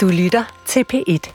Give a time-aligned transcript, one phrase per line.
[0.00, 1.32] Du lytter til P1.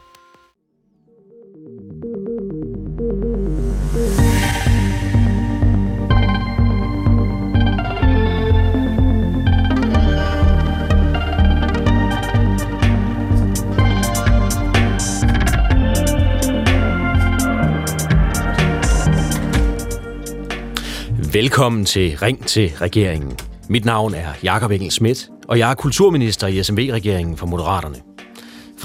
[21.33, 23.37] Velkommen til Ring til regeringen.
[23.69, 28.14] Mit navn er Jakob Engel Schmidt, og jeg er kulturminister i SMV-regeringen for Moderaterne.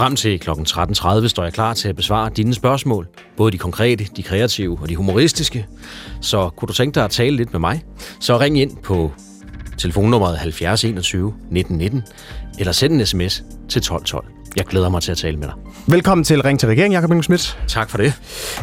[0.00, 0.50] Frem til kl.
[0.50, 4.88] 13.30 står jeg klar til at besvare dine spørgsmål, både de konkrete, de kreative og
[4.88, 5.66] de humoristiske.
[6.20, 7.82] Så kunne du tænke dig at tale lidt med mig,
[8.20, 9.12] så ring ind på
[9.78, 12.02] telefonnummeret 70 21 1919,
[12.58, 13.36] eller send en sms
[13.68, 14.24] til 1212.
[14.56, 15.54] Jeg glæder mig til at tale med dig.
[15.86, 17.58] Velkommen til Ring til Regeringen, Jakob Engel Schmidt.
[17.68, 18.14] Tak for det.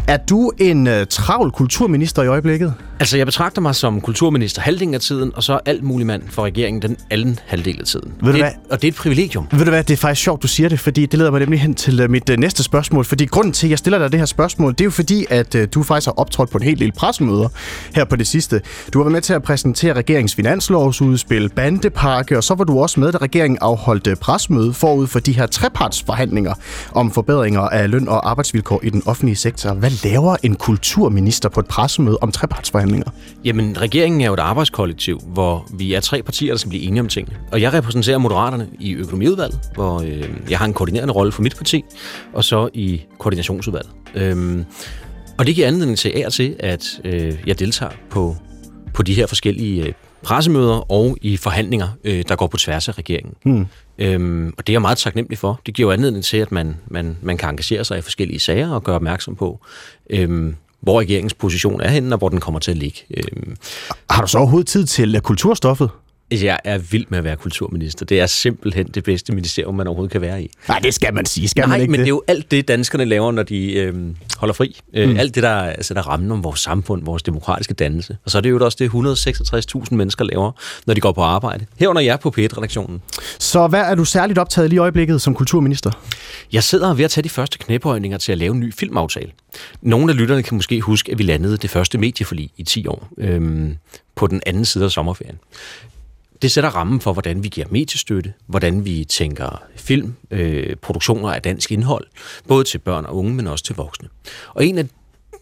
[0.07, 2.73] Er du en uh, travl kulturminister i øjeblikket?
[2.99, 6.43] Altså, jeg betragter mig som kulturminister halvdelen af tiden, og så alt mulig mand for
[6.45, 8.13] regeringen den anden halvdel af tiden.
[8.21, 8.51] Ved du det, hvad?
[8.69, 9.47] Og det er et privilegium.
[9.51, 11.61] Ved du hvad, det er faktisk sjovt, du siger det, fordi det leder mig nemlig
[11.61, 13.05] hen til uh, mit uh, næste spørgsmål.
[13.05, 15.55] Fordi grunden til, at jeg stiller dig det her spørgsmål, det er jo fordi, at
[15.55, 17.47] uh, du faktisk har optrådt på en hel del pressemøder
[17.95, 18.61] her på det sidste.
[18.93, 22.99] Du har været med til at præsentere regeringens finanslovsudspil, bandepakke, og så var du også
[22.99, 26.53] med, da regeringen afholdt uh, pressemøde forud for de her trepartsforhandlinger
[26.91, 29.73] om forbedringer af løn og arbejdsvilkår i den offentlige sektor.
[29.73, 32.86] Hvad laver en kulturminister på et pressemøde om trepartsforhandlinger?
[33.45, 37.01] Jamen, regeringen er jo et arbejdskollektiv, hvor vi er tre partier, der skal blive enige
[37.01, 37.37] om tingene.
[37.51, 41.55] Og jeg repræsenterer Moderaterne i økonomiudvalget, hvor øh, jeg har en koordinerende rolle for mit
[41.55, 41.83] parti,
[42.33, 43.91] og så i koordinationsudvalget.
[44.15, 44.65] Øhm,
[45.37, 48.35] og det giver anledning til af til, at øh, jeg deltager på,
[48.93, 49.93] på de her forskellige øh,
[50.23, 53.33] pressemøder og i forhandlinger, øh, der går på tværs af regeringen.
[53.43, 53.67] Hmm.
[53.99, 55.61] Øhm, og det er jeg meget taknemmelig for.
[55.65, 58.71] Det giver jo anledning til, at man, man, man kan engagere sig i forskellige sager
[58.71, 59.59] og gøre opmærksom på,
[60.09, 60.55] øhm,
[60.87, 62.99] hvor regeringens position er henne, og hvor den kommer til at ligge.
[63.17, 63.55] Øhm,
[64.09, 65.89] Har du så overhovedet tid til kulturstoffet?
[66.31, 68.05] Jeg er vild med at være kulturminister.
[68.05, 70.51] Det er simpelthen det bedste ministerium, man overhovedet kan være i.
[70.67, 71.47] Nej, det skal man sige.
[71.47, 72.05] Skal Nej, man ikke men det?
[72.05, 73.95] det er jo alt det, danskerne laver, når de øh,
[74.37, 74.79] holder fri.
[74.93, 75.17] Øh, mm.
[75.17, 78.17] Alt det, der sætter rammen om vores samfund, vores demokratiske dannelse.
[78.25, 80.51] Og så er det jo også det, 166.000 mennesker laver,
[80.85, 81.65] når de går på arbejde.
[81.79, 83.01] Herunder jeg på P1-redaktionen.
[83.39, 85.91] Så hvad er du særligt optaget lige i øjeblikket som kulturminister?
[86.51, 89.31] Jeg sidder ved at tage de første knæbøjninger til at lave en ny filmaftale.
[89.81, 93.07] Nogle af lytterne kan måske huske, at vi landede det første medieforlig i 10 år
[93.17, 93.77] øhm,
[94.15, 95.39] på den anden side af sommerferien.
[96.41, 101.41] Det sætter rammen for, hvordan vi giver mediestøtte, hvordan vi tænker film, øh, produktioner af
[101.41, 102.05] dansk indhold,
[102.47, 104.07] både til børn og unge, men også til voksne.
[104.53, 104.85] Og en af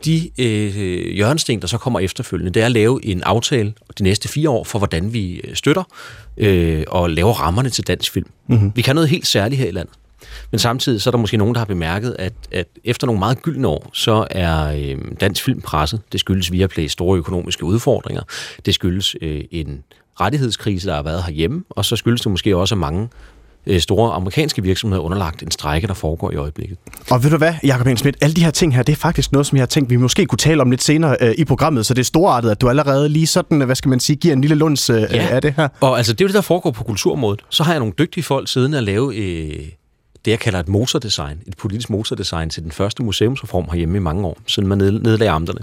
[0.05, 4.27] de øh, hjørnesten, der så kommer efterfølgende, det er at lave en aftale de næste
[4.27, 5.83] fire år for, hvordan vi øh, støtter
[6.37, 8.29] øh, og laver rammerne til dansk film.
[8.47, 8.71] Mm-hmm.
[8.75, 9.93] Vi kan noget helt særligt her i landet.
[10.51, 13.41] Men samtidig så er der måske nogen, der har bemærket, at, at efter nogle meget
[13.41, 15.99] gyldne år, så er øh, dansk film presset.
[16.11, 18.21] Det skyldes Viaplay store økonomiske udfordringer.
[18.65, 19.83] Det skyldes øh, en
[20.21, 23.09] rettighedskrise, der har været herhjemme, og så skyldes det måske også, at mange
[23.67, 26.77] øh, store amerikanske virksomheder er underlagt en strække, der foregår i øjeblikket.
[27.11, 29.47] Og ved du hvad, Jacob Schmidt, alle de her ting her, det er faktisk noget,
[29.47, 31.93] som jeg har tænkt, vi måske kunne tale om lidt senere øh, i programmet, så
[31.93, 34.55] det er storartet, at du allerede lige sådan, hvad skal man sige, giver en lille
[34.55, 35.27] lunds øh, Ja.
[35.27, 35.67] af det her.
[35.81, 37.41] Og altså, det er jo det, der foregår på kulturområdet.
[37.49, 39.65] Så har jeg nogle dygtige folk siddende at lave øh,
[40.25, 44.25] det, jeg kalder et motordesign, et politisk motordesign til den første museumsreform herhjemme i mange
[44.25, 45.59] år, siden man nedlagde amterne.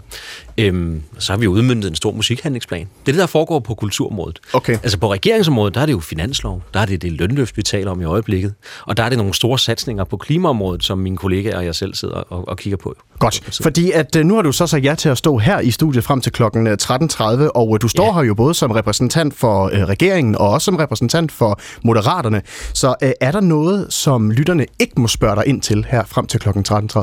[0.59, 2.81] Øhm, så har vi udmyndtet en stor musikhandlingsplan.
[2.81, 4.41] Det er det, der foregår på kulturområdet.
[4.53, 4.73] Okay.
[4.73, 7.91] Altså på regeringsområdet, der er det jo finanslov, der er det det lønløft, vi taler
[7.91, 8.55] om i øjeblikket,
[8.87, 11.95] og der er det nogle store satsninger på klimaområdet, som mine kollegaer og jeg selv
[11.95, 12.95] sidder og, og kigger på.
[13.19, 15.71] Godt, fordi at øh, nu har du så sagt ja til at stå her i
[15.71, 17.25] studiet frem til klokken øh, 13.30,
[17.55, 18.13] og øh, du står Ja.
[18.13, 22.43] her jo både som repræsentant for øh, regeringen og også som repræsentant for Moderaterne.
[22.75, 26.27] Så øh, er der noget, som lytterne ikke må spørge dig ind til her frem
[26.27, 27.01] til klokken 13.30?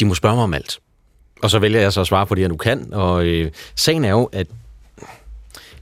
[0.00, 0.78] De må spørge mig om alt.
[1.42, 2.92] Og så vælger jeg så at svare på det, jeg nu kan.
[2.92, 4.46] Og øh, sagen er jo, at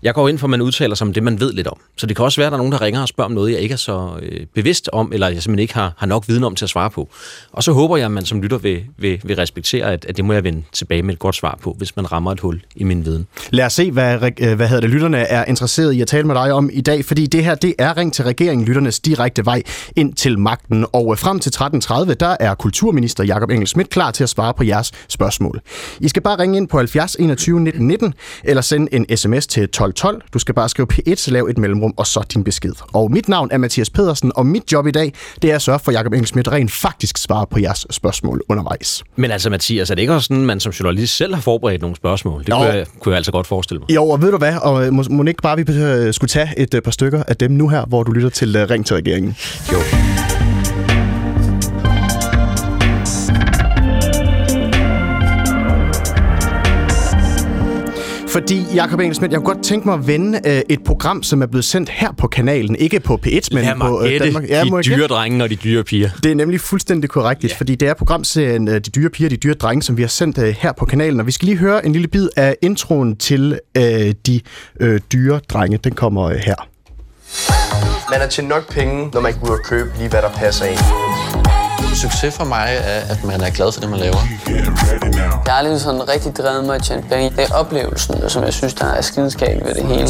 [0.04, 1.78] jeg går ind for, at man udtaler sig om det, man ved lidt om.
[1.96, 3.52] Så det kan også være, at der er nogen, der ringer og spørger om noget,
[3.52, 6.44] jeg ikke er så øh, bevidst om, eller jeg simpelthen ikke har, har nok viden
[6.44, 7.08] om til at svare på.
[7.52, 10.24] Og så håber jeg, at man som lytter vil, vil, vil respektere, at, at det
[10.24, 12.84] må jeg vende tilbage med et godt svar på, hvis man rammer et hul i
[12.84, 13.26] min viden.
[13.50, 16.34] Lad os se, hvad, øh, hvad hedder det, lytterne er interesseret i at tale med
[16.34, 19.62] dig om i dag, fordi det her, det er Ring til regeringen, lytternes direkte vej
[19.96, 20.86] ind til magten.
[20.92, 24.54] Og øh, frem til 13.30, der er kulturminister Jakob Engel Schmidt klar til at svare
[24.54, 25.60] på jeres spørgsmål.
[26.00, 28.14] I skal bare ringe ind på 70 21 19 19,
[28.44, 30.22] eller sende en sms til 12 1212.
[30.34, 32.72] Du skal bare skrive P1, lav et mellemrum, og så din besked.
[32.92, 35.12] Og mit navn er Mathias Pedersen, og mit job i dag,
[35.42, 38.40] det er at sørge for, at Jakob Engel Schmidt rent faktisk svarer på jeres spørgsmål
[38.48, 39.02] undervejs.
[39.16, 41.96] Men altså, Mathias, er det ikke også sådan, man som journalist selv har forberedt nogle
[41.96, 42.40] spørgsmål?
[42.40, 42.54] Det Jo.
[42.56, 43.90] kunne jeg, kunne jeg altså godt forestille mig.
[43.94, 46.50] Jo, og ved du hvad, og øh, må, må ikke bare vi øh, skulle tage
[46.56, 49.36] et øh, par stykker af dem nu her, hvor du lytter til Ring til regeringen.
[49.72, 49.78] Jo.
[58.34, 61.46] Fordi, Jacob Engelsmidt, jeg kunne godt tænke mig at vende øh, et program, som er
[61.46, 62.76] blevet sendt her på kanalen.
[62.76, 64.48] Ikke på P1, men Lad mig på øh, Danmark.
[64.48, 66.10] Ja, må de jeg dyre drenge og de dyre piger.
[66.22, 67.56] Det er nemlig fuldstændig korrekt, yeah.
[67.56, 70.38] fordi det er programserien øh, De Dyre Piger, De Dyre Drenge, som vi har sendt
[70.38, 71.20] øh, her på kanalen.
[71.20, 73.82] Og vi skal lige høre en lille bid af introen til øh,
[74.26, 74.40] De
[74.80, 75.76] øh, Dyre Drenge.
[75.76, 76.68] Den kommer øh, her.
[78.10, 80.64] Man har tjent nok penge, når man kan ud og købe lige, hvad der passer
[80.64, 81.53] ind.
[81.94, 84.18] Succes for mig er, at man er glad for det, man laver.
[85.46, 87.30] Jeg har aldrig sådan rigtig drevet mig at tjene penge.
[87.30, 90.08] Det er oplevelsen, som jeg synes, der er skideskab ved det hele.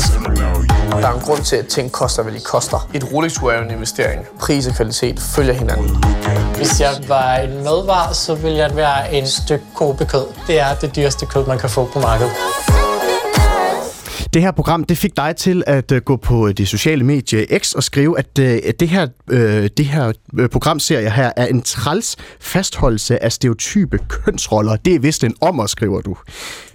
[0.91, 2.89] Der er en grund til, at ting koster, hvad de koster.
[2.95, 4.27] Et Rolex-ur er jo en investering.
[4.41, 6.05] Pris og kvalitet følger hinanden.
[6.57, 10.25] Hvis jeg var en madvar, så ville jeg være en stykke kobekød.
[10.47, 12.33] Det er det dyreste kød, man kan få på markedet.
[14.35, 17.73] Det her program, det fik dig til at uh, gå på det sociale medie X
[17.73, 19.07] og skrive, at, at det her,
[19.77, 20.13] det her
[20.53, 24.77] programserie her er en træls fastholdelse af stereotype kønsroller.
[24.77, 26.17] Det er vist en ommer, skriver du.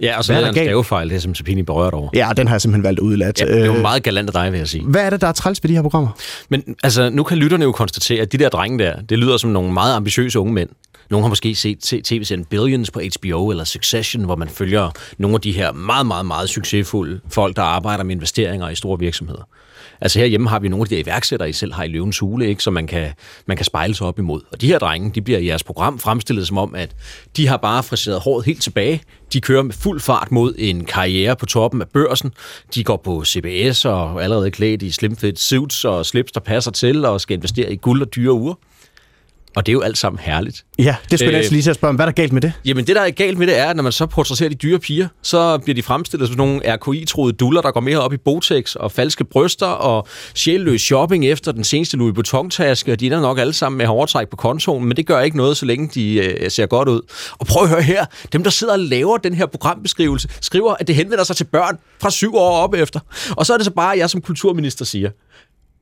[0.00, 2.08] Ja, og så er er der en stavefejl, det er som Sapini berørt over.
[2.14, 3.32] Ja, den har jeg simpelthen valgt at udlade.
[3.40, 4.84] Ja, det var meget galant af dig, vil jeg sige.
[4.84, 6.10] Hvad er det, der er træls ved de her programmer?
[6.48, 9.50] Men altså, nu kan lytterne jo konstatere, at de der drenge der, det lyder som
[9.50, 10.68] nogle meget ambitiøse unge mænd.
[11.10, 15.40] Nogle har måske set tv-serien Billions på HBO eller Succession, hvor man følger nogle af
[15.40, 19.48] de her meget, meget, meget succesfulde folk, der arbejder med investeringer i store virksomheder.
[20.00, 22.48] Altså herhjemme har vi nogle af de der iværksættere, I selv har i løvens hule,
[22.48, 23.12] ikke, som man kan,
[23.46, 24.40] man kan spejle sig op imod.
[24.52, 26.96] Og de her drenge, de bliver i jeres program fremstillet som om, at
[27.36, 29.02] de har bare friseret håret helt tilbage.
[29.32, 32.32] De kører med fuld fart mod en karriere på toppen af børsen.
[32.74, 36.40] De går på CBS og er allerede klædt i slim fit suits og slips, der
[36.40, 38.54] passer til, og skal investere i guld og dyre uger.
[39.56, 40.64] Og det er jo alt sammen herligt.
[40.78, 41.94] Ja, det skulle jeg Øh, lige til at spørge om.
[41.94, 42.52] Hvad er der galt med det?
[42.64, 44.78] Jamen det, der er galt med det, er, at når man så portrætterer de dyre
[44.78, 48.74] piger, så bliver de fremstillet som nogle RKI-troede duller, der går mere op i Botex
[48.74, 53.38] og falske bryster og sjælløs shopping efter den seneste Louis Vuitton-taske, og de er nok
[53.38, 56.50] alle sammen med overtræk på kontoen, men det gør ikke noget, så længe de øh,
[56.50, 57.00] ser godt ud.
[57.38, 60.86] Og prøv at høre her, dem der sidder og laver den her programbeskrivelse, skriver, at
[60.86, 63.00] det henvender sig til børn fra syv år op efter.
[63.36, 65.10] Og så er det så bare, at jeg som kulturminister siger,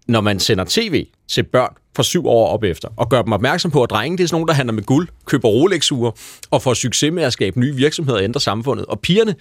[0.08, 3.70] når man sender tv til børn fra syv år op efter, og gør dem opmærksom
[3.70, 6.12] på, at drenge det er sådan nogen, der handler med guld, køber Rolex-ure,
[6.50, 8.86] og får succes med at skabe nye virksomheder og ændre samfundet.
[8.86, 9.34] Og pigerne,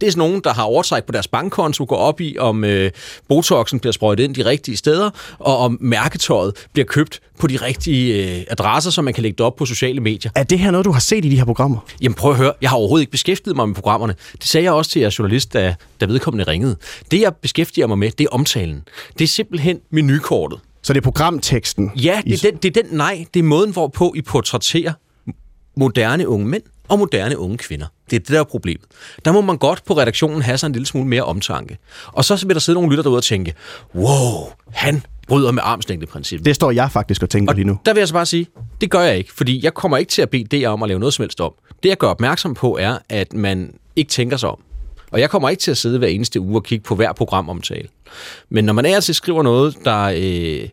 [0.00, 2.90] det er sådan nogen, der har overtræk på deres bankkonto, går op i, om øh,
[3.28, 8.36] botoxen bliver sprøjtet ind de rigtige steder, og om mærketøjet bliver købt på de rigtige
[8.38, 10.30] øh, adresser, så man kan lægge det op på sociale medier.
[10.34, 11.78] Er det her noget, du har set i de her programmer?
[12.02, 14.14] Jamen prøv at høre, jeg har overhovedet ikke beskæftiget mig med programmerne.
[14.32, 16.76] Det sagde jeg også til jeres journalist, da, da vedkommende ringede.
[17.10, 18.82] Det, jeg beskæftiger mig med, det er omtalen.
[19.18, 20.60] Det er simpelthen menukortet.
[20.84, 21.90] Så det er programteksten?
[21.96, 23.26] Ja, det er, den, det er den nej.
[23.34, 24.92] Det er måden, hvorpå I portrætterer
[25.76, 27.86] moderne unge mænd og moderne unge kvinder.
[28.10, 28.84] Det er det, der er problemet.
[29.24, 31.78] Der må man godt på redaktionen have sig en lille smule mere omtanke.
[32.06, 33.54] Og så vil der sidde nogle lytter derude og tænke,
[33.94, 36.46] wow, han bryder med armslængdeprincippet.
[36.46, 37.78] Det står jeg faktisk og tænker Og lige nu.
[37.86, 38.46] der vil jeg så bare sige,
[38.80, 41.00] det gør jeg ikke, fordi jeg kommer ikke til at bede DR om at lave
[41.00, 41.52] noget som helst om.
[41.82, 44.58] Det, jeg gør opmærksom på, er, at man ikke tænker sig om.
[45.14, 47.88] Og jeg kommer ikke til at sidde hver eneste uge og kigge på hver programomtale.
[48.48, 50.68] Men når man er til skriver noget, der øh,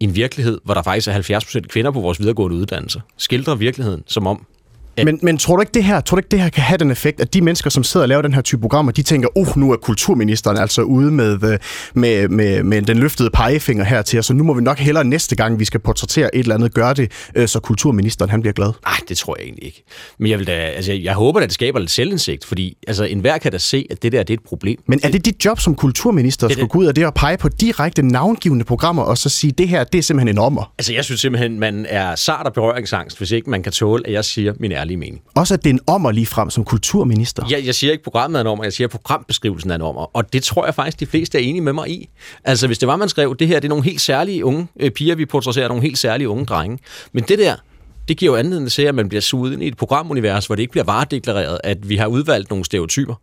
[0.00, 4.04] i en virkelighed, hvor der faktisk er 70% kvinder på vores videregående uddannelser, skildrer virkeligheden
[4.06, 4.46] som om,
[4.96, 6.78] at- Men, men tror du ikke det her, tror du ikke det her kan have
[6.78, 9.28] den effekt, at de mennesker, som sidder og laver den her type programmer, de tænker,
[9.36, 11.58] uh, nu er kulturministeren altså ude med, øh,
[11.94, 15.04] med, med, med den løftede pegefinger her til os, så nu må vi nok hellere
[15.04, 18.52] næste gang, vi skal portrættere et eller andet, gøre det, øh, så kulturministeren han bliver
[18.52, 18.72] glad.
[18.84, 19.84] Nej, det tror jeg egentlig ikke.
[20.18, 23.38] Men jeg, vil da, altså, jeg håber, at det skaber lidt selvindsigt, fordi altså, enhver
[23.38, 24.78] kan da se, at det der det er et problem.
[24.86, 26.70] Men er det dit job som kulturminister, at skulle det.
[26.70, 29.84] gå ud af det og pege på direkte navngivende programmer, og så sige, det her,
[29.84, 30.72] det er simpelthen en ommer?
[30.78, 34.12] Altså, jeg synes simpelthen, man er sart og berøringsangst, hvis ikke man kan tåle, at
[34.12, 35.22] jeg siger min ærlige mening.
[35.34, 37.44] Også at det er en ommer lige frem som kulturminister.
[37.50, 40.16] Jeg, jeg siger ikke, programmet er en ommer, jeg siger, programbeskrivelsen er en ommer.
[40.16, 42.08] Og det tror jeg faktisk, de fleste er enige med mig i.
[42.44, 44.90] Altså, hvis det var, man skrev, det her det er nogle helt særlige unge øh,
[44.90, 46.78] piger, vi portrætterer nogle helt særlige unge drenge.
[47.12, 47.56] Men det der,
[48.08, 50.62] det giver jo anledning til, at man bliver suget ind i et programunivers, hvor det
[50.62, 53.14] ikke bliver varedeklareret, at vi har udvalgt nogle stereotyper.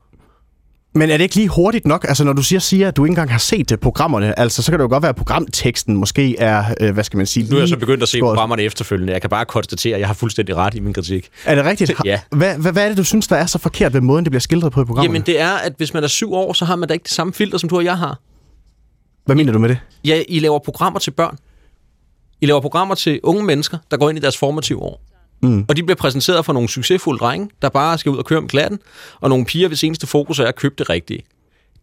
[0.96, 2.06] Men er det ikke lige hurtigt nok?
[2.08, 4.72] Altså, når du siger, siger at du ikke engang har set uh, programmerne, altså, så
[4.72, 7.50] kan det jo godt være, at programteksten måske er, uh, hvad skal man sige...
[7.50, 9.14] Nu er jeg så begyndt at se skåret- programmerne efterfølgende.
[9.14, 11.30] Jeg kan bare konstatere, at jeg har fuldstændig ret i min kritik.
[11.46, 11.92] Er det rigtigt?
[12.06, 12.20] Ja.
[12.32, 14.42] Hvad, hvad, hvad er det, du synes, der er så forkert ved måden, det bliver
[14.42, 15.14] skildret på i programmerne?
[15.16, 17.12] Jamen, det er, at hvis man er syv år, så har man da ikke det
[17.12, 18.20] samme filter, som du og jeg har.
[19.26, 19.78] Hvad mener du med det?
[20.06, 21.38] Ja, I laver programmer til børn.
[22.42, 25.02] I laver programmer til unge mennesker, der går ind i deres formative år.
[25.42, 25.66] Mm.
[25.70, 28.50] Og de bliver præsenteret for nogle succesfulde drenge, der bare skal ud og køre med
[28.50, 28.80] klatten,
[29.20, 31.24] og nogle piger, hvis eneste fokus er at købe det rigtige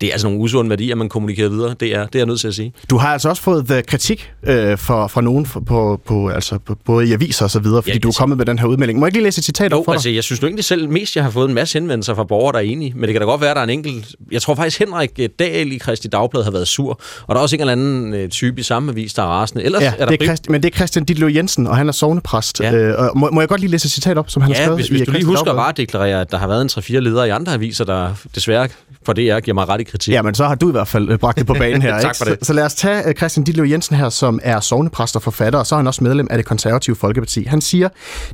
[0.01, 1.75] det er altså nogle usunde værdier, man kommunikerer videre.
[1.81, 2.73] Det er, det er jeg nødt til at sige.
[2.91, 6.59] Du har altså også fået uh, kritik øh, fra, fra nogen for, på, på, altså,
[6.59, 8.67] på, både i aviser og så videre, fordi Ja, du er kommet med den her
[8.67, 8.99] udmelding.
[8.99, 10.65] Må jeg ikke lige læse et citat Jo, op for altså, jeg synes nu egentlig
[10.65, 12.93] selv mest, jeg har fået en masse henvendelser fra borgere, der er enige.
[12.95, 14.15] Men det kan da godt være, at der er en enkelt...
[14.33, 17.01] Jeg tror faktisk, Henrik øh, Dahl i Kristi Dagblad har været sur.
[17.27, 19.65] Og der er også en eller anden øh, type i samme avis, der er rasende.
[19.65, 21.77] Ellers Ja, er der det er prim- Christ, men det er Christian Ditlev Jensen, og
[21.77, 22.61] han er sovnepræst.
[22.61, 22.73] Ja.
[22.75, 24.65] Øh, og må, må jeg godt lige læse et citat op, som han har Ja,
[24.65, 25.61] skrevet hvis, hvis du lige husker Dagblad?
[25.63, 28.69] bare at deklarere, at der har været en 3-4 ledere i andre aviser, der desværre
[29.07, 30.15] for det er, giver mig ret kritik.
[30.15, 31.97] Ja, men så har du i hvert fald øh, bragt det på banen her.
[32.01, 32.17] Tak ikke?
[32.19, 32.39] for det.
[32.41, 35.59] Så, så lad os tage uh, Christian Ditlev Jensen her, som er sovnepræst og forfatter,
[35.59, 37.45] og så er han også medlem af det konservative Folkeparti.
[37.45, 37.89] Han siger,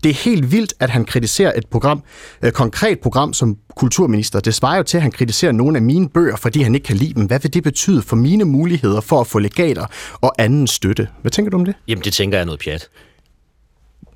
[0.05, 2.03] det er helt vildt, at han kritiserer et program,
[2.45, 4.41] et konkret program som kulturminister.
[4.41, 6.97] Det svarer jo til, at han kritiserer nogle af mine bøger, fordi han ikke kan
[6.97, 7.25] lide dem.
[7.25, 9.87] Hvad vil det betyde for mine muligheder for at få legater
[10.21, 11.09] og anden støtte?
[11.21, 11.75] Hvad tænker du om det?
[11.89, 12.89] Jamen, det tænker jeg er noget pjat.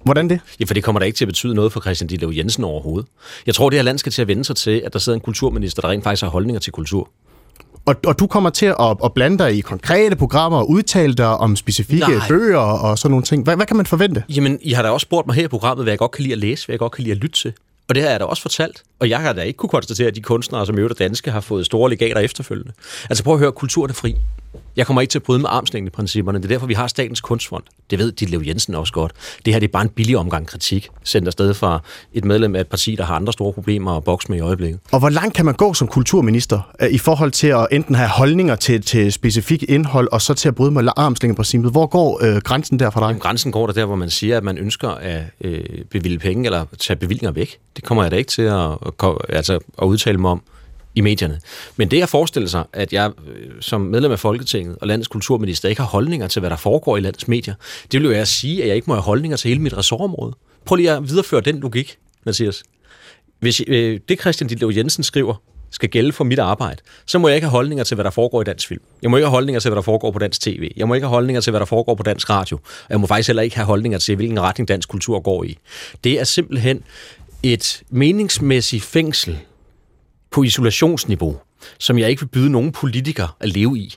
[0.06, 0.40] Hvordan det?
[0.60, 3.08] Ja, for det kommer da ikke til at betyde noget for Christian Ditlev Jensen overhovedet.
[3.46, 5.20] Jeg tror, det her land skal til at vende sig til, at der sidder en
[5.20, 7.10] kulturminister, der rent faktisk har holdninger til kultur.
[7.86, 11.36] Og, og du kommer til at, at blande dig i konkrete programmer og udtale dig
[11.36, 12.28] om specifikke Nej.
[12.28, 13.44] bøger og sådan nogle ting.
[13.44, 14.24] Hvad, hvad kan man forvente?
[14.28, 16.32] Jamen, I har da også spurgt mig her i programmet, hvad jeg godt kan lide
[16.32, 17.52] at læse, hvad jeg godt kan lide at lytte til.
[17.88, 18.82] Og det har jeg da også fortalt.
[19.00, 21.40] Og jeg har da ikke kunne konstatere, at de kunstnere, som øvrigt er danske, har
[21.40, 22.72] fået store legater efterfølgende.
[23.10, 24.16] Altså prøv at høre, kulturen er fri.
[24.76, 26.38] Jeg kommer ikke til at bryde med armslængdeprincipperne.
[26.38, 27.62] Det er derfor, vi har Statens Kunstfond.
[27.90, 29.12] Det ved Ditlev Jensen også godt.
[29.44, 31.80] Det her det er bare en billig omgang kritik, sendt afsted fra
[32.12, 34.80] et medlem af et parti, der har andre store problemer at bokse med i øjeblikket.
[34.92, 38.08] Og hvor langt kan man gå som kulturminister øh, i forhold til at enten have
[38.08, 41.72] holdninger til, til specifik indhold, og så til at bryde med armslængeprincippet?
[41.72, 43.06] Hvor går øh, grænsen der for dig?
[43.06, 45.60] Jamen, grænsen går der der, hvor man siger, at man ønsker at øh,
[45.90, 47.58] bevilge penge eller tage bevillinger væk.
[47.76, 48.70] Det kommer jeg da ikke til at,
[49.02, 50.42] at, altså, at udtale mig om
[50.96, 51.40] i medierne.
[51.76, 55.68] Men det at forestille sig, at jeg øh, som medlem af Folketinget og landets kulturminister
[55.68, 57.54] ikke har holdninger til, hvad der foregår i landets medier,
[57.92, 59.76] det vil jo være at sige, at jeg ikke må have holdninger til hele mit
[59.76, 60.32] ressortområde.
[60.64, 62.62] Prøv lige at videreføre den logik, Mathias.
[63.40, 65.34] Hvis øh, det Christian Ditlev Jensen skriver,
[65.70, 68.40] skal gælde for mit arbejde, så må jeg ikke have holdninger til, hvad der foregår
[68.40, 68.82] i dansk film.
[69.02, 70.70] Jeg må ikke have holdninger til, hvad der foregår på dansk tv.
[70.76, 72.56] Jeg må ikke have holdninger til, hvad der foregår på dansk radio.
[72.56, 75.58] Og jeg må faktisk heller ikke have holdninger til, hvilken retning dansk kultur går i.
[76.04, 76.82] Det er simpelthen
[77.42, 79.38] et meningsmæssigt fængsel
[80.30, 81.37] på isolationsniveau,
[81.78, 83.95] som jeg ikke vil byde nogen politiker at leve i.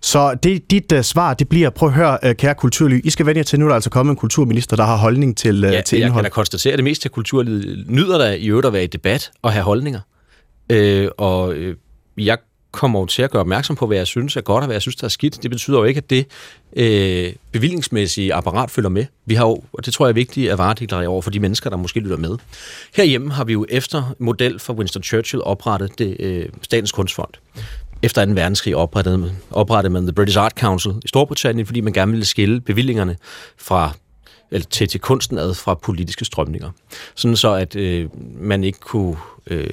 [0.00, 3.26] Så det, dit uh, svar, det bliver, prøv at høre, uh, kære kulturliv, I skal
[3.26, 5.72] vende jer til, nu er der altså kommet en kulturminister, der har holdning til, uh,
[5.72, 6.24] Ja, til jeg kan indhold.
[6.24, 9.30] da konstatere, at det meste af kulturlivet nyder der i øvrigt at være i debat
[9.42, 10.00] og have holdninger.
[10.70, 11.76] Øh, og øh,
[12.18, 12.38] jeg
[12.72, 14.82] kommer jo til at gøre opmærksom på, hvad jeg synes er godt og hvad jeg
[14.82, 15.42] synes, der er skidt.
[15.42, 16.26] Det betyder jo ikke, at det
[16.76, 19.06] øh, bevillingsmæssige apparat følger med.
[19.26, 21.70] Vi har jo, og det tror jeg er vigtigt at varedeklarere over for de mennesker,
[21.70, 22.36] der måske lytter med.
[22.94, 27.30] Herhjemme har vi jo efter model for Winston Churchill oprettet det, øh, Statens Kunstfond.
[28.02, 28.32] Efter 2.
[28.32, 32.60] verdenskrig oprettede, oprettede man The British Art Council i Storbritannien, fordi man gerne ville skille
[32.60, 33.16] bevillingerne
[33.58, 33.92] fra
[34.50, 36.70] eller til, til kunsten ad fra politiske strømninger.
[37.14, 38.08] Sådan så, at øh,
[38.40, 39.70] man ikke kunne øh,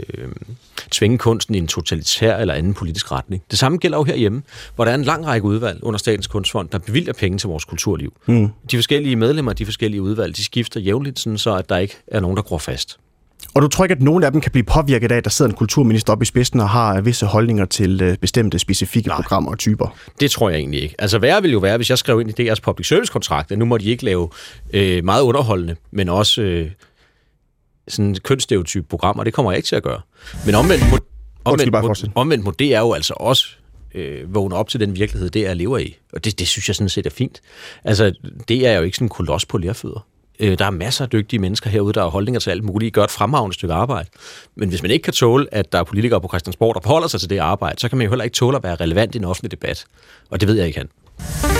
[0.91, 3.43] tvinge kunsten i en totalitær eller anden politisk retning.
[3.51, 4.43] Det samme gælder jo herhjemme,
[4.75, 7.65] hvor der er en lang række udvalg under Statens Kunstfond, der bevilger penge til vores
[7.65, 8.13] kulturliv.
[8.25, 8.49] Mm.
[8.71, 11.97] De forskellige medlemmer af de forskellige udvalg, de skifter jævnligt, sådan så at der ikke
[12.07, 12.99] er nogen, der går fast.
[13.53, 15.51] Og du tror ikke, at nogen af dem kan blive påvirket af, at der sidder
[15.51, 19.15] en kulturminister oppe i spidsen og har øh, visse holdninger til uh, bestemte, specifikke Nej.
[19.15, 19.97] programmer og typer?
[20.19, 20.95] Det tror jeg egentlig ikke.
[20.99, 23.57] Altså værre vil jo være, hvis jeg skrev ind i DR's public service kontrakt, at
[23.57, 24.29] nu må de ikke lave
[24.73, 26.71] øh, meget underholdende, men også øh,
[27.87, 29.23] sådan kønsstereotype programmer.
[29.23, 30.01] Det kommer jeg ikke til at gøre.
[30.45, 30.97] Men omvendt må,
[31.45, 33.47] omvendt, bare må, omvendt må det er jo altså også
[33.95, 35.97] øh, vågne op til den virkelighed, det er lever i.
[36.13, 37.41] Og det, det synes jeg sådan set er fint.
[37.83, 38.13] Altså,
[38.47, 40.05] det er jo ikke sådan en koloss på lærfødder.
[40.39, 43.03] Øh, der er masser af dygtige mennesker herude, der har holdninger til alt muligt, gør
[43.03, 44.09] et fremragende stykke arbejde.
[44.55, 47.19] Men hvis man ikke kan tåle, at der er politikere på Christiansborg, der forholder sig
[47.19, 49.25] til det arbejde, så kan man jo heller ikke tåle at være relevant i en
[49.25, 49.85] offentlig debat.
[50.29, 51.54] Og det ved jeg ikke, han.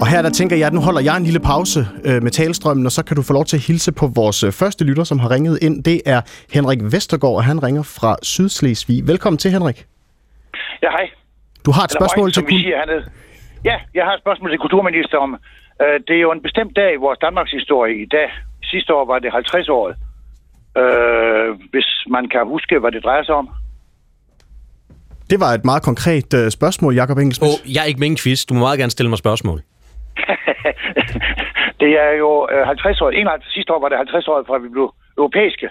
[0.00, 2.86] Og her der tænker jeg, at nu holder jeg en lille pause øh, med talestrømmen,
[2.86, 5.18] og så kan du få lov til at hilse på vores øh, første lytter, som
[5.18, 5.84] har ringet ind.
[5.84, 6.20] Det er
[6.56, 9.08] Henrik Vestergaard, og han ringer fra Sydslesvig.
[9.08, 9.78] Velkommen til, Henrik.
[10.82, 11.06] Ja, hej.
[11.66, 13.02] Du har et Eller spørgsmål Røg, til kul- siger hernede.
[13.64, 15.30] Ja, jeg har et spørgsmål til kulturministeren.
[15.82, 18.28] Øh, det er jo en bestemt dag i vores Danmarks historie i dag.
[18.72, 19.94] Sidste år var det 50-året.
[20.82, 23.48] Øh, hvis man kan huske, hvad det drejer sig om.
[25.30, 27.52] Det var et meget konkret øh, spørgsmål, Jakob Engelsmith.
[27.52, 28.44] Åh, jeg er ikke med en quiz.
[28.48, 29.60] Du må meget gerne stille mig spørgsmål.
[31.80, 33.10] det er jo øh, 50 år.
[33.10, 35.70] 51, sidste år var det 50 år, fra vi blev europæiske.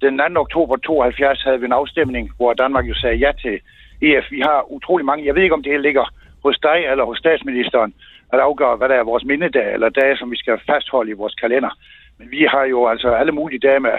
[0.00, 0.40] Den 2.
[0.40, 3.60] oktober 72 havde vi en afstemning, hvor Danmark jo sagde ja til
[4.02, 4.30] EF.
[4.30, 5.26] Vi har utrolig mange.
[5.26, 6.04] Jeg ved ikke, om det her ligger
[6.44, 7.94] hos dig eller hos statsministeren,
[8.32, 11.34] at afgøre, hvad der er vores mindedag, eller dage, som vi skal fastholde i vores
[11.34, 11.70] kalender.
[12.18, 13.96] Men vi har jo altså alle mulige dage med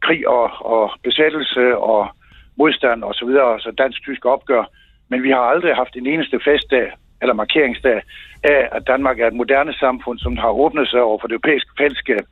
[0.00, 2.08] krig og, og besættelse og
[2.56, 4.64] modstand og så videre, så dansk-tysk opgør.
[5.08, 7.98] Men vi har aldrig haft en eneste festdag eller markeringsdag,
[8.42, 11.70] af, at Danmark er et moderne samfund, som har åbnet sig over for det europæiske
[11.80, 12.24] fællesskab,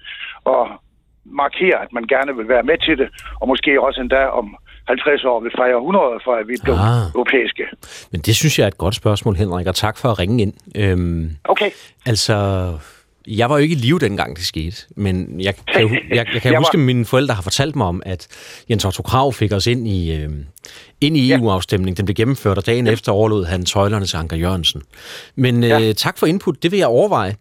[0.44, 0.62] og
[1.24, 3.08] markerer, at man gerne vil være med til det,
[3.40, 4.56] og måske også endda om
[4.88, 7.14] 50 år vil fejre 100 år for, at vi blev ah.
[7.14, 7.64] europæiske.
[8.12, 10.54] Men det synes jeg er et godt spørgsmål, Henrik, og tak for at ringe ind.
[10.76, 11.70] Øhm, Okay.
[12.06, 12.34] altså,
[13.38, 16.52] jeg var jo ikke i live dengang, det skete, men jeg kan, jeg, jeg kan
[16.52, 18.26] Jeg huske, var- at mine forældre har fortalt mig om, at
[18.70, 20.28] Jens Otto Krav fik os ind i, øh,
[21.00, 21.96] ind i EU-afstemningen.
[21.96, 24.82] Den blev gennemført, og dagen efter overlod han tøjlerne til Anker Jørgensen.
[25.36, 25.92] Men øh, Ja.
[25.92, 27.34] tak for input, det vil jeg overveje.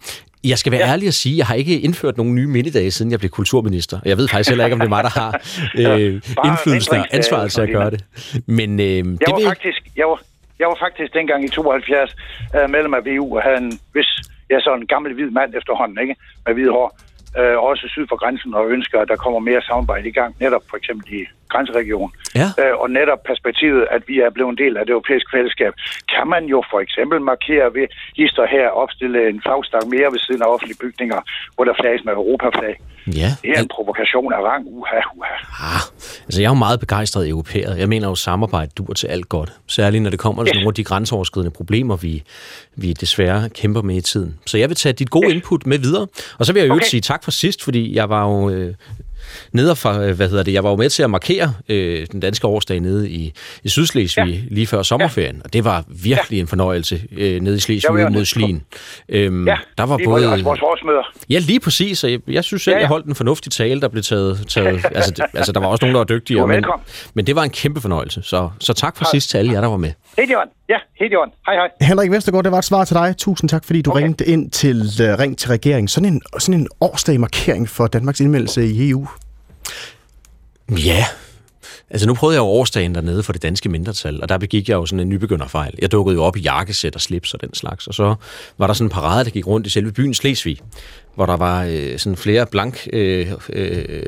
[0.43, 0.91] Jeg skal være ja.
[0.91, 4.00] ærlig og sige, at jeg har ikke indført nogen nye mindedage, siden jeg blev kulturminister.
[4.05, 5.41] Jeg ved faktisk heller ikke, om det er mig, der har
[5.77, 6.13] øh,
[6.46, 8.05] indflydelsen og ansvaret til at gøre det.
[8.46, 10.22] Men øh, det Jeg var, vil faktisk, jeg, var,
[10.60, 12.15] jeg var faktisk dengang i 72
[12.63, 14.12] uh, medlem af VU og havde en vis,
[14.50, 16.15] jeg er så en gammel hvid mand efterhånden, ikke?
[16.46, 16.89] Med hvide hår.
[17.38, 20.63] Uh, også syd for grænsen og ønsker, at der kommer mere samarbejde i gang, netop
[20.69, 22.12] for eksempel i grænseregionen.
[22.36, 22.48] Ja.
[22.62, 25.74] Uh, og netop perspektivet, at vi er blevet en del af det europæiske fællesskab,
[26.15, 30.41] kan man jo for eksempel markere ved hister her opstille en flagstang mere ved siden
[30.41, 31.19] af offentlige bygninger,
[31.55, 32.75] hvor der flages med europaflag.
[33.15, 34.63] Ja, Det er en provokation af rang.
[34.67, 35.33] Uha, uha.
[35.75, 35.81] Ah,
[36.25, 37.75] altså jeg er jo meget begejstret europæer.
[37.75, 39.51] Jeg mener jo, samarbejde dur til alt godt.
[39.67, 40.55] Særligt når det kommer til Yes.
[40.55, 42.24] nogle af de grænseoverskridende problemer, vi,
[42.75, 44.39] vi desværre kæmper med i tiden.
[44.45, 46.07] Så jeg vil tage dit gode input med videre.
[46.39, 46.74] Og så vil jeg jo.
[46.74, 46.86] Okay.
[46.86, 48.50] sige tak for sidst, fordi jeg var jo...
[48.50, 48.74] Øh,
[49.52, 52.20] nede fra, øh, hvad hedder det, jeg var jo med til at markere øh, den
[52.20, 53.34] danske årsdag nede i,
[53.64, 54.40] i Sydslesvig ja.
[54.52, 55.42] lige før sommerferien, ja.
[55.44, 56.42] og det var virkelig ja.
[56.42, 58.64] en fornøjelse øh, nede i Slesvig ude mod Slien.
[59.10, 60.32] Øhm, Ja, der var både...
[60.32, 61.14] også vores årsmøder.
[61.30, 62.04] Ja, lige præcis.
[62.04, 62.80] Og jeg, jeg synes selv, ja, Ja, ja.
[62.80, 62.84] ja.
[62.84, 64.46] jeg holdt en fornuftig tale, der blev taget...
[64.48, 66.06] taget altså, det, altså, der var også nogen, der var
[66.42, 66.66] er men,
[67.14, 68.22] men det var en kæmpe fornøjelse.
[68.24, 69.92] Så, så tak for sidst til alle jer, der var med.
[70.32, 70.50] I orden.
[70.70, 71.34] Ja, helt i orden.
[71.46, 71.70] Hej, hej.
[71.82, 73.18] Henrik Vestergaard, det var et svar til dig.
[73.18, 74.04] Tusind tak, fordi du okay.
[74.04, 75.88] Ringte ind til uh, Ring til regeringen.
[75.88, 79.08] Sådan en, sådan en årsdag markering for Danmarks indmeldelse i EU.
[80.72, 81.06] Ja,
[81.90, 84.76] altså nu prøvede jeg jo årsdagen dernede for det danske mindretal, og der begik jeg
[84.76, 85.74] jo sådan en nybegynderfejl.
[85.82, 88.16] Jeg dukkede jo op i jakkesæt og slips og den slags, og så
[88.58, 90.58] var der sådan en parade, der gik rundt i selve byen Slesvig,
[91.16, 94.04] hvor der var øh, sådan flere blank øh, øh,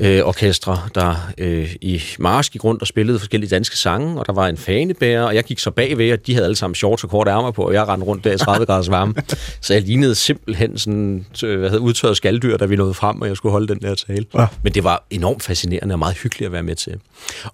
[0.00, 4.32] øh, orkestre, der øh, i march gik rundt og spillede forskellige danske sange, og der
[4.32, 7.10] var en fanebærer, og jeg gik så bagved, og de havde alle sammen shorts og
[7.10, 9.14] korte ærmer på, og jeg rendte rundt der i 30 graders varme.
[9.60, 13.28] Så jeg lignede simpelthen sådan, øh, hvad hedder, udtørret skalddyr, da vi nåede frem, og
[13.28, 14.26] jeg skulle holde den der tale.
[14.34, 14.46] Ja.
[14.62, 16.94] Men det var enormt fascinerende og meget hyggeligt at være med til.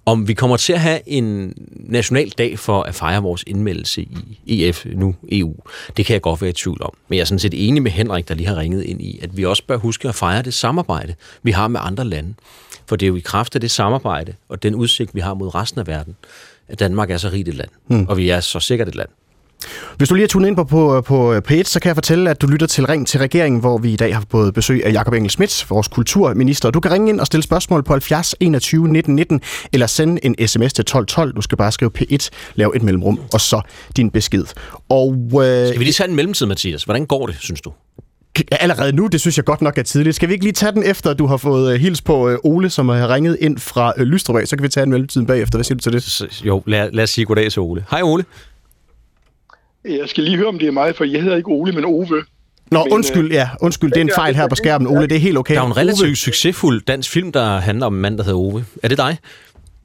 [0.05, 4.07] Om vi kommer til at have en national dag for at fejre vores indmeldelse
[4.45, 5.55] i EF, nu EU,
[5.97, 6.93] det kan jeg godt være i tvivl om.
[7.07, 9.37] Men jeg er sådan set enig med Henrik, der lige har ringet ind i, at
[9.37, 12.33] vi også bør huske at fejre det samarbejde, vi har med andre lande.
[12.87, 15.55] For det er jo i kraft af det samarbejde og den udsigt, vi har mod
[15.55, 16.15] resten af verden,
[16.67, 18.07] at Danmark er så rigt et land, hmm.
[18.07, 19.09] og vi er så sikkert et land.
[19.97, 22.41] Hvis du lige er tunet ind på, på, på P1, så kan jeg fortælle, at
[22.41, 25.13] du lytter til Ring til regeringen, hvor vi i dag har fået besøg af Jakob
[25.13, 26.71] Engel Schmidt, vores kulturminister.
[26.71, 29.41] Du kan ringe ind og stille spørgsmål på 70 21 19 19,
[29.73, 31.33] eller sende en sms til 12 12.
[31.33, 33.61] Du skal bare skrive P1, lav et mellemrum, og så
[33.97, 34.45] din besked.
[34.89, 36.83] Og øh, Skal vi lige tage en mellemtid, Mathias?
[36.83, 37.71] Hvordan går det, synes du?
[38.51, 40.15] Allerede nu, det synes jeg godt nok er tidligt.
[40.15, 42.37] Skal vi ikke lige tage den efter, at du har fået øh, hils på øh,
[42.43, 44.47] Ole, som har ringet ind fra øh, Lystrup af?
[44.47, 45.57] Så kan vi tage en mellemtiden bagefter.
[45.57, 46.45] Hvad siger du til det?
[46.45, 47.85] Jo, lad, lad os sige goddag til Ole.
[47.91, 48.23] Hej Ole.
[49.85, 52.23] Jeg skal lige høre, om det er mig, for jeg hedder ikke Ole, men Ove.
[52.71, 53.49] Nå, Men, undskyld, ja.
[53.61, 55.07] Undskyld, det er en fejl her på skærmen, Ole.
[55.07, 55.55] Det er helt okay.
[55.55, 56.15] Der er en relativt Ove.
[56.15, 58.65] succesfuld dansk film, der handler om en mand, der hedder Ove.
[58.83, 59.17] Er det dig?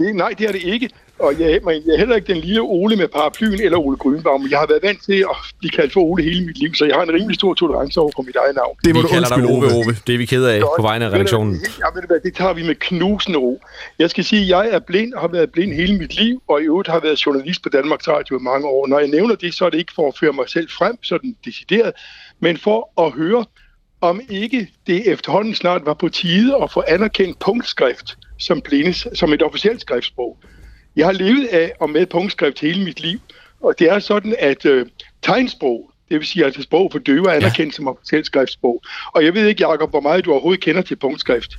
[0.01, 0.91] Det, nej, det er det ikke.
[1.19, 4.47] Og jeg, men jeg er heller ikke den lille Ole med paraplyen eller Ole Grønbaum.
[4.51, 6.95] Jeg har været vant til at blive kaldt for Ole hele mit liv, så jeg
[6.95, 8.77] har en rimelig stor tolerance over for mit eget navn.
[8.85, 9.93] Det må vi du kalder dig Ove Ove.
[10.07, 11.55] Det er vi ked af på vegne af redaktionen.
[11.55, 13.63] Ja, ved du hvad, det tager vi med knusende ro.
[13.99, 16.61] Jeg skal sige, at jeg er blind og har været blind hele mit liv, og
[16.61, 18.87] i øvrigt har været journalist på Danmarks Radio i mange år.
[18.87, 21.37] Når jeg nævner det, så er det ikke for at føre mig selv frem, sådan
[21.45, 21.93] decideret,
[22.41, 23.45] men for at høre,
[24.01, 29.33] om ikke det efterhånden snart var på tide at få anerkendt punktskrift som, blindes, som
[29.33, 30.39] et officielt skriftsprog.
[30.97, 33.19] Jeg har levet af og med punktskrift hele mit liv,
[33.61, 34.87] og det er sådan, at øh,
[35.23, 37.77] tegnsprog, det vil sige altså sprog for døve, er anerkendt ja.
[37.77, 38.83] som officielt skriftsprog.
[39.15, 41.51] Og jeg ved ikke, Jacob, hvor meget du overhovedet kender til punktskrift.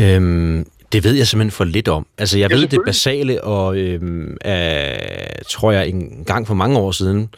[0.00, 2.06] Øhm, det ved jeg simpelthen for lidt om.
[2.18, 6.78] Altså, jeg Ja, ved det basale, og øhm, er, tror jeg en gang for mange
[6.78, 7.28] år siden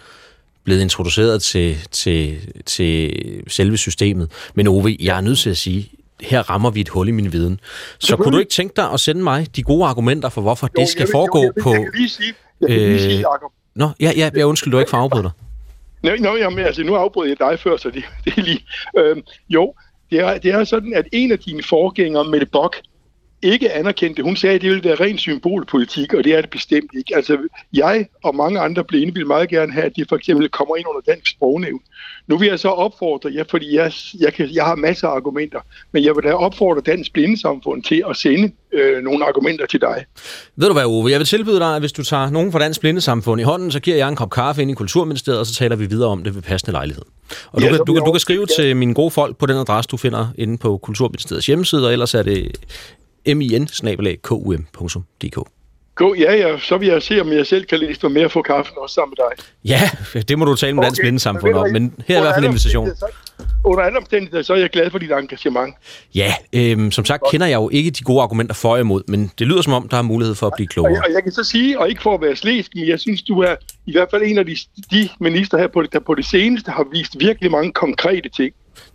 [0.64, 3.14] blevet introduceret til, til, til
[3.47, 4.31] selve systemet.
[4.55, 7.33] Men Ove, jeg er nødt til at sige, her rammer vi et hul i min
[7.33, 7.61] viden.
[7.98, 10.81] Så kunne du ikke tænke dig at sende mig de gode argumenter for, hvorfor Jo,
[10.81, 11.70] det skal vil- foregå jo, jeg vil, på...
[11.72, 13.52] Jeg kan lige sige, jeg kan lige sige øh, Jacob.
[13.74, 15.31] Nå, ja, ja, jeg undskyld, du har ikke for afbryde dig.
[16.02, 18.61] Nå, nå jamen, altså, nu afbrød jeg dig før, så det, det er lige...
[18.98, 19.74] Øhm, jo,
[20.11, 22.76] det er, det er sådan, at en af dine forgængere, Mette Bock,
[23.42, 24.22] ikke anerkendte.
[24.22, 27.16] Hun sagde, at det ville være ren symbolpolitik, og det er det bestemt ikke.
[27.16, 27.38] Altså,
[27.74, 30.87] jeg og mange andre blinde vil meget gerne have, at de for eksempel kommer ind
[30.88, 31.81] under dansk sprognævn.
[32.29, 35.61] Nu vil jeg så opfordre, ja, fordi jeg, jeg, kan, jeg har masser af argumenter,
[35.93, 40.05] men jeg vil da opfordre Dansk Blindesamfund til at sende øh, nogle argumenter til dig.
[40.57, 41.11] Ved du hvad, Ove?
[41.11, 43.81] Jeg vil tilbyde dig, at hvis du tager nogen fra Dansk Blindesamfund i hånden, så
[43.81, 46.35] giver jeg en kop kaffe ind i Kulturministeriet, og så taler vi videre om det
[46.35, 47.03] ved passende lejlighed.
[47.53, 49.88] Og ja, du, kan, du, du kan skrive til mine gode folk på den adresse,
[49.88, 52.53] du finder inde på Kulturministeriets hjemmeside, og ellers er det
[53.27, 53.51] min
[55.99, 58.43] Gå, ja, ja, så vil jeg se, om jeg selv kan læse noget mere få
[58.43, 59.45] kaffen også sammen med dig.
[59.65, 60.87] Ja, det må du tale med okay.
[60.87, 62.91] Dansk Blindesamfund om, men her er i hvert fald en invitation.
[63.65, 65.75] Under andre omstændigheder, så er jeg glad for dit engagement.
[66.15, 69.31] Ja, øhm, som sagt kender jeg jo ikke de gode argumenter for og imod, men
[69.39, 70.91] det lyder som om, der er mulighed for at blive klogere.
[70.91, 73.01] Og jeg, og jeg kan så sige, og ikke for at være slæsk, men jeg
[73.01, 73.57] synes, du er
[73.87, 74.57] i hvert fald en af de,
[74.91, 78.55] de minister her, på det, der på det seneste har vist virkelig mange konkrete ting.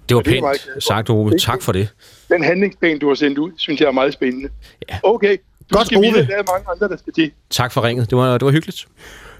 [0.10, 0.46] Det var pænt
[0.80, 1.38] sagt, Ove.
[1.38, 1.90] Tak for det.
[2.30, 4.50] Den handlingsplan, du har sendt ud, synes jeg er meget spændende.
[4.90, 5.00] Ja.
[5.04, 5.38] Okay,
[5.70, 6.06] du godt, skal Ove.
[6.06, 7.32] vide, der er mange andre, der skal til.
[7.50, 8.10] Tak for ringet.
[8.10, 8.88] Det var, det var hyggeligt.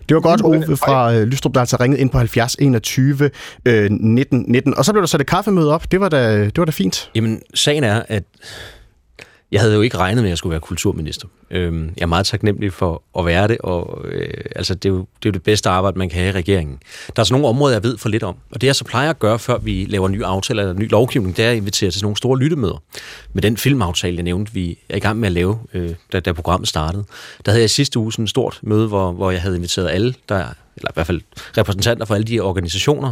[0.10, 3.30] Det var godt, Ove fra øh, Lystrup, der altså ringet ind på 70 21
[3.66, 4.78] øh, 19 19.
[4.78, 5.92] Og så blev der sat et kaffemøde op.
[5.92, 7.10] Det var da, det var da fint.
[7.16, 8.24] Jamen, sagen er, at
[9.54, 11.28] jeg havde jo ikke regnet med, at jeg skulle være kulturminister.
[11.52, 15.00] Øhm, jeg er meget taknemmelig for at være det, og øh, altså, det, er jo,
[15.00, 16.80] det er jo det bedste arbejde, man kan have i regeringen.
[17.16, 18.36] Der er så nogle områder, jeg ved for lidt om.
[18.52, 20.80] Og det, jeg så plejer at gøre, før vi laver en ny aftale eller en
[20.80, 22.84] ny lovgivning, det er at invitere til sådan nogle store lyttemøder.
[23.34, 26.34] Med den filmaftale, jeg nævnte, vi er i gang med at lave, øh, da, da
[26.34, 27.04] programmet startede.
[27.46, 30.14] Der havde jeg sidste uge sådan et stort møde, hvor, hvor jeg havde inviteret alle,
[30.30, 31.22] der, eller i hvert fald
[31.58, 33.12] repræsentanter for alle de organisationer,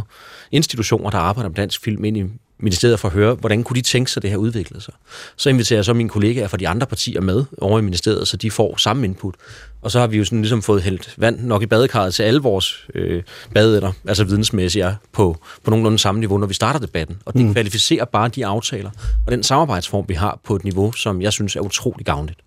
[0.52, 2.24] institutioner, der arbejder med dansk film ind i
[2.62, 4.94] ministeriet for at høre, hvordan kunne de tænke sig, at det her udviklede sig.
[5.36, 8.36] Så inviterer jeg så mine kollegaer fra de andre partier med over i ministeriet, så
[8.36, 9.34] de får samme input.
[9.82, 12.40] Og så har vi jo sådan ligesom fået hældt vand nok i badekarret til alle
[12.40, 13.22] vores øh,
[13.54, 17.18] badeætter, altså vidensmæssigt er på, på nogenlunde samme niveau, når vi starter debatten.
[17.24, 17.52] Og det mm.
[17.52, 18.90] kvalificerer bare de aftaler
[19.26, 22.40] og den samarbejdsform, vi har på et niveau, som jeg synes er utrolig gavnligt.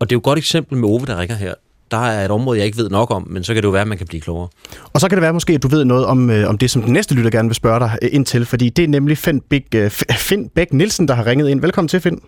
[0.00, 1.54] Og det er jo et godt eksempel med Ove, der ringer her
[1.94, 3.86] der er et område, jeg ikke ved nok om, men så kan det jo være,
[3.86, 4.48] at man kan blive klogere.
[4.94, 6.82] Og så kan det være måske, at du ved noget om, øh, om det, som
[6.82, 9.40] den næste lytter gerne vil spørge dig øh, ind til, fordi det er nemlig Finn,
[9.50, 9.90] Bæk, øh,
[10.28, 11.60] Finn Bæk Nielsen, der har ringet ind.
[11.66, 12.18] Velkommen til, Finn.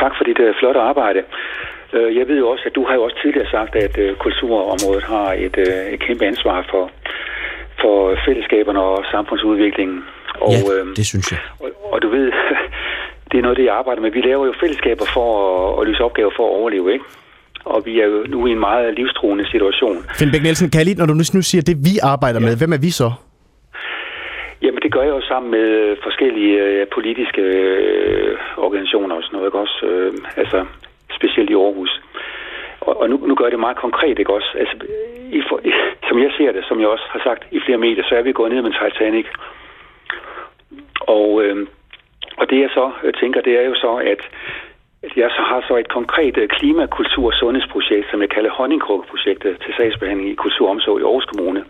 [0.00, 1.20] Tak for dit uh, flotte arbejde.
[2.18, 5.28] Jeg ved jo også, at du har jo også tidligere sagt, at uh, kulturområdet har
[5.46, 6.84] et, uh, et kæmpe ansvar for,
[7.80, 9.98] for fællesskaberne og samfundsudviklingen.
[10.40, 10.58] Og, ja,
[10.96, 11.40] det synes jeg.
[11.60, 12.26] Og, og du ved,
[13.30, 14.10] det er noget, det jeg arbejder med.
[14.10, 17.04] Vi laver jo fællesskaber for at, at løse opgaver for at overleve, ikke?
[17.64, 19.96] Og vi er jo nu i en meget livstruende situation.
[20.18, 22.46] Finn Bæk Nielsen, kan jeg lige, når du nu siger det, vi arbejder ja.
[22.46, 23.10] med, hvem er vi så?
[24.62, 29.48] Jamen, det gør jeg jo sammen med forskellige øh, politiske øh, organisationer og sådan noget,
[29.48, 29.86] ikke også?
[29.86, 30.66] Øh, altså,
[31.18, 32.02] specielt i Aarhus.
[32.80, 34.50] Og, og nu, nu gør jeg det meget konkret, ikke også?
[34.58, 34.76] Altså,
[35.38, 35.72] i for, i,
[36.08, 38.32] som jeg ser det, som jeg også har sagt i flere medier, så er vi
[38.32, 39.26] gået ned med Titanic.
[41.00, 41.66] Og, øh,
[42.36, 44.22] og det jeg så øh, tænker, det er jo så, at
[45.16, 49.74] jeg så har så et konkret øh, klimakultur- og sundhedsprojekt, som jeg kalder Honningkrukkeprojektet til
[49.76, 51.64] sagsbehandling i kulturomsorg i Aarhus Kommune.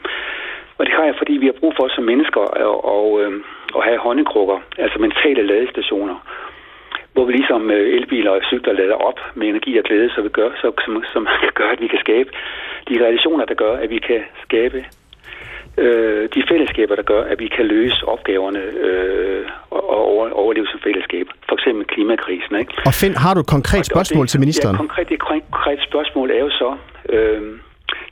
[0.79, 3.33] Og det har jeg, fordi vi har brug for som mennesker at, og, øh,
[3.77, 6.17] at have honningkrukker, altså mentale ladestationer,
[7.13, 10.29] hvor vi ligesom øh, elbiler og cykler lader op med energi og glæde, så vi
[10.29, 12.31] gør, så, som, som kan gøre, at vi kan skabe
[12.89, 14.85] de relationer, der gør, at vi kan skabe
[15.77, 20.81] øh, de fællesskaber, der gør, at vi kan løse opgaverne øh, og over, overleve som
[20.85, 21.27] fællesskab.
[21.49, 22.57] For eksempel klimakrisen.
[22.57, 22.73] Ikke?
[22.87, 24.75] Og Finn, har du et konkret spørgsmål og det, til ministeren?
[24.75, 26.77] Ja, konkret, det konkret spørgsmål er jo så,
[27.09, 27.43] øh,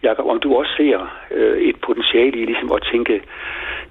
[0.03, 0.99] Jakob, om du også ser
[1.31, 3.23] øh, et potentiale i ligesom at tænke,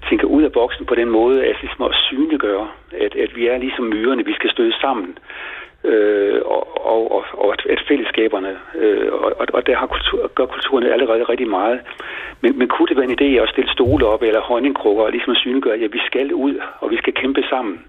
[0.08, 2.68] tænke ud af boksen på den måde, at, ligesom at synliggøre,
[3.00, 5.18] at, at vi er ligesom myrerne, vi skal støde sammen
[5.84, 11.24] øh, og, og, og at fællesskaberne, øh, og, og der har kultur, gør kulturen allerede
[11.24, 11.80] rigtig meget.
[12.40, 15.30] Men, men kunne det være en idé at stille stole op eller honningkrukker og ligesom
[15.30, 17.84] at synliggøre, at ja, vi skal ud, og vi skal kæmpe sammen?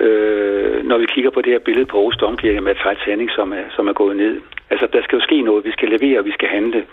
[0.00, 3.64] Øh, når vi kigger på det her billede på Aarhus Domkirke med Titanic, som er,
[3.76, 4.40] som er gået ned.
[4.70, 5.64] Altså, der skal jo ske noget.
[5.64, 6.86] Vi skal levere, og vi skal handle.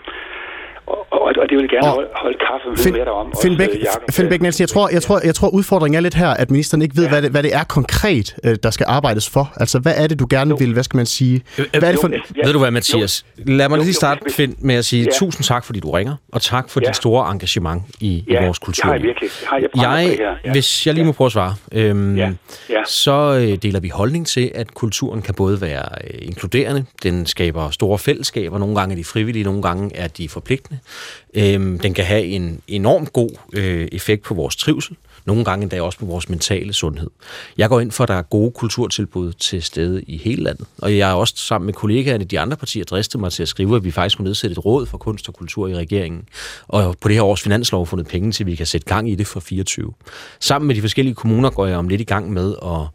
[0.86, 3.32] Og, og, og det vil gerne holde, holde kaffe med, dig om.
[3.42, 3.68] Finn Bæk,
[4.10, 6.82] Finn Bæk Nielsen, jeg tror, jeg, tror, jeg tror udfordringen er lidt her, at ministeren
[6.82, 7.10] ikke ved, ja.
[7.10, 9.52] hvad, det, hvad det er konkret, øh, der skal arbejdes for.
[9.56, 10.56] Altså, hvad er det, du gerne jo.
[10.60, 11.42] vil, hvad skal man sige?
[11.56, 12.08] Hvad er det for...
[12.08, 12.46] ja.
[12.46, 13.26] Ved du hvad, Mathias?
[13.36, 15.10] Lad mig lige starte, Finn, med at sige ja.
[15.18, 16.88] tusind tak, fordi du ringer, og tak for ja.
[16.88, 18.40] dit store engagement i, ja.
[18.40, 18.92] i vores kultur.
[18.92, 19.30] Ja, virkelig.
[19.46, 19.68] Har jeg,
[20.18, 20.52] jeg ja.
[20.52, 22.30] Hvis jeg lige må prøve at svare, øhm, ja.
[22.70, 22.82] Ja.
[22.86, 27.70] så øh, deler vi holdning til, at kulturen kan både være øh, inkluderende, den skaber
[27.70, 30.75] store fællesskaber, nogle gange er de frivillige, nogle gange er de forpligtende.
[31.34, 34.96] Øhm, den kan have en enorm god øh, effekt på vores trivsel.
[35.24, 37.10] nogle gange endda også på vores mentale sundhed.
[37.58, 40.98] Jeg går ind for, at der er gode kulturtilbud til stede i hele landet, og
[40.98, 43.76] jeg er også sammen med kollegaerne i de andre partier dristet mig til at skrive,
[43.76, 46.22] at vi faktisk må nedsætte et råd for kunst og kultur i regeringen,
[46.68, 49.14] og på det her års finanslov fundet penge til, at vi kan sætte gang i
[49.14, 49.92] det for 24.
[50.40, 52.86] Sammen med de forskellige kommuner går jeg om lidt i gang med at,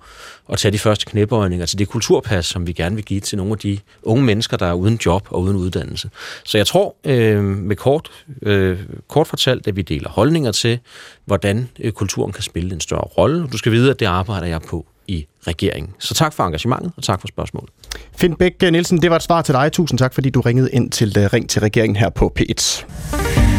[0.52, 3.52] at tage de første knæbøjninger til det kulturpas, som vi gerne vil give til nogle
[3.52, 6.10] af de unge mennesker, der er uden job og uden uddannelse.
[6.44, 8.12] Så jeg tror øh, med kort,
[8.42, 10.80] øh, kort fortalt, at vi deler holdninger til,
[11.26, 13.48] hvordan øh, kulturen kan spille en større rolle.
[13.48, 15.94] Du skal vide, at det arbejder jeg på i regeringen.
[16.00, 17.70] Så tak for engagementet, og tak for spørgsmålet.
[18.18, 19.72] Finn Bæk Nielsen, det var et svar til dig.
[19.72, 23.51] Tusind tak, fordi du ringede ind til uh, Ring til regeringen her på P1.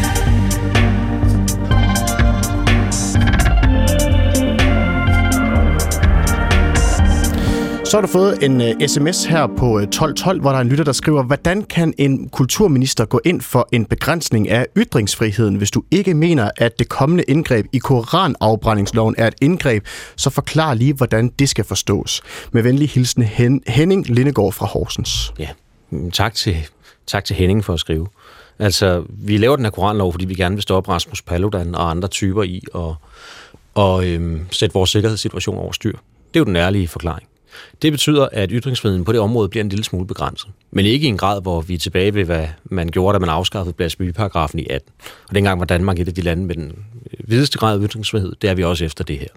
[7.93, 10.61] Så har du fået en øh, uh, sms her på øh, 1212, hvor der er
[10.61, 15.55] en lytter, der skriver, hvordan kan en kulturminister gå ind for en begrænsning af ytringsfriheden,
[15.55, 20.73] hvis du ikke mener, at det kommende indgreb i koranafbrændingsloven er et indgreb, så forklar
[20.73, 22.21] lige, hvordan det skal forstås.
[22.51, 25.33] Med venlig hilsen Hen- Henning Lindegård fra Horsens.
[25.39, 25.49] Ja,
[25.89, 26.57] mm, tak til,
[27.07, 28.07] tak til Henning for at skrive.
[28.59, 32.07] Altså, vi laver den her koranlov, fordi vi gerne vil stoppe Rasmus Paludan og andre
[32.07, 32.95] typer i og,
[33.75, 35.97] og øhm, sætte vores sikkerhedssituation over styr.
[36.33, 37.27] Det er jo den ærlige forklaring.
[37.81, 40.49] Det betyder, at ytringsfriheden på det område bliver en lille smule begrænset.
[40.71, 43.29] Men ikke i en grad, hvor vi er tilbage ved, hvad man gjorde, da man
[43.29, 44.91] afskaffede blasfemiparagrafen i 18.
[45.29, 46.71] Og dengang var Danmark et af de lande med den
[47.11, 48.33] øh, videste grad af ytringsfrihed.
[48.41, 49.27] Det er vi også efter det her.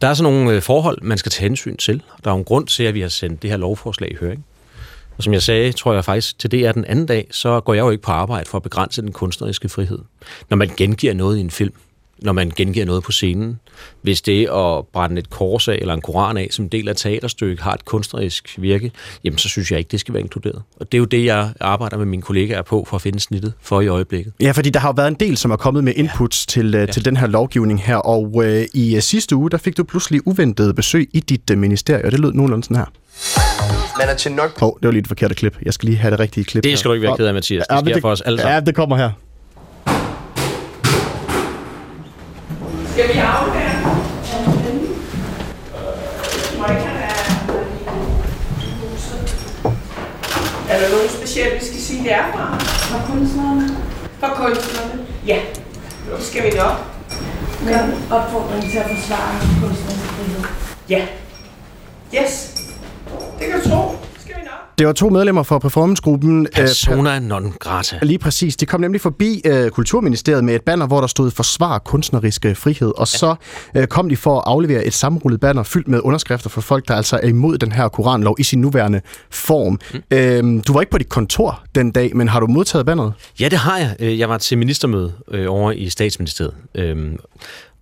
[0.00, 2.02] Der er så nogle øh, forhold, man skal tage hensyn til.
[2.24, 4.44] Der er en grund til, at vi har sendt det her lovforslag i høring.
[5.16, 7.74] Og som jeg sagde, tror jeg faktisk, til det er den anden dag, så går
[7.74, 9.98] jeg jo ikke på arbejde for at begrænse den kunstneriske frihed.
[10.50, 11.74] Når man gengiver noget i en film,
[12.22, 13.58] når man gengiver noget på scenen.
[14.02, 17.62] Hvis det at brænde et kors af eller en koran af som del af teaterstykke
[17.62, 18.90] har et kunstnerisk virke,
[19.24, 20.62] jamen så synes jeg ikke, det skal være inkluderet.
[20.80, 23.52] Og det er jo det, jeg arbejder med mine kollegaer på for at finde snittet
[23.60, 24.32] for i øjeblikket.
[24.40, 26.50] Ja, fordi der har jo været en del, som er kommet med inputs ja.
[26.60, 26.86] til, uh, ja.
[26.86, 30.26] til den her lovgivning her, og uh, i uh, sidste uge, der fik du pludselig
[30.26, 32.86] uventet besøg i dit uh, ministerie, og det lød nogenlunde sådan her.
[33.98, 34.60] Man er til nok...
[34.60, 35.56] Hov, oh, det var lige et forkert klip.
[35.62, 36.90] Jeg skal lige have det rigtige klip Det skal her.
[36.90, 37.64] du ikke være ked af, Mathias.
[37.70, 38.54] Det Ja, sker det- for os alle sammen.
[38.54, 39.10] Ja, det kommer her.
[42.96, 43.50] Skal vi ikke have
[50.70, 52.58] Er der nogen specielt, vi skal sige, det er fra?
[52.58, 53.76] Fra kunstnerne.
[54.20, 55.06] Fra kunstnerne?
[55.26, 55.40] Ja,
[56.16, 56.76] det skal vi nok.
[57.62, 60.44] Men opfordring til at forsvare kunstnerisk frihed.
[60.88, 61.06] Ja.
[62.14, 62.54] Yes.
[63.38, 63.96] Det kan du tro.
[64.20, 64.65] Skal vi nok.
[64.78, 66.40] Det var to medlemmer fra performancegruppen.
[66.46, 67.98] øh, Persona non grata.
[68.02, 68.56] Lige præcis.
[68.56, 72.56] De kom nemlig forbi øh, Kulturministeriet med et banner, hvor der stod Forsvar kunstnerisk øh,
[72.56, 72.92] frihed.
[72.96, 73.34] Og så
[73.76, 76.94] øh, kom de for at aflevere et sammenrullet banner fyldt med underskrifter for folk, der
[76.94, 79.78] altså er imod den her koranlov i sin nuværende form.
[79.94, 80.00] Mm.
[80.10, 83.12] Øhm, du var ikke på dit kontor den dag, men har du modtaget banneret?
[83.40, 83.96] Ja, det har jeg.
[84.00, 86.54] Øh, Jeg var til ministermøde øh, over i statsministeriet.
[86.74, 87.16] Øhm,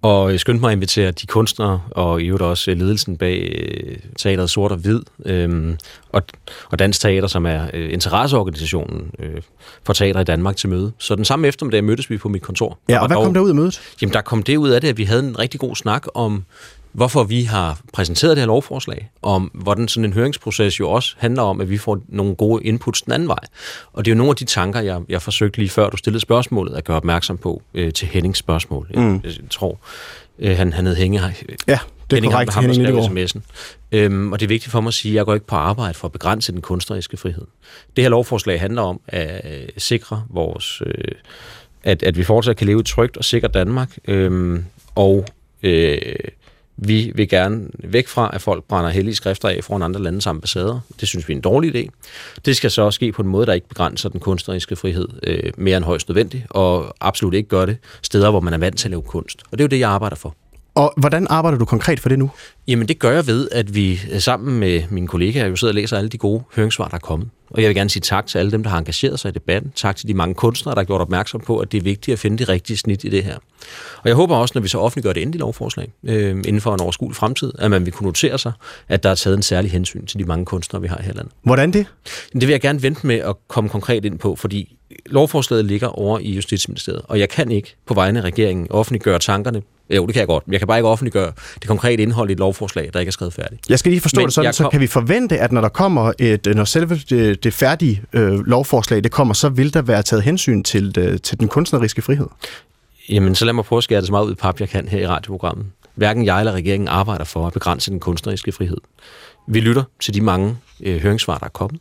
[0.05, 3.97] og skyndte mig at invitere de kunstnere, og i øvrigt også øh, ledelsen bag øh,
[4.19, 5.77] teateret Sort og Hvid, øhm,
[6.13, 6.23] og,
[6.71, 9.41] og Dansk Teater, som er øh, interesseorganisationen øh,
[9.85, 10.93] for teater i Danmark, til møde.
[10.99, 12.79] Så den samme eftermiddag mødtes vi på mit kontor.
[12.89, 13.81] Ja, og hvad kom der ud af mødet?
[14.03, 16.45] Jamen, der kom det ud af det, at vi havde en rigtig god snak om,
[16.95, 21.43] hvorfor vi har præsenteret det her lovforslag, om hvordan sådan en høringsproces jo også handler
[21.43, 23.39] om, at vi får nogle gode inputs den anden vej.
[23.93, 26.21] Og det er jo nogle af de tanker, jeg, jeg forsøgte lige før du stillede
[26.21, 28.91] spørgsmålet, at gøre opmærksom på øh, til Hennings spørgsmål.
[28.95, 29.15] Mm.
[29.15, 29.79] Jeg, jeg tror,
[30.39, 31.21] øh, han, han hed Hænge.
[31.21, 31.33] Ja,
[31.67, 31.79] det er
[32.17, 32.55] Henning, korrekt.
[32.55, 33.41] Ham, Henning Henning sms'en.
[33.93, 35.95] Øhm, og det er vigtigt for mig at sige, at jeg går ikke på arbejde
[35.95, 37.47] for at begrænse den kunstneriske frihed.
[37.97, 40.83] Det her lovforslag handler om at øh, sikre vores...
[40.87, 41.15] Øh,
[41.83, 43.97] at, at vi fortsat kan leve et trygt og sikkert Danmark.
[44.09, 45.27] Øhm, og
[45.63, 45.97] øh,
[46.77, 50.81] vi vil gerne væk fra, at folk brænder hellige skrifter af foran andre landes ambassader.
[51.01, 51.89] Det synes vi er en dårlig idé.
[52.45, 55.53] Det skal så også ske på en måde, der ikke begrænser den kunstneriske frihed øh,
[55.57, 58.89] mere end højst nødvendigt, og absolut ikke gør det steder, hvor man er vant til
[58.89, 59.43] at lave kunst.
[59.53, 60.35] Og det er jo det, jeg arbejder for.
[60.75, 62.31] Og hvordan arbejder du konkret for det nu?
[62.69, 65.75] Jamen det gør jeg ved, at vi øh, sammen med mine kollegaer jo sidder og
[65.75, 67.29] læser alle de gode høringssvar, der er kommet.
[67.51, 69.73] Og jeg vil gerne sige tak til alle dem, der har engageret sig i debatten.
[69.77, 72.19] Tak til de mange kunstnere, der har gjort opmærksom på, at det er vigtigt at
[72.19, 73.37] finde det rigtige snit i det her.
[73.97, 76.81] Og jeg håber også, når vi så offentliggør det endelige lovforslag øh, inden for en
[76.81, 78.53] overskuelig fremtid, at man vil kunne notere sig,
[78.89, 81.17] at der er taget en særlig hensyn til de mange kunstnere, vi har her i
[81.17, 81.33] landet.
[81.43, 81.87] Hvordan det?
[82.33, 86.19] Det vil jeg gerne vente med at komme konkret ind på, fordi lovforslaget ligger over
[86.19, 89.63] i Justitsministeriet, og jeg kan ikke på vegne af regeringen offentliggøre tankerne.
[89.91, 92.33] Jo, det kan jeg godt, men jeg kan bare ikke offentliggøre det konkrete indhold i
[92.33, 93.61] et lovforslag, der ikke er skrevet færdigt.
[93.69, 95.61] Jeg skal lige forstå Men det sådan, jeg så kom- kan vi forvente, at når
[95.61, 99.83] der kommer et, når selve det, det færdige øh, lovforslag, det kommer, så vil der
[99.83, 102.27] være taget hensyn til, øh, til den kunstneriske frihed.
[103.09, 104.89] Jamen, så lad mig prøve at skære det så meget ud i pap, jeg kan
[104.89, 105.67] her i radioprogrammet.
[105.95, 108.77] Hverken jeg eller regeringen arbejder for at begrænse den kunstneriske frihed.
[109.49, 111.81] Vi lytter til de mange øh, høringssvar, der er kommet,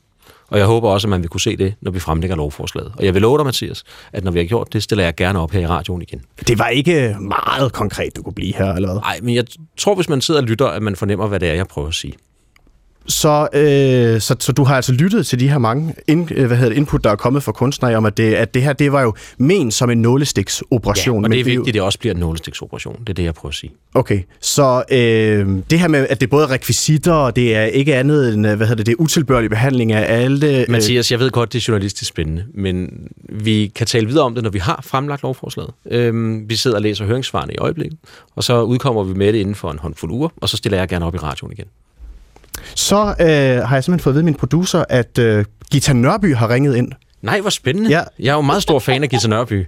[0.53, 2.91] Og jeg håber også, at man vil kunne se det, når vi fremlægger lovforslaget.
[2.97, 5.39] Og jeg vil love dig, Mathias, at når vi har gjort det, stiller jeg gerne
[5.39, 6.21] op her i radioen igen.
[6.47, 9.01] Det var ikke meget konkret, du kunne blive her, eller hvad?
[9.01, 9.45] Nej, men jeg
[9.77, 11.93] tror, hvis man sidder og lytter, at man fornemmer, hvad det er, jeg prøver at
[11.93, 12.13] sige.
[13.07, 16.57] Så, øh, så, så du har altså lyttet til de her mange in, øh, hvad
[16.57, 18.91] hedder det, input, der er kommet fra kunstnere om, at det, at det her det
[18.91, 21.21] var jo men som en nålestiksoperation.
[21.21, 22.99] Ja, og det er men vigtigt, at det også bliver en nålestiksoperation.
[22.99, 23.71] Det er det, jeg prøver at sige.
[23.93, 27.95] Okay, så øh, det her med, at det både er rekvisitter, og det er ikke
[27.95, 30.59] andet end, øh, hvad hedder det, det er utilbørlig behandling af alle...
[30.59, 34.33] Øh, Mathias, jeg ved godt, det er journalistisk spændende, men vi kan tale videre om
[34.33, 35.71] det, når vi har fremlagt lovforslaget.
[35.91, 37.97] Øhm, vi sidder og læser høringsvarene i øjeblikket,
[38.35, 40.87] og så udkommer vi med det inden for en håndfuld uger, og så stiller jeg
[40.87, 41.65] gerne op i radioen igen.
[42.75, 43.27] Så øh,
[43.67, 46.75] har jeg simpelthen fået at vide af min producer, at øh, Gita Nørby har ringet
[46.75, 46.91] ind.
[47.21, 47.89] Nej, hvor spændende.
[47.89, 48.01] Ja.
[48.19, 49.65] Jeg er jo meget stor fan af Gita Nørby.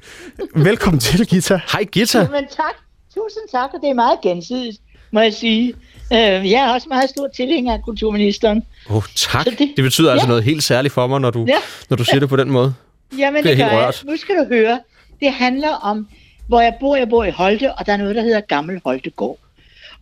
[0.56, 1.60] Velkommen til, Gita.
[1.72, 2.18] Hej, Gita.
[2.20, 2.74] Jamen tak.
[3.14, 4.78] Tusind tak, og det er meget gensidigt,
[5.12, 5.74] må jeg sige.
[6.14, 6.20] Øh,
[6.52, 8.64] jeg er også meget stor tilhænger af kulturministeren.
[8.90, 9.44] Åh, oh, tak.
[9.44, 10.30] Så Det, det- det betyder altså Ja.
[10.30, 11.54] noget helt særligt for mig, når du, Ja.
[11.90, 12.74] når du siger det på den måde.
[13.18, 13.86] Jamen, Bliver det gør helt jeg.
[13.86, 14.04] rørt.
[14.08, 14.80] Nu skal du høre.
[15.20, 16.08] Det handler om,
[16.48, 16.96] hvor jeg bor.
[16.96, 19.38] Jeg bor i Holte, og der er noget, der hedder Gammel Holtegård.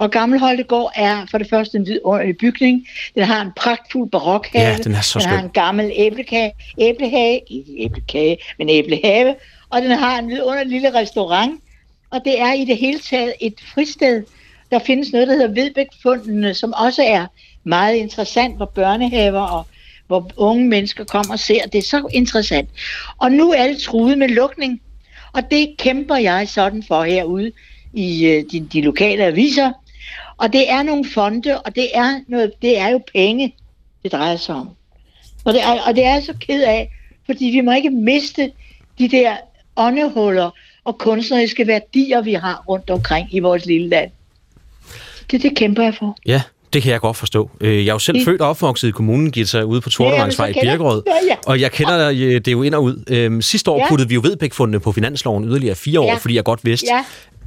[0.04, 2.88] Og Gammel Holtegård er for det første en vidunderlig bygning.
[3.16, 4.68] Den har en pragtfuld barokhave.
[4.68, 9.36] Ja, den er så Den har en gammel æblekage, æblehage, ikke æblekage, men æblehave.
[9.70, 11.62] Og den har en vidunderlig lille restaurant.
[12.10, 14.24] Og det er i det hele taget et fristed.
[14.72, 17.26] Der findes noget, der hedder Vedbækfundene, som også er
[17.63, 19.68] meget interessant, hvor børnehaver og
[20.08, 21.66] hvor unge mennesker kommer og ser.
[21.66, 22.70] Det er så interessant.
[23.18, 24.82] Og nu er alle truet med lukning.
[25.34, 27.52] Og det kæmper jeg sådan for herude
[27.94, 29.72] i øh, de, de lokale aviser.
[30.38, 33.56] Og det er nogle fonde, og det er, noget, det er jo penge,
[34.04, 34.69] det drejer sig om.
[35.45, 36.91] Og det, er, og det er jeg så ked af,
[37.26, 38.52] fordi vi må ikke miste
[38.99, 39.36] de der
[39.76, 40.49] åndehuller
[40.84, 44.12] og kunstneriske værdier, vi har rundt omkring i vores lille land.
[45.32, 46.17] Det, det kæmper jeg for.
[46.26, 46.41] Ja,
[46.73, 47.49] det kan jeg godt forstå.
[47.62, 50.54] Øh, Jeg er jo selv Det- født og opvokset i kommunen, Gita, ude på Tordevangsvej
[50.56, 51.04] Ja, i Birkerød.
[51.08, 51.36] Ja, ja.
[51.45, 53.04] Og jeg kender øh, det jo ind og ud.
[53.10, 53.89] Øhm, Sidste år Ja.
[53.89, 56.15] puttede vi jo Vedbæk-fundene på finansloven yderligere fire år, Ja.
[56.15, 57.04] fordi jeg godt vidste, Ja.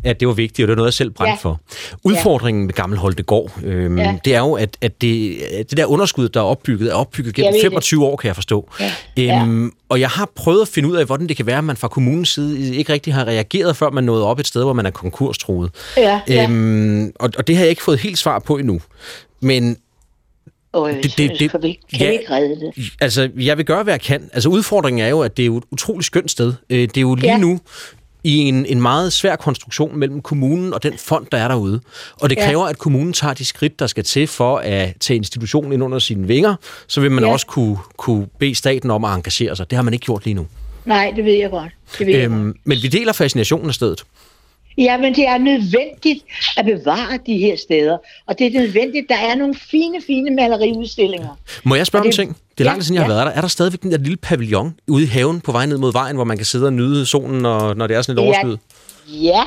[0.07, 1.49] At det var vigtigt, og det var noget, jeg selv brændte Ja.
[1.51, 1.61] for.
[2.05, 4.17] Udfordringen med Gammel Holtegård, øhm, Ja.
[4.25, 5.39] det er jo, at, at det,
[5.71, 7.65] det der underskud, der er opbygget, er opbygget gennem Jeg ved det.
[7.71, 8.71] 25 år, kan jeg forstå.
[9.17, 9.43] Ja.
[9.43, 11.77] Øhm, og jeg har prøvet at finde ud af, hvordan det kan være, at man
[11.77, 14.87] fra kommunens side ikke rigtig har reageret, før man nåede op et sted, hvor man
[14.87, 15.71] er konkurstruet.
[15.97, 16.45] Ja, ja.
[16.45, 18.81] Øhm, og, og det har jeg ikke fået helt svar på endnu.
[19.41, 19.77] Men
[20.73, 22.11] Og det- det- det- kan, vi, ja.
[22.11, 22.93] ikke redde det?
[23.01, 24.31] altså, jeg vil gøre, hvad jeg kan.
[24.33, 26.53] Altså, udfordringen er jo, at det er jo et utroligt skønt sted.
[26.71, 27.39] Øh, Det er jo lige Ja.
[27.39, 27.61] nu
[28.27, 31.81] i en, en meget svær konstruktion mellem kommunen og den fond, der er derude.
[32.21, 32.47] Og det Ja.
[32.47, 35.99] kræver, at kommunen tager de skridt, der skal til for at tage institutionen ind under
[35.99, 36.55] sine vinger.
[36.87, 37.31] Så vil man Ja.
[37.33, 39.71] også kunne, kunne bede staten om at engagere sig.
[39.71, 40.47] Det har man ikke gjort lige nu.
[40.85, 41.73] Nej, det ved jeg godt.
[41.99, 42.41] Det ved jeg godt.
[42.41, 44.05] Øhm, men vi deler fascinationen af stedet.
[44.79, 46.25] Ja, men det er nødvendigt
[46.57, 47.97] at bevare de her steder.
[48.27, 49.07] Og det er nødvendigt.
[49.09, 51.39] Der er nogle fine, fine maleriudstillinger.
[51.65, 52.37] Må jeg spørge Og om det- ting?
[52.59, 53.15] Det er Ja, lang tid siden, jeg har ja.
[53.17, 53.33] været der.
[53.33, 56.17] Er der stadigvæk den der lille pavillon ude i haven på vej ned mod vejen,
[56.17, 58.57] hvor man kan sidde og nyde solen, når, når det er sådan et overskud?
[59.09, 59.43] Ja,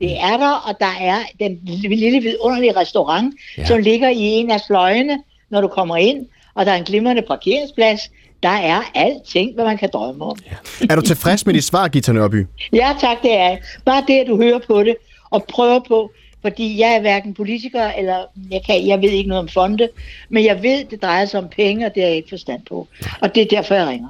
[0.00, 3.62] det er der, og der er den lille, vidunderlige restaurant, Ja.
[3.62, 3.66] ja.
[3.68, 5.18] som ligger i en af fløjene,
[5.50, 8.00] når du kommer ind, og der er en glimrende parkeringsplads.
[8.42, 10.36] Der er alting, hvad man kan drømme om.
[10.80, 12.46] Ja, Er du tilfreds med dit svar, Gita Nørby?
[12.72, 13.60] ja tak, det er jeg.
[13.84, 14.96] Bare det, at du hører på det
[15.30, 16.10] og prøver på,
[16.42, 18.16] fordi jeg er hverken politiker, eller
[18.50, 19.88] jeg, kan, jeg ved ikke noget om fonde,
[20.28, 22.88] men jeg ved, det drejer sig om penge, og det har jeg ikke forstand på.
[23.20, 24.08] Og det er derfor, jeg ringer.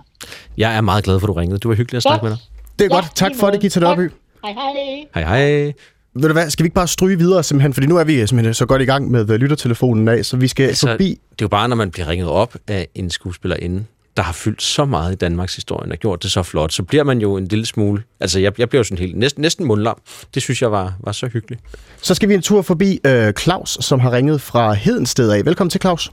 [0.57, 1.59] Jeg er meget glad for, at du ringede.
[1.59, 2.31] Du var hyggelig at snakke Godt.
[2.31, 2.41] med dig.
[2.79, 3.17] Det er Ja, godt.
[3.17, 3.61] Tak for det.
[3.61, 4.11] Gita Nørby.
[4.45, 5.05] Hej, hej.
[5.15, 5.73] Hej hej.
[6.15, 8.55] Ved du hvad, skal vi ikke bare stryge videre simpelthen, fordi nu er vi simpelthen
[8.55, 11.05] så godt i gang med øh, lyttertelefonen af, så vi skal Altså, forbi...
[11.09, 13.85] det er jo bare, når man bliver ringet op af en skuespillerinde,
[14.17, 17.05] der har fyldt så meget i Danmarks historie og gjort det så flot, så bliver
[17.05, 18.03] man jo en lille smule...
[18.21, 20.01] Altså, jeg, jeg bliver jo sådan helt næsten, næsten mundlam.
[20.35, 21.63] Det synes jeg var, var så hyggeligt.
[22.03, 25.45] Så skal vi en tur forbi øh, Claus, som har ringet fra Hedensted af.
[25.45, 26.13] Velkommen til, Claus.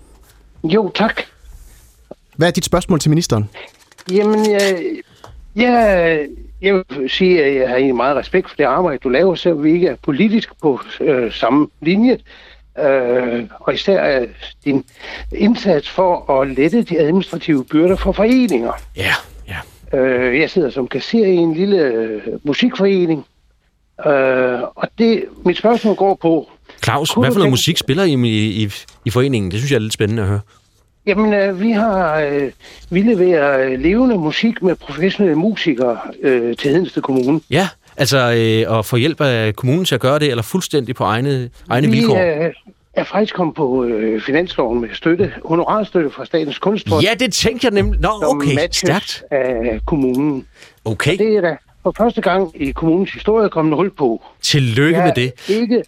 [0.64, 1.22] Jo, tak.
[2.36, 3.50] Hvad er dit spørgsmål til ministeren?
[4.12, 4.86] Jamen, jeg,
[5.56, 6.28] jeg,
[6.62, 9.54] jeg vil sige, at jeg har egentlig meget respekt for det arbejde, du laver, så
[9.54, 12.18] vi ikke er politisk på øh, samme linje.
[12.88, 14.28] Øh, og især øh,
[14.66, 14.86] din
[15.32, 18.74] indsats for at lette de administrative byrder for foreninger.
[18.96, 19.14] Ja,
[19.48, 19.98] ja.
[20.00, 23.26] Øh, jeg sidder som kasser i en lille øh, musikforening.
[24.08, 26.50] Øh, og det, mit spørgsmål går på,
[26.84, 28.70] Claus, hvad for noget musik spiller I i, i,
[29.06, 29.52] i foreningen?
[29.52, 30.40] Det synes jeg er lidt spændende at høre.
[31.06, 32.52] Jamen, øh, vi har øh,
[32.90, 37.42] vi leverer øh, levende musik med professionelle musikere øh, til Hedensted Kommune.
[37.50, 37.68] Ja,
[38.00, 41.50] altså øh, at få hjælp af kommunen til at gøre det, eller fuldstændig på egne,
[41.70, 42.46] egne vi vilkår.
[42.46, 42.54] Øh,
[42.94, 47.04] er faktisk kommet på øh, finansloven med støtte, honorarstøtte fra Statens Kunstfond.
[47.04, 48.00] Ja, det tænkte jeg nemlig.
[48.00, 49.24] Nå, okay, stærkt.
[49.32, 50.46] af kommunen.
[50.86, 51.12] Okay.
[51.12, 54.24] Og det er da for første gang i kommunens historie kommet hul på.
[54.42, 55.50] Tillykke jeg med det.
[55.50, 55.84] Ikke,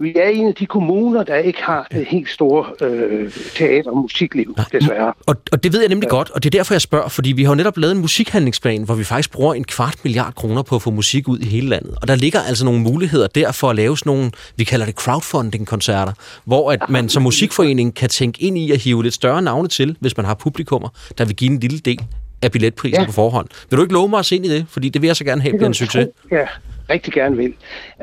[0.00, 3.96] vi er en af de kommuner, der ikke har det helt store øh, teater- og
[3.96, 5.12] musikliv, desværre.
[5.26, 6.16] Og, og det ved jeg nemlig ja.
[6.16, 8.82] godt, og det er derfor, jeg spørger, fordi vi har jo netop lavet en musikhandlingsplan,
[8.82, 11.68] hvor vi faktisk bruger en kvart milliard kroner på at få musik ud i hele
[11.68, 11.94] landet.
[12.02, 14.94] Og der ligger altså nogle muligheder der for at lave sådan nogle, vi kalder det
[14.94, 16.12] crowdfunding-koncerter,
[16.44, 19.96] hvor at man som musikforening kan tænke ind i at hive lidt større navne til,
[20.00, 22.00] hvis man har publikummer, der vil give en lille del
[22.42, 23.06] af billetprisen ja.
[23.06, 23.48] på forhånd.
[23.70, 24.66] Vil du ikke love mig at se ind i det?
[24.68, 26.06] Fordi det vil jeg så gerne have bliver en succes.
[26.30, 26.46] Ja,
[26.90, 27.54] rigtig gerne vil.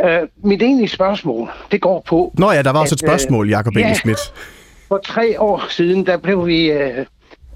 [0.03, 0.09] Uh,
[0.49, 2.33] mit egentlige spørgsmål, det går på...
[2.37, 4.19] Nå ja, der var også et at, øh, spørgsmål, Jacob ja, Engel Schmidt.
[4.87, 6.77] For tre år siden, der blev vi uh,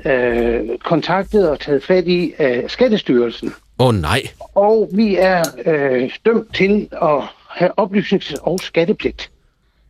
[0.06, 3.54] uh, kontaktet og taget fat i af Skattestyrelsen.
[3.80, 4.22] Åh oh, nej.
[4.56, 9.32] Og vi er uh, dømt til at have oplysnings- og skattepligt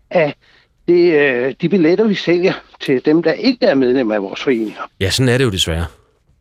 [0.10, 0.36] af
[0.88, 1.14] det,
[1.48, 4.82] uh, de billetter, vi sælger til dem, der ikke er medlem af vores foreninger.
[5.00, 5.86] Ja, sådan er det jo desværre.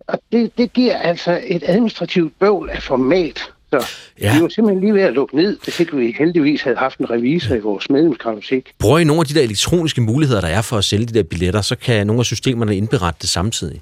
[0.09, 3.53] Og det, det giver altså et administrativt bøvl af format.
[3.73, 3.87] Så
[4.21, 4.37] ja.
[4.37, 7.11] vi var simpelthen lige ved at lukke ned, hvis ikke vi heldigvis havde haft en
[7.11, 8.73] revisor i vores medlemskartotek.
[8.79, 11.23] Bruger I nogle af de der elektroniske muligheder, der er for at sælge de der
[11.23, 13.81] billetter, så kan nogle af systemerne indberette det samtidig?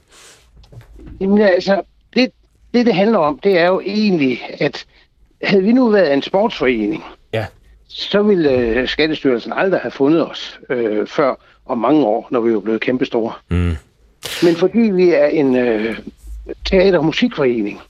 [1.20, 1.82] Jamen altså,
[2.16, 2.30] det,
[2.74, 4.86] det det handler om, det er jo egentlig, at
[5.42, 7.46] havde vi nu været en sportsforening, ja.
[7.88, 11.34] så ville øh, Skattestyrelsen aldrig have fundet os øh, før
[11.66, 13.32] om mange år, når vi var blevet kæmpestore.
[13.50, 13.76] Mm.
[14.42, 15.98] Men fordi vi er en øh,
[16.64, 17.80] teater- og musikforening,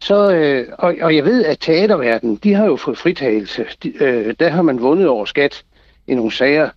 [0.00, 3.64] så, øh, og, og jeg ved, at teaterverdenen, de har jo fået fritagelse.
[3.82, 5.62] De, øh, der har man vundet over skat
[6.06, 6.70] i nogle sager,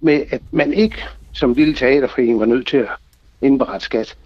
[0.00, 2.88] med at man ikke som lille teaterforening var nødt til at
[3.42, 4.16] indberette skat.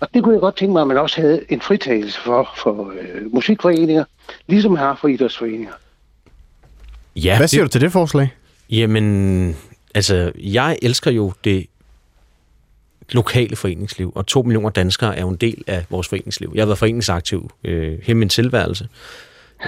[0.00, 2.92] Og det kunne jeg godt tænke mig, at man også havde en fritagelse for, for
[3.00, 4.04] øh, musikforeninger,
[4.46, 5.72] ligesom man har for idrætsforeninger.
[7.16, 7.72] Ja, Hvad siger det...
[7.72, 8.34] du til det forslag?
[8.70, 9.56] Jamen,
[9.94, 11.66] altså, jeg elsker jo det
[13.14, 16.52] lokale foreningsliv, og to millioner danskere er jo en del af vores foreningsliv.
[16.54, 18.88] Jeg har været foreningsaktiv øh, hele min tilværelse.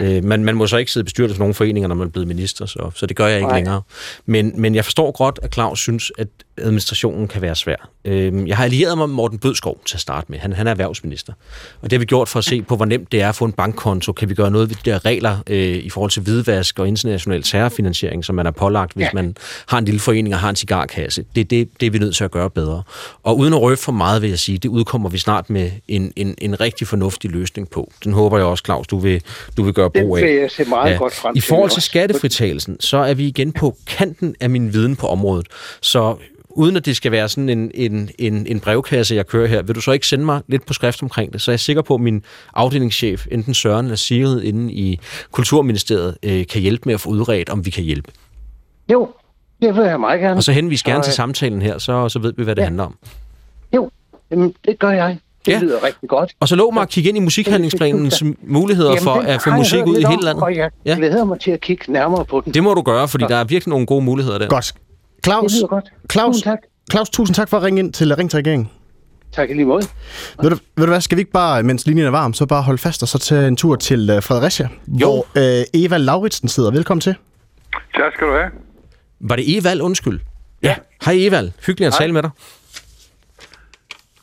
[0.01, 2.11] Øh, man, man må så ikke sidde i bestyrelsen for nogle foreninger, når man er
[2.11, 3.57] blevet minister, så, så det gør jeg ikke Nej.
[3.57, 3.83] længere.
[4.27, 6.29] Men, men jeg forstår godt, at Claus synes, at
[6.59, 7.89] administrationen kan være svær.
[8.05, 10.39] Øh, jeg har allieret mig med Morten Bødskov til at starte med.
[10.39, 11.33] Han, han er erhvervsminister.
[11.81, 13.45] Og det har vi gjort for at se på, hvor nemt det er at få
[13.45, 14.13] en bankkonto.
[14.13, 17.43] Kan vi gøre noget ved de der regler øh, i forhold til hvidvask og international
[17.43, 19.37] terrorfinansiering, som man er pålagt, hvis man
[19.67, 21.25] har en lille forening og har en cigarkasse.
[21.35, 22.83] Det, det, det er vi nødt til at gøre bedre.
[23.23, 26.13] Og uden at røbe for meget, vil jeg sige, det udkommer vi snart med en,
[26.17, 27.93] en, en rigtig fornuftig løsning på.
[28.05, 29.23] Den håber jeg også, Claus, du vil,
[29.57, 30.23] du vil gøre brug af.
[30.23, 30.97] Det vil jeg se meget ja.
[30.97, 34.97] godt frem I forhold til skattefritagelsen, så er vi igen på kanten af min viden
[34.97, 35.47] på området.
[35.81, 36.17] Så
[36.57, 39.75] uden at det skal være sådan en, en, en, en brevkasse, jeg kører her, vil
[39.75, 41.41] du så ikke sende mig lidt på skrift omkring det?
[41.41, 42.25] Så jeg er sikker på, at min
[42.55, 45.01] afdelingschef, enten Søren eller Sigrid inde i
[45.31, 48.13] Kulturministeriet, øh, kan hjælpe med at få udredt, om vi kan hjælpe.
[48.93, 49.09] Jo,
[49.63, 50.37] det vil jeg meget gerne.
[50.37, 52.67] Og så henvis gerne til samtalen her, så, så ved vi, hvad det ja.
[52.67, 52.97] handler om.
[53.75, 53.91] Jo,
[54.31, 55.19] Jamen, det gør jeg.
[55.47, 55.59] Det ja.
[55.59, 56.33] lyder rigtig godt.
[56.41, 59.87] Og så lov mig at kigge ind i musikhandlingsplanens muligheder Jamen, for at få musik
[59.87, 60.43] ud i hele landet.
[60.43, 60.95] Og jeg ja.
[60.95, 62.55] glæder mig til at kigge nærmere på den.
[62.55, 64.49] Det må du gøre, fordi der er virkelig nogle gode muligheder der.
[64.49, 64.75] Godt.
[65.25, 65.93] Claus, det godt.
[66.13, 66.59] Claus, tusind tak.
[66.91, 68.71] Claus, tusind tak for at ringe ind til Ring til Regeringen.
[69.33, 69.83] Tak i lige måde.
[70.43, 72.63] Ved du, ved du hvad, skal vi ikke bare, mens linjen er varm, så bare
[72.63, 75.07] holde fast og så tage en tur til uh, Fredericia, jo.
[75.07, 76.71] hvor uh, Eva Lauritsen sidder.
[76.71, 77.15] Velkommen til.
[77.73, 78.51] Tak skal du have.
[79.21, 80.21] Var det Evald, undskyld?
[80.63, 80.75] Ja.
[81.05, 81.99] Hej Evald, hyggeligt at Hej.
[82.01, 82.31] tale med dig.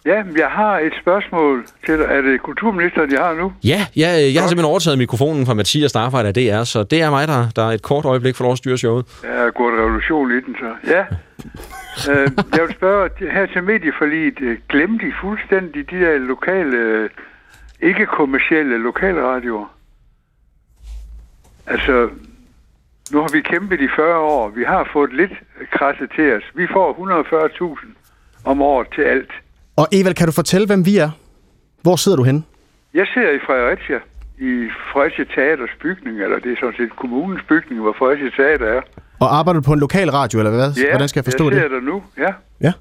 [0.05, 2.05] Ja, jeg har et spørgsmål til dig.
[2.05, 3.53] Er det kulturministeren, jeg har nu?
[3.63, 7.09] Ja, ja jeg har simpelthen overtaget mikrofonen fra Mathias Starfejl af DR, så det er
[7.09, 9.05] mig, der, der er et kort øjeblik for lov at styre showet.
[9.23, 10.91] Jeg har gået revolution i den, så.
[10.93, 11.03] Ja.
[12.11, 17.09] øh, jeg vil spørge, her til medieforliget, øh, glemte I fuldstændig de der lokale, øh,
[17.81, 19.67] ikke-kommercielle lokalradioer?
[21.67, 22.09] Altså,
[23.11, 24.49] nu har vi kæmpet i 40 år.
[24.49, 25.33] Vi har fået lidt
[25.71, 26.43] krasse til os.
[26.55, 27.87] Vi får 140.000
[28.45, 29.31] om året til alt.
[29.75, 31.09] Og Evald, kan du fortælle, hvem vi er?
[31.81, 32.43] Hvor sidder du henne?
[32.93, 33.99] Jeg sidder i Fredericia,
[34.39, 38.81] i Fredericia Teaters bygning, eller det er sådan set kommunens bygning, hvor Fredericia Teater er.
[39.19, 40.73] Og arbejder du på en lokal radio, eller hvad?
[40.77, 41.61] Ja, Hvordan skal jeg forstå jeg det?
[41.61, 42.31] sidder der nu, ja.
[42.67, 42.73] Ja.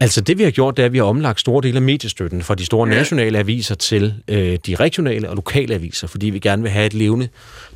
[0.00, 2.42] Altså det vi har gjort, det er, at vi har omlagt store dele af mediestøtten
[2.42, 2.94] fra de store ja.
[2.94, 6.94] nationale aviser til øh, de regionale og lokale aviser, fordi vi gerne vil have et
[6.94, 7.28] levende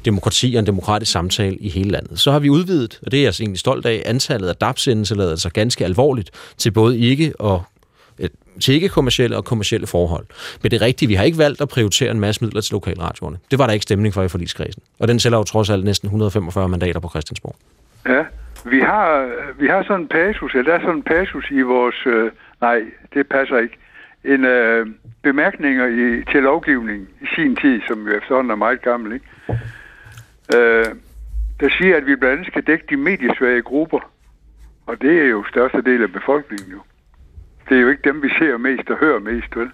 [0.05, 2.21] demokrati og en demokratisk samtale i hele landet.
[2.21, 5.85] Så har vi udvidet, og det er jeg egentlig stolt af, antallet af DAP-sendelseladelser ganske
[5.85, 7.65] alvorligt til både ikke og
[8.61, 10.27] til ikke kommercielle og kommercielle forhold.
[10.63, 13.39] Men det er rigtigt, vi har ikke valgt at prioritere en masse midler til lokalradioerne.
[13.51, 14.83] Det var der ikke stemning for i forligskredsen.
[14.99, 17.57] Og den sælger jo trods alt næsten 145 mandater på Christiansborg.
[18.09, 18.25] Ja,
[18.71, 22.07] vi har, vi har sådan en passus, eller der er sådan en passus i vores,
[22.07, 22.81] øh, nej,
[23.15, 23.77] det passer ikke,
[24.25, 24.87] en øh,
[25.23, 29.27] bemærkninger i, til lovgivning i sin tid, som jo efterhånden er meget gammel, ikke?
[30.57, 30.85] Øh,
[31.61, 34.11] der siger, at vi blandt andet skal dække de mediesvage grupper,
[34.87, 36.79] og det er jo største del af befolkningen jo.
[37.69, 39.69] Det er jo ikke dem, vi ser mest og hører mest, vel?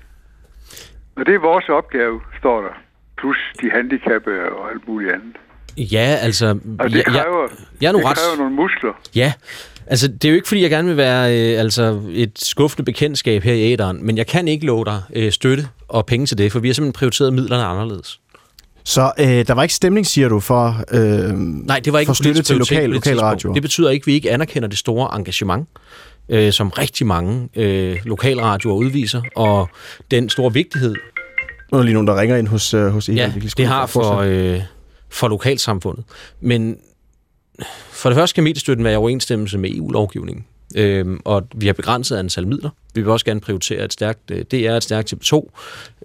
[1.17, 2.75] Og det er vores opgave, står der.
[3.19, 5.37] Plus de handicappede og alt muligt andet.
[5.77, 6.47] Ja, altså...
[6.79, 8.17] Og det jeg, kræver, jeg, jeg er nu det ret...
[8.17, 8.93] kræver nogle muskler.
[9.15, 9.33] Ja,
[9.87, 13.43] altså det er jo ikke, fordi jeg gerne vil være øh, altså, et skuffende bekendtskab
[13.43, 16.53] her i æderen, men jeg kan ikke love dig øh, støtte og penge til det,
[16.53, 18.21] for vi har simpelthen prioriteret midlerne anderledes.
[18.85, 22.15] Så øh, der var ikke stemning, siger du, for, øh, Nej, det var ikke for
[22.15, 23.53] støtte til lokal, lokal radio?
[23.55, 25.69] Det betyder ikke, at vi ikke anerkender det store engagement,
[26.33, 29.69] øh, som rigtig mange øh, lokalradioer udviser, og
[30.11, 30.95] den store vigtighed,
[31.73, 33.17] Nu er der lige nogen, der ringer ind hos, øh, hos Eva.
[33.17, 34.61] ja, kan det har for, øh,
[35.09, 36.05] for lokalsamfundet.
[36.41, 36.77] Men
[37.91, 40.45] for det første skal mediestøtten være i overensstemmelse med EU-lovgivningen.
[40.77, 42.71] Øhm, og vi har begrænset antal midler.
[42.95, 45.51] Vi vil også gerne prioritere et stærkt øh, DR, et stærkt TV2,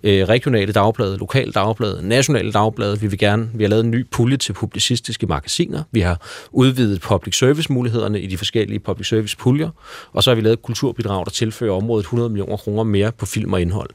[0.04, 3.00] øh, regionale dagblade, lokale dagblade, nationale dagblade.
[3.00, 5.84] Vi vil gerne, vi har lavet en ny pulje til publicistiske magasiner.
[5.92, 6.22] Vi har
[6.52, 9.70] udvidet public service mulighederne i de forskellige public service puljer.
[10.14, 13.26] Og så har vi lavet et kulturbidrag, der tilfører området 100 millioner kroner mere på
[13.26, 13.90] film og indhold.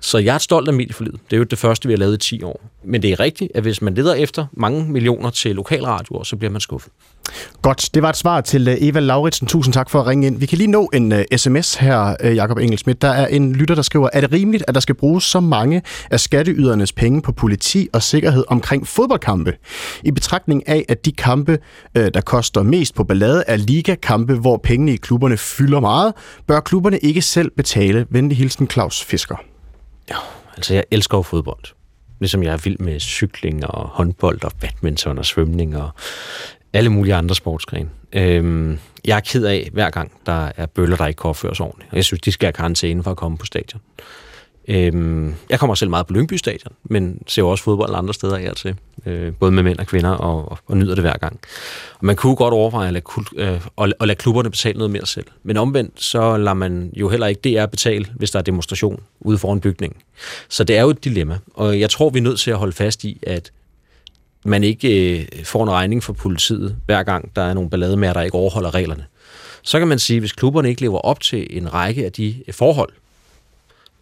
[0.00, 1.20] Så jeg er stolt af medieforlidet.
[1.30, 2.60] Det er jo det første, vi har lavet i 10 år.
[2.84, 6.50] Men det er rigtigt, at hvis man leder efter mange millioner til lokalradioer, så bliver
[6.50, 6.92] man skuffet.
[7.62, 9.46] Godt, det var et svar til øh, Eva Lauritsen.
[9.46, 10.38] Tusind tak for at ringe ind.
[10.38, 13.02] Vi kan lige nå en øh, uh, sms her, Jakob Engelsmidt.
[13.02, 15.82] Der er en lytter, der skriver, er det rimeligt, at der skal bruges så mange
[16.10, 19.52] af skatteydernes penge på politi og sikkerhed omkring fodboldkampe?
[20.04, 21.58] I betragtning af, at de kampe,
[21.96, 26.12] øh, der koster mest på ballade, er ligakampe, hvor pengene i klubberne fylder meget,
[26.46, 28.06] bør klubberne ikke selv betale.
[28.10, 29.36] Venlig hilsen Claus Fisker.
[30.10, 30.16] Ja,
[30.56, 31.64] Altså, jeg elsker jo fodbold.
[32.20, 35.90] Ligesom jeg er vild med cykling og håndbold og badminton og svømning og
[36.72, 37.90] alle mulige andre sportsgrene.
[38.14, 41.90] Øhm, jeg er ked af hver gang, der er bøller, der ikke kan opføres ordentligt.
[41.90, 43.80] Og jeg synes, de skal have karantæne for at komme på stadion.
[44.68, 48.36] Øhm, jeg kommer selv meget på Lyngby Stadion, men ser jo også fodbold andre steder
[48.36, 48.74] her til.
[49.06, 51.40] Øh, både med mænd og kvinder, og, og, og nyder det hver gang.
[51.98, 54.90] Og man kunne godt overveje at lade, kul- øh, at, at lade klubberne betale noget
[54.90, 55.26] mere selv.
[55.42, 59.38] Men omvendt, så lader man jo heller ikke DR betale, hvis der er demonstration ude
[59.38, 60.00] foran bygningen.
[60.48, 61.38] Så det er jo et dilemma.
[61.54, 63.52] Og jeg tror, vi er nødt til at holde fast i, at
[64.44, 68.14] man ikke øh, får en regning fra politiet, hver gang der er nogle ballade med,
[68.14, 69.06] der ikke overholder reglerne.
[69.62, 72.42] Så kan man sige, at hvis klubberne ikke lever op til en række af de
[72.48, 72.92] øh, forhold,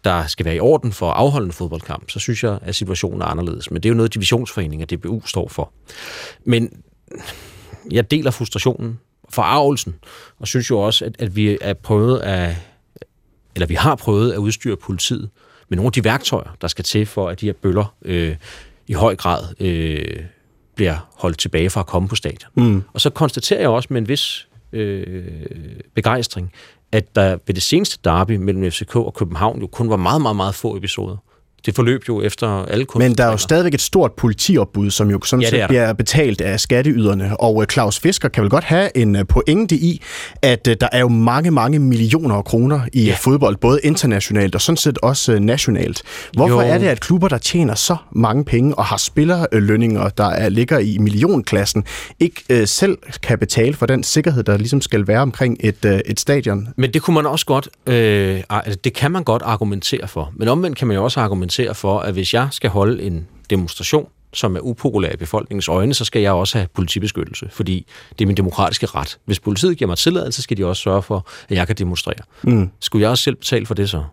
[0.03, 3.21] der skal være i orden for at afholde en fodboldkamp, så synes jeg, at situationen
[3.21, 3.71] er anderledes.
[3.71, 5.71] Men det er jo noget, divisionsforeningen og DBU står for.
[6.45, 6.83] Men
[7.91, 9.95] jeg deler frustrationen, forarvelsen,
[10.39, 12.55] og synes jo også, at, at vi er prøvet at,
[13.55, 15.29] eller vi har prøvet at udstyre politiet
[15.69, 18.35] med nogle af de værktøjer, der skal til for, at de her bøller øh,
[18.87, 20.23] i høj grad øh,
[20.75, 22.51] bliver holdt tilbage fra at komme på stadion.
[22.55, 22.83] Mm.
[22.93, 25.23] Og så konstaterer jeg også med en vis øh,
[25.95, 26.51] begejstring,
[26.91, 30.35] at der ved det seneste derby mellem FCK og København jo kun var meget, meget,
[30.35, 31.17] meget få episoder.
[31.65, 35.19] Det forløb jo efter alle Men der er jo stadigvæk et stort politiopbud, som jo
[35.23, 37.37] sådan Ja, set bliver betalt af skatteyderne.
[37.39, 40.01] Og øh, Claus Fisker kan vel godt have en øh, pointe i,
[40.41, 43.15] at øh, der er jo mange, mange millioner af kroner i ja.
[43.19, 46.01] fodbold, både internationalt og sådan set også nationalt.
[46.33, 46.67] Hvorfor Jo.
[46.69, 50.79] er det, at klubber, der tjener så mange penge og har spillerlønninger, der er, ligger
[50.79, 51.83] i millionklassen,
[52.19, 55.99] ikke øh, selv kan betale for den sikkerhed, der ligesom skal være omkring et, øh,
[56.05, 56.67] et stadion?
[56.77, 60.31] Men det kunne man også godt, øh, ar- det kan man godt argumentere for.
[60.35, 64.07] Men omvendt kan man jo også argumentere for, at hvis jeg skal holde en demonstration,
[64.33, 68.27] som er upopulær i befolkningens øjne, så skal jeg også have politibeskyttelse, fordi det er
[68.27, 69.17] min demokratiske ret.
[69.25, 72.15] Hvis politiet giver mig tilladelse, skal de også sørge for, at jeg kan demonstrere.
[72.43, 72.69] Mm.
[72.79, 74.03] Skulle jeg også selv betale for det så?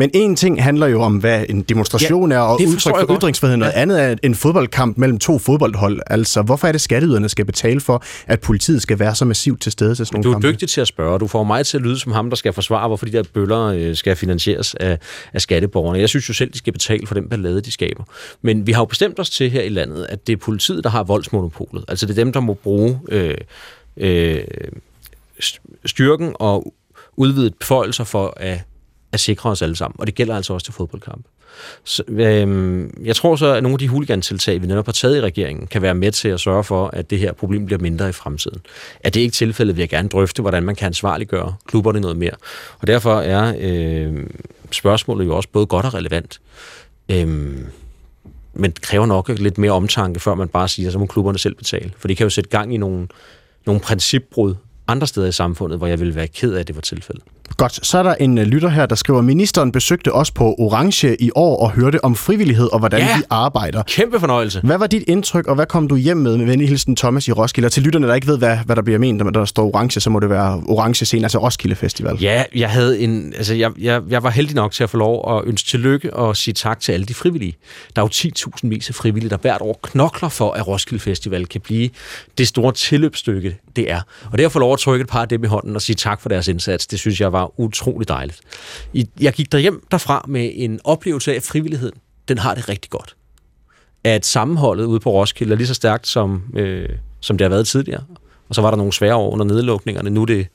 [0.00, 3.18] Men en ting handler jo om, hvad en demonstration Ja, er, og udtryk for godt.
[3.20, 3.56] ytringsfrihed.
[3.56, 3.80] Noget Ja.
[3.80, 6.00] andet er en fodboldkamp mellem to fodboldhold.
[6.06, 9.72] Altså, hvorfor er det, skatteyderne skal betale for, at politiet skal være så massivt til
[9.72, 10.52] stede til sådan Du nogle er kampe?
[10.52, 11.18] dygtig til at spørge.
[11.18, 13.60] Du får mig til at lyde som ham, der skal forsvare, hvorfor de der bøller
[13.64, 14.98] øh, skal finansieres af,
[15.32, 15.98] af skatteborgerne.
[16.00, 18.04] Jeg synes jo selv, de skal betale for den ballade, de skaber.
[18.42, 20.90] Men vi har jo bestemt os til her i landet, at det er politiet, der
[20.90, 21.84] har voldsmonopolet.
[21.88, 23.34] Altså det er dem, der må bruge øh,
[23.96, 24.38] øh,
[25.42, 26.74] st- styrken og
[27.16, 28.60] udvidet beføjelser for at,
[29.12, 30.00] at sikre os alle sammen.
[30.00, 31.26] Og det gælder altså også til fodboldkamp.
[31.84, 35.20] Så, øhm, jeg tror så, at nogle af de huligantiltag, vi netop har taget i
[35.20, 38.12] regeringen, kan være med til at sørge for, at det her problem bliver mindre i
[38.12, 38.60] fremtiden.
[39.00, 42.34] Er det ikke tilfældet, vil jeg gerne drøfte, hvordan man kan ansvarliggøre klubberne noget mere.
[42.78, 44.26] Og derfor er øh,
[44.70, 46.40] spørgsmålet jo også både godt og relevant.
[47.08, 47.66] Øhm,
[48.54, 51.54] men det kræver nok lidt mere omtanke, før man bare siger, så må klubberne selv
[51.54, 51.92] betale.
[51.98, 53.08] For det kan jo sætte gang i nogle,
[53.66, 54.54] nogle principbrud
[54.88, 57.24] andre steder i samfundet, hvor jeg ville være ked af, at det var tilfældet.
[57.56, 61.16] Godt, så er der en øh, lytter her, der skriver, ministeren besøgte os på Orange
[61.22, 63.16] i år og hørte om frivillighed og hvordan Ja.
[63.16, 63.82] vi arbejder.
[63.82, 64.60] Kæmpe fornøjelse.
[64.60, 67.32] Hvad var dit indtryk, og hvad kom du hjem med med venlig hilsen Thomas i
[67.32, 67.66] Roskilde?
[67.66, 70.00] Og til lytterne, der ikke ved, hvad, hvad der bliver ment, når der står Orange,
[70.00, 72.16] så må det være Orange scene, altså Roskilde Festival.
[72.20, 75.36] Ja, jeg havde en, altså jeg, jeg, jeg var heldig nok til at få lov
[75.38, 77.56] at ønske tillykke og sige tak til alle de frivillige.
[77.96, 81.46] Der er jo 10.000 vis af frivillige, der hvert år knokler for, at Roskilde Festival
[81.46, 81.90] kan blive
[82.38, 84.00] det store tilløbsstykke, det er.
[84.32, 85.96] Og det at få lov at trykke et par af dem i hånden og sige
[85.96, 88.40] tak for deres indsats, det synes jeg var utrolig dejligt.
[89.20, 93.14] Jeg gik derhjem derfra med en oplevelse af, at frivilligheden, den har det rigtig godt.
[94.04, 96.88] at sammenholdet ude på Roskilde er lige så stærkt, som, øh,
[97.20, 98.04] som det har været tidligere.
[98.48, 100.10] Og så var der nogle svære år under nedlukningerne.
[100.10, 100.46] Nu er det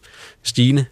[0.43, 0.85] stigende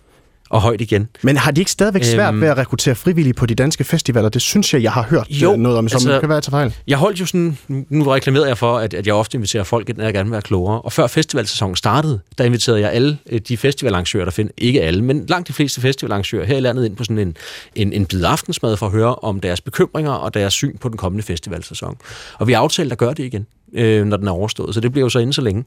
[0.51, 1.07] og højt igen.
[1.21, 2.41] Men har de ikke stadigvæk svært Øhm.
[2.41, 4.29] ved at rekruttere frivillige på de danske festivaler?
[4.29, 6.51] Det synes jeg, jeg har hørt Jo, øh, noget om, som altså- kan være til
[6.51, 6.75] fejl.
[6.87, 9.97] Jeg holdt jo sådan, nu reklamerede jeg for, at, at jeg ofte inviterer folk ind,
[9.97, 10.81] når jeg gerne vil være klogere.
[10.81, 15.03] Og før festivalsæsonen startede, der inviterede jeg alle øh, de festivalarrangører, der finder, ikke alle,
[15.03, 17.37] men langt de fleste festivalarrangører her i landet ind på sådan en,
[17.75, 20.97] en, en bid aftensmad for at høre om deres bekymringer og deres syn på den
[20.97, 21.97] kommende festivalsæson.
[22.39, 24.91] Og vi har aftalt at gøre det igen, øh, når den er overstået, så det
[24.91, 25.63] bliver jo så inden så længe.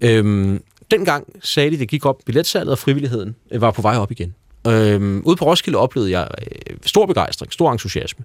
[0.00, 3.96] Øhm, dengang sagde de, at det gik op, billetsalget og frivilligheden øh, var på vej
[3.96, 4.34] op igen.
[4.66, 8.24] Øhm, ude på Roskilde oplevede jeg øh, stor begejstring, stor entusiasme.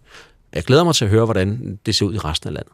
[0.54, 2.74] Jeg glæder mig til at høre, hvordan det ser ud i resten af landet.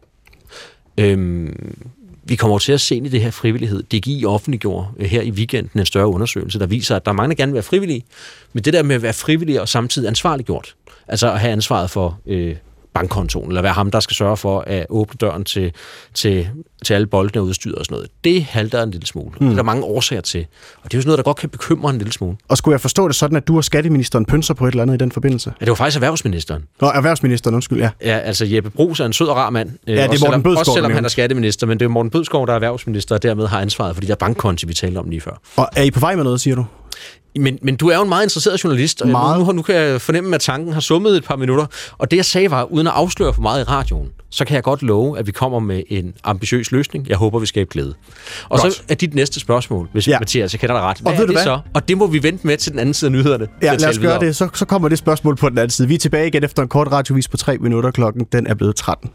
[0.97, 1.75] Øhm,
[2.23, 3.83] vi kommer til at se ind i det her frivillighed.
[3.83, 7.29] DGI offentliggjorde øh, her i weekenden en større undersøgelse, der viser, at der er mange,
[7.29, 8.05] der gerne vil være frivillige,
[8.53, 10.75] men det der med at være frivillig og samtidig ansvarliggjort,
[11.07, 12.55] altså at have ansvaret for øh,
[12.93, 15.71] bankkontoen, eller være ham, der skal sørge for at åbne døren til,
[16.13, 16.47] til,
[16.83, 19.29] til alle boldene og udstyret og sådan noget, det halter en lille smule.
[19.39, 19.45] Mm.
[19.45, 20.45] Det er der mange årsager til.
[20.83, 22.37] Og det er jo sådan noget, der godt kan bekymre en lille smule.
[22.47, 24.93] Og skulle jeg forstå det sådan, at du og skatteministeren pynser på et eller andet
[24.95, 25.53] i den forbindelse?
[25.59, 26.63] Ja, det var faktisk erhvervsministeren.
[26.81, 27.89] Nå, erhvervsministeren, undskyld, ja.
[28.01, 29.69] Ja, altså Jeppe Brugs er en sød og rar mand.
[29.69, 32.09] Øh, det er Morten selvom, Bødskov, Også selvom han er skatteminister, men det er Morten
[32.09, 35.09] Bødskov, der er erhvervsminister, og dermed har ansvaret for de der bankkonti, vi talte om
[35.09, 35.41] lige før.
[35.55, 36.65] Og er I på vej med noget, siger du?
[37.39, 39.39] Men, men du er jo en meget interesseret journalist, og Meget.
[39.39, 41.65] Nu, nu, nu kan jeg fornemme, at tanken har summet et par minutter.
[41.97, 44.63] Og det, jeg sagde var, uden at afsløre for meget i radioen, så kan jeg
[44.63, 47.09] godt love, at vi kommer med en ambitiøs løsning.
[47.09, 47.93] Jeg håber, vi skaber glæde.
[48.49, 48.73] Og Godt.
[48.73, 50.19] så er dit næste spørgsmål, hvis Ja.
[50.19, 50.97] Mathias, jeg kender dig ret.
[50.97, 51.43] Hvad Og er ved du det hvad?
[51.43, 51.59] så?
[51.73, 53.47] Og det må vi vente med til den anden side af nyhederne.
[53.61, 54.35] Ja, lad os gøre det.
[54.35, 55.87] Så, så kommer det spørgsmål på den anden side.
[55.87, 57.91] Vi er tilbage igen efter en kort radiovis på 3 minutter.
[57.91, 59.09] Klokken den er blevet 13.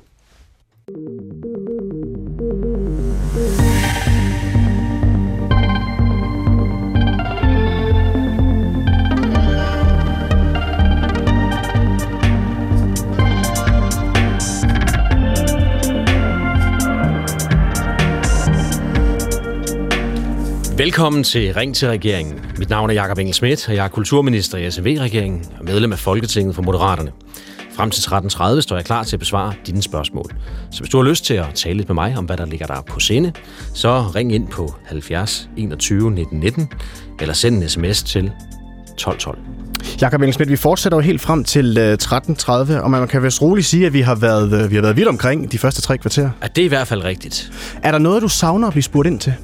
[20.99, 22.41] Velkommen til Ring til regeringen.
[22.59, 25.99] Mit navn er Jakob Engel Schmidt, og jeg er kulturminister i SMV-regeringen og medlem af
[25.99, 27.13] Folketinget for Moderaterne.
[27.73, 30.31] Frem til 13.30 står jeg klar til at besvare dine spørgsmål.
[30.71, 32.67] Så hvis du har lyst til at tale lidt med mig om, hvad der ligger
[32.67, 33.33] der på sinde,
[33.75, 36.69] så ring ind på 70 21 19 19,
[37.21, 39.39] eller send en sms til 1212.
[40.01, 43.67] Jakob Engelsmidt, vi fortsætter jo helt frem til øh, 13.30, og man kan vist roligt
[43.67, 46.31] sige, at vi har været, øh, vi har været vidt omkring de første tre kvarter.
[46.41, 47.53] Er det i hvert fald rigtigt?
[47.83, 49.35] Er der noget, du savner at blive spurgt ind til?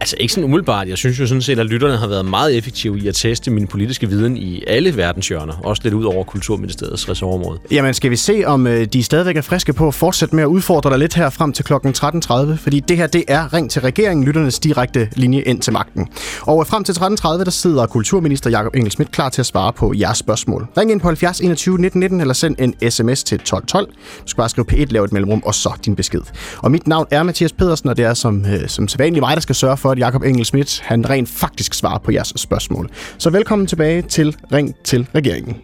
[0.00, 0.88] Altså ikke sådan umiddelbart.
[0.88, 3.66] Jeg synes jo sådan set, at lytterne har været meget effektive i at teste min
[3.66, 5.54] politiske viden i alle verdenshjørner.
[5.64, 7.58] Også lidt ud over Kulturministeriets ressortområde.
[7.70, 10.46] Jamen, skal vi se, om øh, de stadigvæk er friske på at fortsætte med at
[10.46, 12.56] udfordre dig lidt her frem til klokken 13.30?
[12.56, 16.08] Fordi det her, det er Ring til regeringen, lytternes direkte linje ind til magten.
[16.42, 19.72] Og øh, frem til 13.30, der sidder kulturminister Jakob Engel Schmidt klar til at svare
[19.72, 20.66] på jeres spørgsmål.
[20.78, 23.86] Ring ind på 70 21 19 19, eller send en sms til 1212.
[23.86, 23.92] Du
[24.26, 26.20] skal bare skrive P1, lave et mellemrum, og så din besked.
[26.58, 29.40] Og mit navn er Mathias Pedersen, og det er som, øh, som sædvanligt mig, der
[29.40, 32.90] skal sørge for, at Jakob Engel Schmidt, han rent faktisk svarer på jeres spørgsmål.
[33.18, 35.56] Så velkommen tilbage til Ring til regeringen.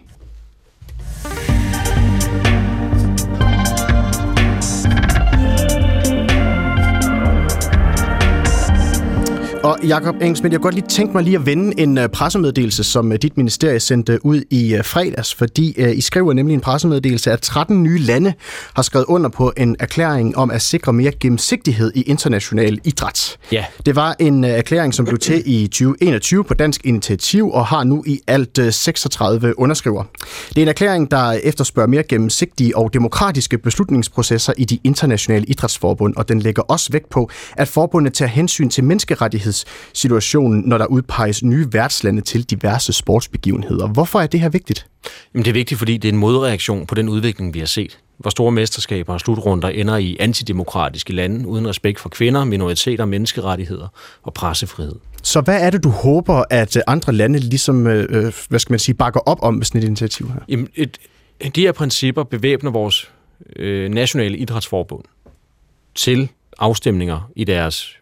[9.63, 12.85] Og Jakob Engsmith, jeg kunne godt lige tænke mig lige at vende en uh, pressemeddelelse,
[12.85, 17.33] som uh, dit ministerie sendte ud i uh, fredags, fordi I skriver nemlig en pressemeddelelse,
[17.33, 18.35] at 13 nye lande
[18.75, 23.37] har skrevet under på en erklæring om at sikre mere gennemsigtighed i international idræt.
[23.53, 23.65] Ja.
[23.87, 28.05] Det var en erklæring, som blev til i 2021 på dansk initiativ og har nu
[28.07, 30.05] i alt uh, 36 underskriver.
[30.49, 36.17] Det er en erklæring, der efterspørger mere gennemsigtige og demokratiske beslutningsprocesser i de internationale idrætsforbund,
[36.17, 38.85] og den lægger også vægt på, at forbundet tager hensyn til
[39.65, 43.89] menneskerettighedssituationen, når der udpeges nye værtslande til diverse sportsbegivenheder.
[43.89, 44.87] Hvorfor er det her vigtigt?
[45.35, 47.99] Jamen, det er vigtigt, fordi det er en modreaktion på den udvikling, vi har set.
[48.19, 53.89] Hvor store mesterskaber og slutrunder ender i antidemokratiske lande, uden respekt for kvinder, minoriteter, menneskerettigheder
[54.23, 54.95] og pressefrihed.
[55.23, 58.79] Så hvad er det, du håber, at øh, andre lande ligesom, øh, hvad skal man
[58.79, 60.41] sige, bakker op om med sådan et initiativ her?
[60.49, 60.99] Jamen, et,
[61.55, 63.11] de her principper bevæbner vores
[63.57, 65.05] øh, nationale idrætsforbund
[65.95, 66.29] til
[66.59, 67.97] afstemninger i deres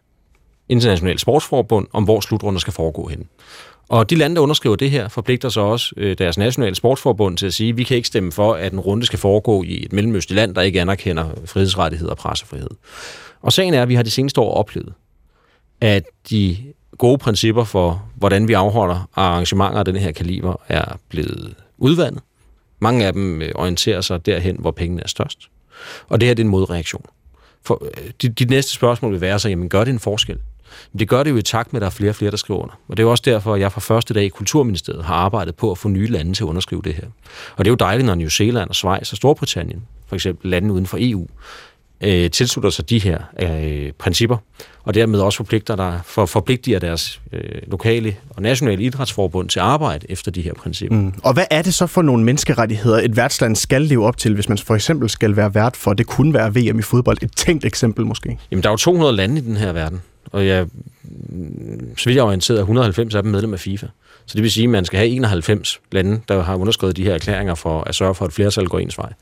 [0.68, 3.28] internationale sportsforbund om, hvor slutrunder skal foregå hen.
[3.88, 7.46] Og de lande, der underskriver det her, forpligter sig også øh, deres nationale sportsforbund til
[7.46, 9.92] at sige, at vi kan ikke stemme for, at en runde skal foregå i et
[9.92, 12.70] mellemøstligt land, der ikke anerkender frihedsrettigheder og pressefrihed.
[13.42, 14.92] Og sagen er, at vi har de seneste år oplevet,
[15.80, 16.56] at de
[16.98, 22.22] gode principper for, hvordan vi afholder arrangementer af den her kaliber, er blevet udvandet.
[22.78, 25.38] Mange af dem øh, orienterer sig derhen, hvor pengene er størst.
[26.08, 27.04] Og det her det er en modreaktion.
[27.62, 30.38] For, øh, de, dit, næste spørgsmål vil være så, jamen gør det en forskel?
[30.92, 32.36] Men det gør det jo i takt med, at der er flere og flere, der
[32.36, 32.74] skriver under.
[32.88, 35.54] Og det er jo også derfor, at jeg fra første dag i Kulturministeriet har arbejdet
[35.54, 37.06] på at få nye lande til at underskrive det her.
[37.56, 40.72] Og det er jo dejligt, når New Zealand og Schweiz og Storbritannien, for eksempel lande
[40.72, 41.26] uden for EU,
[42.00, 44.36] øh, tilslutter sig de her øh, principper,
[44.82, 49.64] og dermed også forpligter, der, for, forpligter deres øh, lokale og nationale idrætsforbund til at
[49.64, 50.96] arbejde efter de her principper.
[50.96, 51.14] Mm.
[51.22, 54.48] Og hvad er det så for nogle menneskerettigheder, et værtsland skal leve op til, hvis
[54.48, 57.18] man for eksempel skal være vært for, det kunne være VM i fodbold?
[57.22, 58.38] Et tænkt eksempel måske.
[58.50, 60.02] Jamen, der er jo 200 lande i den her verden,
[60.32, 60.66] og jeg,
[61.96, 63.86] så vidt jeg er orienteret, er 190 af dem medlem af FIFA.
[64.26, 67.14] Så det vil sige, at man skal have 91 lande, der har underskrevet de her
[67.14, 69.12] erklæringer for at sørge for, at flertal går ens vej.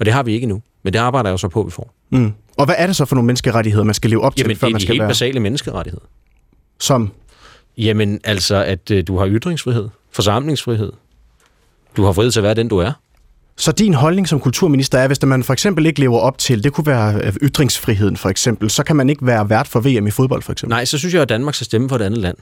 [0.00, 1.70] Og det har vi ikke nu, men det arbejder jeg jo så på, at vi
[1.70, 1.94] får.
[2.10, 2.32] Mm.
[2.56, 4.66] Og hvad er det så for nogle menneskerettigheder, man skal leve op til, Jamen, før
[4.66, 5.08] det er man de skal helt være...
[5.10, 6.04] basale menneskerettigheder.
[6.80, 7.12] Som?
[7.78, 10.92] Jamen, altså, at øh, du har ytringsfrihed, forsamlingsfrihed.
[11.96, 12.92] Du har frihed til at være den, du er.
[13.56, 16.72] Så din holdning som kulturminister er, hvis man for eksempel ikke lever op til, det
[16.72, 20.10] kunne være øh, ytringsfriheden for eksempel, så kan man ikke være vært for VM i
[20.10, 20.74] fodbold for eksempel?
[20.74, 22.36] Nej, så synes jeg, at Danmark skal stemme for et andet land.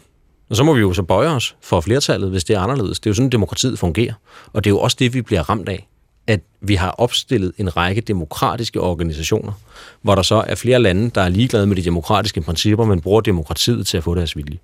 [0.51, 3.01] Og så må vi jo så bøje os for flertallet, hvis det er anderledes.
[3.01, 4.13] Det er jo sådan, demokratiet fungerer.
[4.53, 5.89] Og det er jo også det, vi bliver ramt af.
[6.27, 9.53] At vi har opstillet en række demokratiske organisationer,
[10.03, 13.21] hvor der så er flere lande, der er ligeglade med de demokratiske principper, men bruger
[13.21, 14.59] demokratiet til at få deres vilje.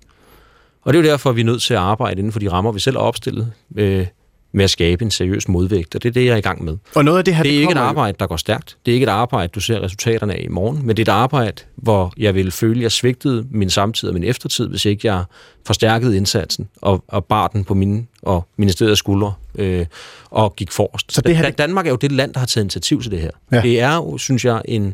[0.81, 2.71] Og det er jo derfor, vi er nødt til at arbejde inden for de rammer,
[2.71, 4.07] vi selv har opstillet, øh,
[4.51, 6.77] med at skabe en seriøs modvægt, og det er det, jeg er i gang med.
[6.95, 8.77] Og noget af det her, det er det ikke et arbejde, der går stærkt.
[8.85, 11.15] Det er ikke et arbejde, du ser resultaterne af i morgen, men det er et
[11.17, 15.07] arbejde, hvor jeg vil føle, at jeg svigtede min samtid og min eftertid, hvis ikke
[15.13, 15.23] jeg
[15.65, 19.85] forstærkede indsatsen og, og bar den på mine og ministeriets skuldre øh,
[20.29, 21.13] og gik forrest.
[21.13, 23.19] Så det her- Da- Danmark er jo det land, der har taget initiativ til det
[23.21, 23.31] her.
[23.51, 23.61] Ja.
[23.61, 24.93] Det er jo, synes jeg, en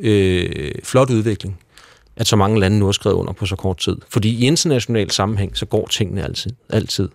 [0.00, 1.58] øh, flot udvikling,
[2.16, 3.96] at så mange lande nu har skrevet under på så kort tid.
[4.08, 7.08] Fordi i international sammenhæng, så går tingene altid, altid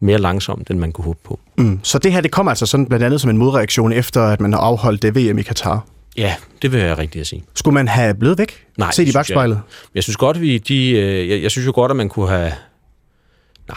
[0.00, 1.40] mere langsomt, end man kunne håbe på.
[1.58, 1.80] Mm.
[1.82, 4.52] Så det her, det kommer altså sådan blandt andet som en modreaktion efter, at man
[4.52, 5.86] har afholdt det VM i Katar.
[6.16, 7.44] Ja, det vil jeg rigtigt at sige.
[7.54, 8.66] Skulle man have blevet væk?
[8.76, 9.54] Nej, Set i bagspejlet?
[9.54, 9.62] Jeg,
[9.94, 12.52] jeg synes godt, vi de, øh, jeg, jeg synes jo godt, at man kunne have...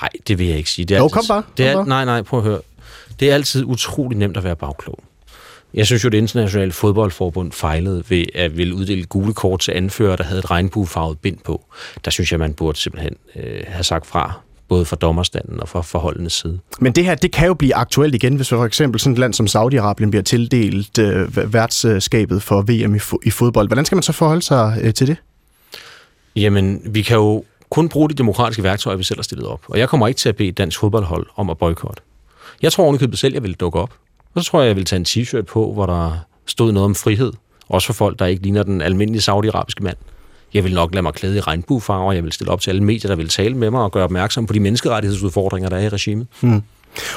[0.01, 0.85] Nej, det vil jeg ikke sige.
[0.85, 2.05] Det er Jo, altid, kom bare, Det er, kom bare.
[2.05, 2.59] Nej, nej, prøv at høre.
[3.19, 4.99] Det er altid utrolig nemt at være bagklog.
[5.73, 10.15] Jeg synes jo, det internationale fodboldforbund fejlede ved at ville uddele gule kort til anfører,
[10.15, 11.65] der havde et regnbuefarvet bind på.
[12.05, 14.33] Der synes jeg, man burde simpelthen øh, have sagt fra,
[14.71, 16.59] både fra dommerstanden og fra forholdenes side.
[16.79, 19.33] Men det her, det kan jo blive aktuelt igen, hvis for eksempel sådan et land
[19.33, 23.67] som Saudi-Arabien bliver tildelt øh, værtskabet for VM i, fo- i fodbold.
[23.67, 25.17] Hvordan skal man så forholde sig øh, til det?
[26.35, 29.61] Jamen, vi kan jo kun bruge de demokratiske værktøjer, vi selv har stillet op.
[29.67, 32.01] Og jeg kommer ikke til at bede dansk fodboldhold om at boykotte.
[32.61, 33.93] Jeg tror ovenikøbet selv, jeg vil dukke op.
[34.33, 36.95] Og så tror jeg, jeg vil tage en t-shirt på, hvor der stod noget om
[36.95, 37.33] frihed.
[37.69, 39.97] Også for folk, der ikke ligner den almindelige saudiarabiske mand.
[40.53, 42.13] Jeg vil nok lade mig klæde i regnbuefarver.
[42.13, 44.45] Jeg vil stille op til alle medier, der vil tale med mig og gøre opmærksom
[44.45, 46.27] på de menneskerettighedsudfordringer, der er i regimet.
[46.41, 46.61] Mm.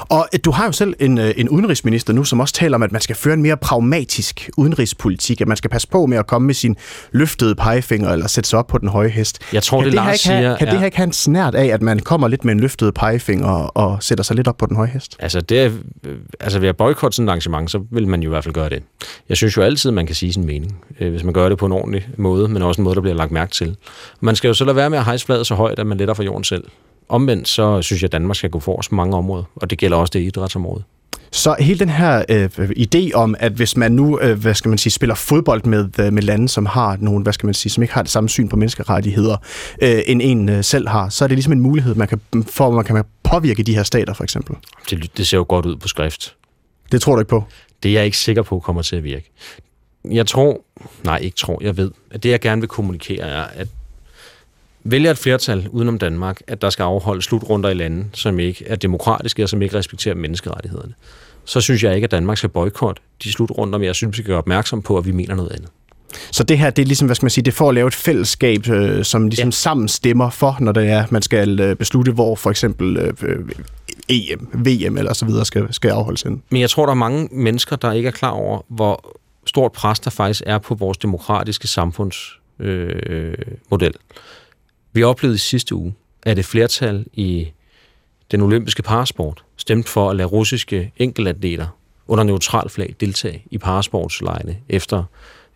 [0.01, 2.83] Og øh, du har jo selv en, øh, en udenrigsminister nu, som også taler om,
[2.83, 6.27] at man skal føre en mere pragmatisk udenrigspolitik, at man skal passe på med at
[6.27, 6.77] komme med sin
[7.13, 9.39] løftede pegefinger eller sætte sig op på den høje hest.
[9.53, 11.07] Jeg tror, kan det, det Lars ikke have, siger, Kan er- det her ikke have
[11.07, 14.49] en snært af, at man kommer lidt med en løftet pegefinger og, sætter sig lidt
[14.49, 15.17] op på den høje hest?
[15.19, 15.73] Altså, det
[16.07, 18.55] øh, altså ved at boykotte sådan et arrangement, så vil man jo i hvert fald
[18.55, 18.83] gøre det.
[19.29, 21.73] Jeg synes jo altid, man kan sige sin mening, hvis man gør det på en
[21.73, 23.77] ordentlig måde, men også en måde, der bliver lagt mærke til.
[24.21, 26.15] Man skal jo så lade være med at hejse fladet så højt, at man letter
[26.15, 26.65] for jorden selv.
[27.09, 29.97] Omvendt, så synes jeg, at Danmark skal gå forrest på mange områder, og det gælder
[29.97, 30.83] også det idrætsområde.
[31.35, 34.79] Så hele den her øh, idé om, at hvis man nu, øh, hvad skal man
[34.79, 37.83] sige, spiller fodbold med, øh, med lande, som har nogle, hvad skal man sige, som
[37.83, 39.37] ikke har det samme syn på menneskerettigheder,
[39.83, 42.71] øh, end en øh, selv har, så er det ligesom en mulighed, man kan, for
[42.71, 44.57] man kan påvirke de her stater, for eksempel.
[44.91, 46.37] Det, det ser jo godt ud på skrift.
[46.93, 47.45] Det tror du ikke på?
[47.83, 49.31] Det er jeg ikke sikker på kommer til at virke.
[50.11, 50.61] Jeg tror,
[51.05, 53.69] nej ikke tror, jeg ved, at det jeg gerne vil kommunikere er, at
[54.85, 58.77] vælger et flertal udenom Danmark, at der skal afholdes slutrunder i lande, som ikke er
[58.77, 60.95] demokratiske og som ikke respekterer menneskerettighederne,
[61.45, 64.27] så synes jeg ikke, at Danmark skal boykotte de slutrunder, men jeg synes, vi skal
[64.27, 65.69] gøre opmærksom på, at vi mener noget andet.
[66.31, 67.95] Så det her, det er ligesom, hvad skal man sige, det for at lave et
[67.95, 69.51] fællesskab, øh, som ligesom ja.
[69.51, 73.39] sammen stemmer for, når det er, man skal øh, beslutte, hvor for eksempel øh, øh,
[74.09, 76.43] EM, VM eller så videre skal, skal afholdes hen.
[76.51, 79.17] Men jeg tror, der er mange mennesker, der ikke er klar over, hvor
[79.47, 82.97] stort pres der faktisk er på vores demokratiske samfundsmodel.
[83.11, 83.35] Øh,
[83.71, 83.95] model.
[84.95, 87.53] Vi oplevede i sidste uge, at et flertal i
[88.31, 91.67] den olympiske parasport stemte for at lade russiske enkeltatleter
[92.09, 95.05] under neutral flag deltage i parasportslejene efter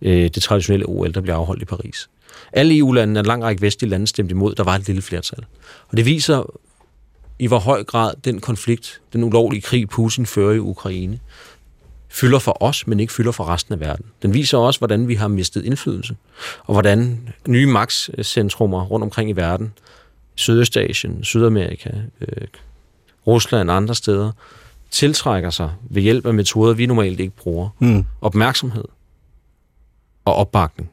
[0.02, 2.10] øh, det traditionelle OL, der blev afholdt i Paris.
[2.52, 5.44] Alle EU-landene og en lang række vestlige lande stemte imod, der var et lille flertal.
[5.88, 6.60] Og det viser
[7.38, 11.20] i hvor høj grad den konflikt, den ulovlige krig, Putin fører i Ukraine,
[12.20, 14.04] fylder for os, men ikke fylder for resten af verden.
[14.22, 16.16] Den viser også, hvordan vi har mistet indflydelse,
[16.64, 19.72] og hvordan nye magtcentrummer rundt omkring i verden,
[20.34, 21.90] Sydøstasien, Sydamerika,
[22.20, 22.46] øh,
[23.26, 24.32] Rusland og andre steder,
[24.90, 28.04] tiltrækker sig ved hjælp af metoder, vi normalt ikke bruger, Mm.
[28.20, 28.84] opmærksomhed
[30.24, 30.90] og opbakning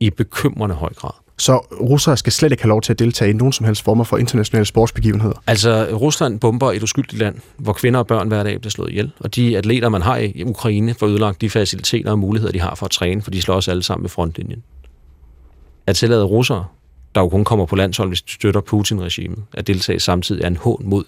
[0.00, 3.32] i bekymrende høj grad så russere skal slet ikke have lov til at deltage i
[3.32, 5.42] nogen som helst former for internationale sportsbegivenheder.
[5.46, 9.12] Altså, Rusland bomber et uskyldigt land, hvor kvinder og børn hver dag bliver slået ihjel.
[9.20, 12.74] Og de atleter, man har i Ukraine, får ødelagt de faciliteter og muligheder, de har
[12.74, 14.62] for at træne, for de slår os alle sammen med frontlinjen.
[15.86, 16.64] At tillade russere,
[17.14, 20.56] der jo kun kommer på landshold, hvis de støtter Putin-regimet, at deltage samtidig er en
[20.56, 21.04] hån mod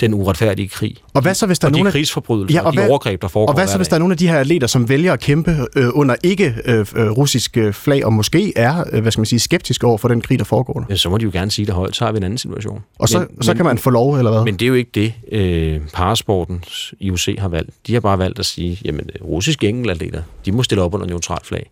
[0.00, 0.96] den uretfærdige krig.
[1.14, 2.88] Og hvad så, hvis der og er de af- krigsforbrydelser Ja, og, og de hvad-
[2.88, 4.88] overgreb, der foregår Og hvad så, hvis der er nogle af de her atleter, som
[4.88, 9.02] vælger at kæmpe øh, under ikke øh, øh, russisk øh, flag, og måske er, øh,
[9.02, 10.86] hvad skal man sige, skeptiske over for den krig, der foregår der?
[10.90, 12.80] Ja, så må de jo gerne sige det højt, så har vi en anden situation.
[12.98, 14.44] Og så, så kan man få lov, eller hvad?
[14.44, 16.64] Men det er jo ikke det, øh, parasporten
[17.00, 17.70] IOC har valgt.
[17.86, 21.46] De har bare valgt at sige, jamen russiske enkeltatleter, de må stille op under neutralt
[21.46, 21.70] flag.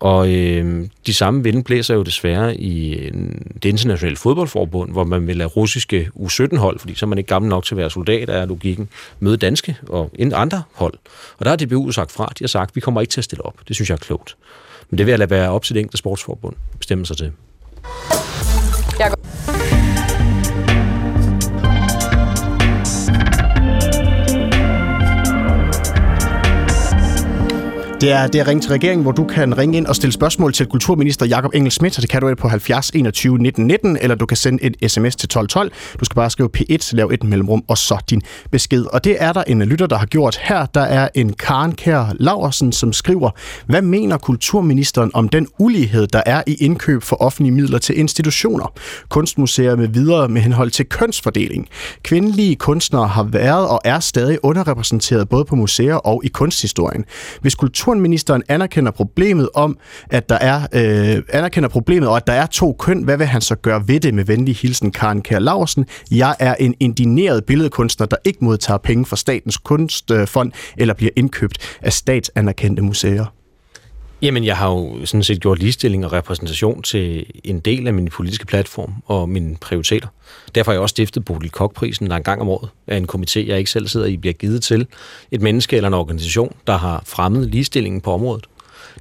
[0.00, 5.26] Og øh, de samme vinde blæser jo desværre i øhm, det internationale fodboldforbund, hvor man
[5.26, 8.30] vil lade russiske U17-hold, fordi så er man ikke gammel nok til at være soldat,
[8.30, 8.88] er logikken,
[9.20, 10.94] møde danske og andre hold.
[11.38, 13.46] Og der har DBU sagt fra, de har sagt, vi kommer ikke til at stille
[13.46, 13.54] op.
[13.68, 14.36] Det synes jeg er klogt.
[14.90, 17.32] Men det vil jeg lade være op til det enkelte sportsforbund bestemmer bestemme sig til.
[28.00, 30.52] Det er, det er Ring til regeringen, hvor du kan ringe ind og stille spørgsmål
[30.52, 34.16] til kulturminister Jakob Engel Schmidt, og det kan du på 70 21 19 19, eller
[34.16, 35.72] du kan sende et sms til 1212.
[36.00, 38.84] Du skal bare skrive P1, lav et mellemrum, og så din besked.
[38.92, 40.66] Og det er der en lytter, der har gjort her.
[40.66, 43.30] Der er en Karen Kær Laversen, som skriver,
[43.66, 48.72] hvad mener kulturministeren om den ulighed, der er i indkøb for offentlige midler til institutioner,
[49.08, 51.68] kunstmuseer med videre med henhold til kønsfordeling?
[52.02, 57.04] Kvindelige kunstnere har været og er stadig underrepræsenteret både på museer og i kunsthistorien.
[57.40, 57.54] Hvis
[57.86, 59.78] kulturministeren anerkender problemet om,
[60.10, 63.40] at der er øh, anerkender problemet, og at der er to køn, hvad vil han
[63.40, 65.86] så gøre ved det med venlig hilsen Karen Kær Larsen?
[66.10, 71.78] Jeg er en indineret billedkunstner, der ikke modtager penge fra Statens Kunstfond eller bliver indkøbt
[71.82, 73.35] af statsanerkendte museer.
[74.22, 78.08] Jamen, jeg har jo sådan set gjort ligestilling og repræsentation til en del af min
[78.08, 80.08] politiske platform og mine prioriteter.
[80.54, 83.48] Derfor har jeg også stiftet Bodil Koch-prisen, der en gang om året af en komité,
[83.48, 84.86] jeg ikke selv sidder i, bliver givet til
[85.30, 88.46] et menneske eller en organisation, der har fremmet ligestillingen på området.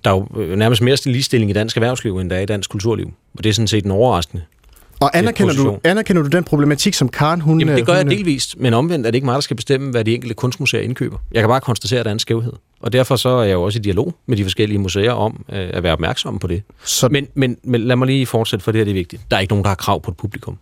[0.04, 2.70] Der er jo øh, nærmest mere ligestilling i dansk erhvervsliv, end der er i dansk
[2.70, 3.14] kulturliv.
[3.38, 4.44] Og det er sådan set en overraskende
[5.00, 7.60] og anerkender du, anerkender du den problematik, som Karen hun...
[7.60, 9.92] Jamen, det gør hun, jeg delvist, men omvendt er det ikke mig, der skal bestemme,
[9.92, 11.18] hvad de enkelte kunstmuseer indkøber.
[11.32, 12.54] Jeg kan bare konstatere, at der er en skævhed.
[12.80, 15.70] Og derfor så er jeg jo også i dialog med de forskellige museer om øh,
[15.74, 16.64] at være opmærksomme på det.
[16.84, 17.10] Så...
[17.10, 19.22] Men, men, men lad mig lige fortsætte, for det her det er vigtigt.
[19.32, 20.58] Der er ikke nogen, der har krav på et publikum.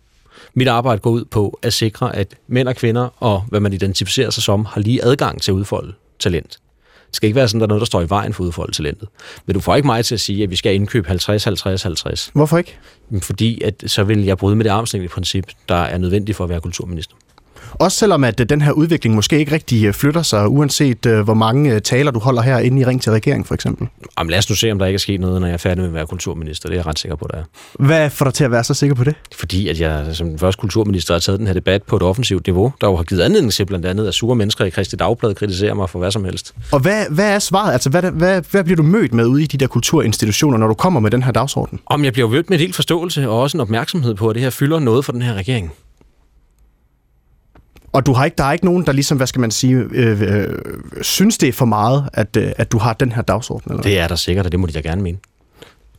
[0.54, 4.30] Mit arbejde går ud på at sikre, at mænd og kvinder, og hvad man identificerer
[4.30, 6.58] sig som, har lige adgang til at udfolde talent.
[7.14, 8.72] Det skal ikke være sådan, der er noget, der står i vejen for at udfolde
[8.72, 9.08] talentet.
[9.46, 12.30] Men du får ikke mig til at sige, at vi skal indkøbe 50, 50, 50.
[12.34, 12.78] Hvorfor ikke?
[13.22, 16.60] Fordi at så vil jeg bryde med det armslængde-princip, der er nødvendigt for at være
[16.60, 17.16] kulturminister.
[17.78, 21.20] Også selvom at øh, den her udvikling måske ikke rigtig øh, flytter sig, uanset øh,
[21.20, 23.88] hvor mange taler du holder her inde i Ring til Regeringen for eksempel.
[24.18, 25.78] Jamen, lad os nu se, om der ikke er sket noget, når jeg er færdig
[25.78, 26.68] med at være kulturminister.
[26.68, 27.42] Det er jeg ret sikker på, der er.
[27.78, 29.14] Hvad får dig til at være så sikker på det?
[29.36, 32.46] Fordi at jeg som den første kulturminister har taget den her debat på et offensivt
[32.46, 35.34] niveau, der jo har givet anledning til blandt andet, at sure mennesker i Christi Dagblad
[35.34, 36.54] kritiserer mig for hvad som helst.
[36.72, 37.72] Og hvad, hvad er svaret?
[37.72, 40.74] Altså, hvad, hvad, hvad bliver du mødt med ude i de der kulturinstitutioner, når du
[40.74, 41.80] kommer med den her dagsorden?
[41.86, 44.42] Om jeg bliver mødt med en helt forståelse og også en opmærksomhed på, at det
[44.42, 45.72] her fylder noget for den her regering.
[47.94, 50.22] Og du har ikke, der er ikke nogen, der ligesom, hvad skal man sige, øh,
[50.22, 50.48] øh,
[51.02, 53.72] synes det er for meget, at, øh, at du har den her dagsorden?
[53.72, 53.82] Eller?
[53.82, 55.18] Det er der sikkert, og det må de da gerne mene.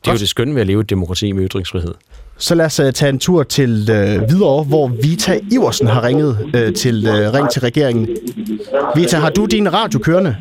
[0.02, 1.94] Det er jo det skønne ved at leve i et demokrati med ytringsfrihed.
[2.38, 6.40] Så lad os uh, tage en tur til uh, Hvidovre, hvor Vita Iversen har ringet
[6.44, 8.08] uh, til uh, Ring til regeringen.
[8.96, 10.36] Vita, har du din radio kørende?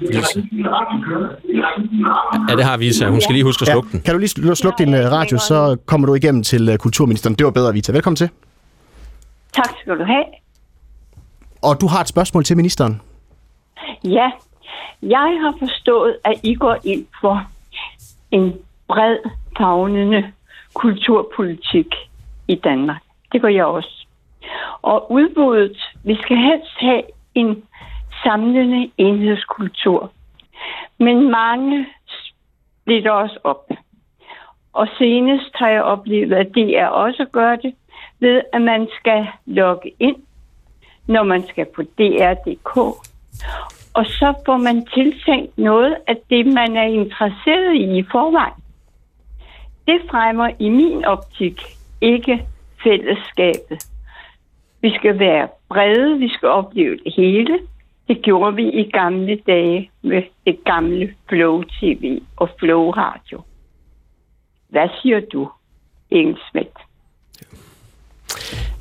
[2.49, 3.09] Ja, det har Visa.
[3.09, 4.01] Hun skal lige huske at slukke den.
[4.01, 7.35] Kan du lige sl- slukke din uh, radio, så kommer du igennem til uh, kulturministeren.
[7.35, 7.93] Det var bedre, Vita.
[7.93, 8.29] Velkommen til.
[9.55, 10.25] Tak skal du have.
[11.65, 13.01] Og du har et spørgsmål til ministeren.
[14.05, 14.31] Ja,
[15.03, 17.47] jeg har forstået, at I går ind for
[18.31, 18.55] en
[18.89, 19.19] bred,
[19.59, 20.33] fagnende
[20.75, 21.87] kulturpolitik
[22.49, 23.03] i Danmark.
[23.33, 24.07] Det gør jeg også.
[24.83, 27.03] Og udbuddet, vi skal helst have
[27.35, 27.63] en
[28.25, 30.11] samlende enhedskultur.
[30.99, 31.87] Men mange
[32.83, 33.71] splitter os op.
[34.73, 37.75] Og senest har jeg oplevet, at det er også gør det,
[38.21, 40.17] ved at man skal logge ind,
[41.07, 42.77] når man skal på DR.dk.
[43.95, 48.63] Og så får man tiltænkt noget af det, man er interesseret i i forvejen.
[49.87, 51.61] Det fremmer i min optik
[52.01, 52.47] ikke
[52.83, 53.87] fællesskabet.
[54.81, 57.59] Vi skal være brede, vi skal opleve det hele.
[58.09, 63.41] Det gjorde vi i gamle dage med det gamle Flow TV og Flow Radio.
[64.69, 65.51] Hvad siger du,
[66.11, 66.81] Engelsmith?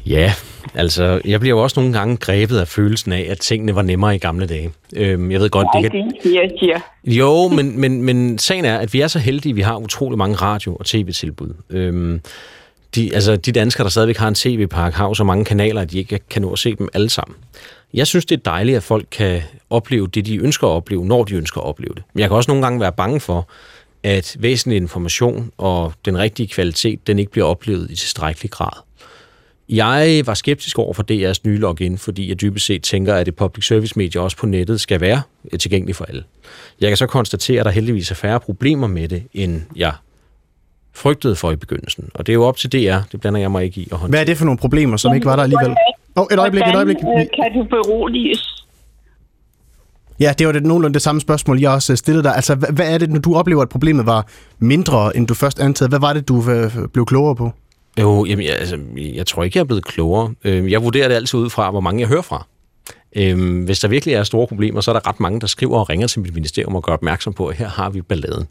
[0.05, 0.33] Ja,
[0.75, 4.15] altså, jeg bliver jo også nogle gange grebet af følelsen af, at tingene var nemmere
[4.15, 4.71] i gamle dage.
[4.95, 6.05] Øhm, jeg ved godt, Ja, det kan...
[6.07, 6.79] det siger, siger.
[7.05, 10.17] Jo, men, men, men sagen er, at vi er så heldige, at vi har utrolig
[10.17, 11.53] mange radio- og tv-tilbud.
[11.69, 12.21] Øhm,
[12.95, 15.91] de, altså, de danskere, der stadigvæk har en tv-park, har jo så mange kanaler, at
[15.91, 17.37] de ikke kan nå at se dem alle sammen.
[17.93, 21.23] Jeg synes, det er dejligt, at folk kan opleve det, de ønsker at opleve, når
[21.23, 22.03] de ønsker at opleve det.
[22.13, 23.47] Men jeg kan også nogle gange være bange for,
[24.03, 28.81] at væsentlig information og den rigtige kvalitet, den ikke bliver oplevet i tilstrækkelig grad.
[29.69, 33.35] Jeg var skeptisk over for DR's nye login, fordi jeg dybest set tænker, at et
[33.35, 35.21] public service medie også på nettet skal være
[35.59, 36.23] tilgængeligt for alle.
[36.81, 39.93] Jeg kan så konstatere, at der heldigvis er færre problemer med det, end jeg
[40.93, 42.09] frygtede for i begyndelsen.
[42.13, 43.87] Og det er jo op til DR, det blander jeg mig ikke i.
[43.91, 44.09] At håndtere.
[44.09, 45.69] Hvad er det for nogle problemer, som ikke var der alligevel?
[45.69, 46.97] Åh, oh, et øjeblik, et øjeblik.
[47.01, 48.65] Hvordan øh, kan du beroliges?
[50.19, 52.35] Ja, det var det nogenlunde det samme spørgsmål, jeg også stillede dig.
[52.35, 54.27] Altså, hvad, hvad er det, når du oplever, at problemet var
[54.59, 55.89] mindre, end du først antagede?
[55.89, 57.51] Hvad var det, du øh, blev klogere på?
[58.01, 58.79] Jo, jamen, jeg, altså,
[59.15, 60.33] jeg tror ikke, jeg er blevet klogere.
[60.43, 62.45] Øh, Jeg vurderer det altid ud fra, hvor mange jeg hører fra.
[63.15, 65.89] Øhm, hvis der virkelig er store problemer, så er der ret mange, der skriver og
[65.89, 68.47] ringer til mit ministerium og gør opmærksom på, at her har vi balladen.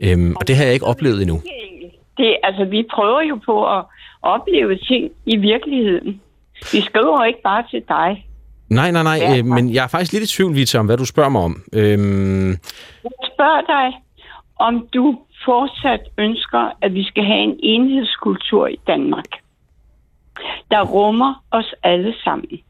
[0.00, 1.40] Øhm, og det har jeg ikke oplevet endnu.
[2.16, 3.84] Det, altså, vi prøver jo på at
[4.22, 6.20] opleve ting i virkeligheden.
[6.72, 8.26] Vi skriver ikke bare til dig.
[8.68, 10.96] Nej, nej, nej, Ja, øh, men jeg er faktisk lidt i tvivl, Vita, om hvad
[10.96, 11.62] du spørger mig om.
[11.72, 12.50] Øhm,
[13.04, 14.00] Jeg spørger dig,
[14.58, 19.30] om du fortsat ønsker, at vi skal have en enhedskultur i Danmark,
[20.70, 22.60] der rummer os alle sammen.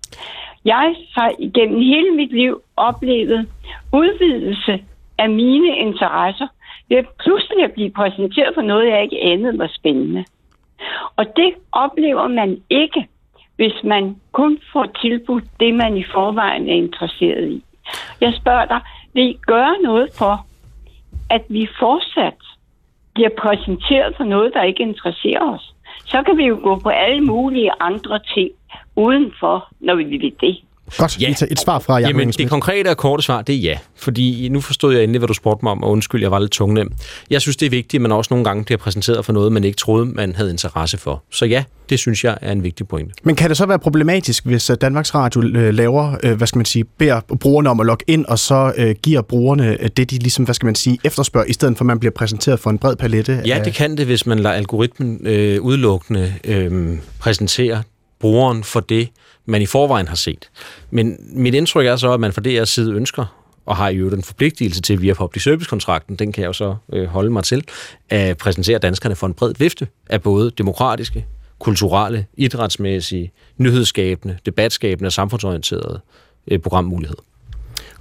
[0.64, 3.48] Jeg har igennem hele mit liv oplevet
[3.92, 4.84] udvidelse
[5.18, 6.46] af mine interesser
[6.88, 10.24] ved pludselig at blive præsenteret for noget, jeg ikke anede var spændende.
[11.16, 13.08] Og det oplever man ikke,
[13.56, 17.64] hvis man kun får tilbudt det, man i forvejen er interesseret i.
[18.20, 18.80] Jeg spørger dig,
[19.12, 20.46] vil I gøre noget for,
[21.30, 22.39] at vi fortsat
[23.14, 25.74] bliver præsenteret for noget, der ikke interesserer os?
[26.04, 28.50] Så kan vi jo gå på alle mulige andre ting
[28.96, 30.58] udenfor, når vi vil det.
[30.98, 31.34] Godt, ja.
[31.50, 33.78] et svar fra Jacob Jamen, det konkrete og korte svar, det er ja.
[33.96, 36.50] Fordi nu forstod jeg endelig, hvad du spurgte mig om, og undskyld, jeg var lidt
[36.52, 36.92] tungnem.
[37.30, 39.64] Jeg synes, det er vigtigt, at man også nogle gange bliver præsenteret for noget, man
[39.64, 41.22] ikke troede, man havde interesse for.
[41.30, 43.14] Så ja, det synes jeg er en vigtig pointe.
[43.22, 46.58] Men kan det så være problematisk, hvis øh, Danmarks Radio øh, laver, øh, hvad skal
[46.58, 50.44] man sige, beder brugerne om at logge ind, og så giver brugerne det, de ligesom,
[50.44, 52.96] hvad skal man sige, efterspørger, i stedet for at man bliver præsenteret for en bred
[52.96, 53.42] palette?
[53.46, 57.82] Ja, af- det kan det, hvis man lader algoritmen øh, udelukkende øh, præsentere
[58.20, 59.08] brugeren for det,
[59.46, 60.50] man i forvejen har set.
[60.90, 64.22] Men mit indtryk er så, at man fra DR's side ønsker, og har jo den
[64.22, 67.64] forpligtelse til via public service-kontrakten, den kan jeg jo så øh, holde mig til,
[68.10, 71.26] at præsentere danskerne for en bred vifte af både demokratiske,
[71.58, 76.00] kulturelle, idrætsmæssige, nyhedsskabende, debatskabende og samfundsorienterede
[76.50, 77.22] øh, programmuligheder.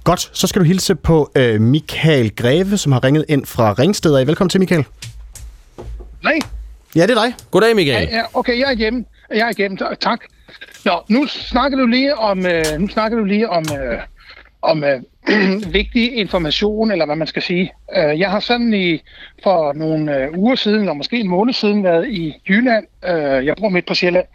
[0.04, 4.14] Godt, så skal du hilse på øh, Michael Greve, som har ringet ind fra Ringsted.
[4.14, 4.26] af.
[4.26, 4.84] Velkommen til, Michael.
[6.22, 6.38] Nej.
[6.96, 7.34] Ja, det er dig.
[7.50, 8.08] Goddag, Michael.
[8.10, 9.04] Ja, ja, okay, jeg er hjemme.
[9.34, 9.78] Jeg er hjemme.
[10.00, 10.20] Tak.
[10.84, 13.98] Nå, nu snakker du lige om, øh, nu snakker du lige om, øh,
[14.62, 15.00] om øh,
[15.72, 17.72] vigtig information, eller hvad man skal sige.
[17.96, 19.02] Øh, jeg har sådan i,
[19.42, 22.84] for nogle øh, uger siden, eller måske en måned siden, været i Jylland.
[23.08, 24.26] Øh, jeg bor midt på Sjælland.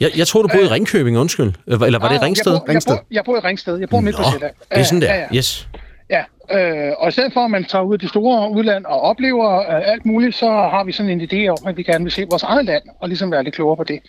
[0.00, 1.52] Jeg, jeg tror, du boede i Ringkøbing, undskyld.
[1.66, 2.52] Øh, Eller var det Ah, Ringsted?
[2.52, 3.76] Jeg bor, jeg, bor, jeg bor i Ringsted.
[3.78, 4.54] Jeg bor midt på Nå, Sjælland.
[4.70, 5.14] det er sådan der.
[5.14, 5.36] Ja, ja.
[5.36, 5.68] Yes.
[6.50, 9.58] Øh, og i stedet for, at man tager ud i det store udland og oplever
[9.58, 12.26] øh, alt muligt, så har vi sådan en idé om, at vi gerne vil se
[12.30, 14.00] vores eget land og ligesom være lidt klogere på det.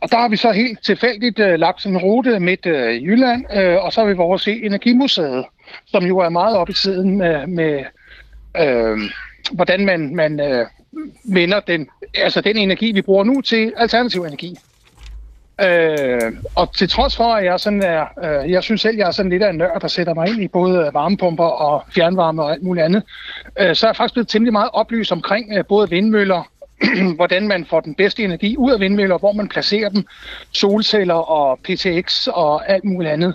[0.00, 3.04] Og der har vi så helt tilfældigt øh, lagt sådan en rute midt øh, i
[3.04, 5.44] Jylland, øh, og så har vi vores se Energimuseet,
[5.86, 7.84] som jo er meget op i tiden med, med
[8.60, 8.98] øh,
[9.52, 10.66] hvordan man, man øh,
[11.24, 14.56] vender den, altså den energi, vi bruger nu til alternativ energi.
[15.62, 19.10] Øh, og til trods for, at jeg, sådan er, øh, jeg synes selv, jeg er
[19.10, 22.42] sådan lidt af en nørd, der sætter mig ind i både øh, varmepumper og fjernvarme
[22.42, 23.02] og alt muligt andet,
[23.60, 26.50] øh, så er jeg faktisk blevet temmelig meget oplyst omkring øh, både vindmøller,
[27.16, 30.06] hvordan man får den bedste energi ud af vindmøller, hvor man placerer dem,
[30.52, 33.34] solceller og PTX og alt muligt andet.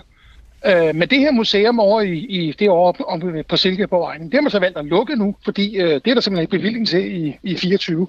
[0.66, 4.40] Øh, men det her museum over i, i det år om, på Silkeborg, det har
[4.40, 7.26] man så valgt at lukke nu, fordi øh, det er der simpelthen ikke bevilling til
[7.26, 8.08] i, i 24.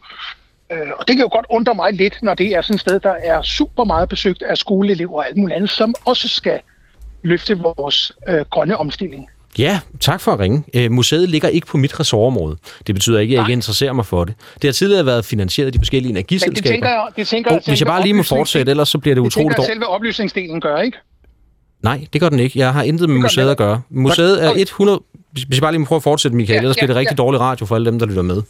[0.71, 2.99] Øh, og det kan jo godt undre mig lidt, når det er sådan et sted,
[2.99, 6.59] der er super meget besøgt af skoleelever og alt muligt andet, som også skal
[7.23, 9.29] løfte vores øh, grønne omstilling.
[9.57, 10.63] Ja, tak for at ringe.
[10.73, 12.57] Øh, museet ligger ikke på mit ressortområde.
[12.87, 14.33] Det betyder ikke, at jeg ikke interesserer mig for det.
[14.61, 16.69] Det har tidligere været finansieret af de forskellige Men det energiselskaber.
[16.73, 19.15] tænker jeg, det tænker, oh, jeg, hvis jeg bare lige må fortsætte, ellers så bliver
[19.15, 19.73] det det tænker utroligt jeg, dårligt.
[19.73, 20.97] selve oplysningsdelen gør, ikke?
[21.83, 22.59] Nej, det gør den ikke.
[22.59, 23.81] Jeg har intet med museet at gøre.
[23.89, 24.61] Museet er Okay.
[24.61, 25.01] 100
[25.31, 27.23] hvis jeg bare lige må prøve at fortsætte, Michael, Ja, ellers bliver det rigtig ja.
[27.23, 28.41] dårlig radio for alle dem, der lytter med.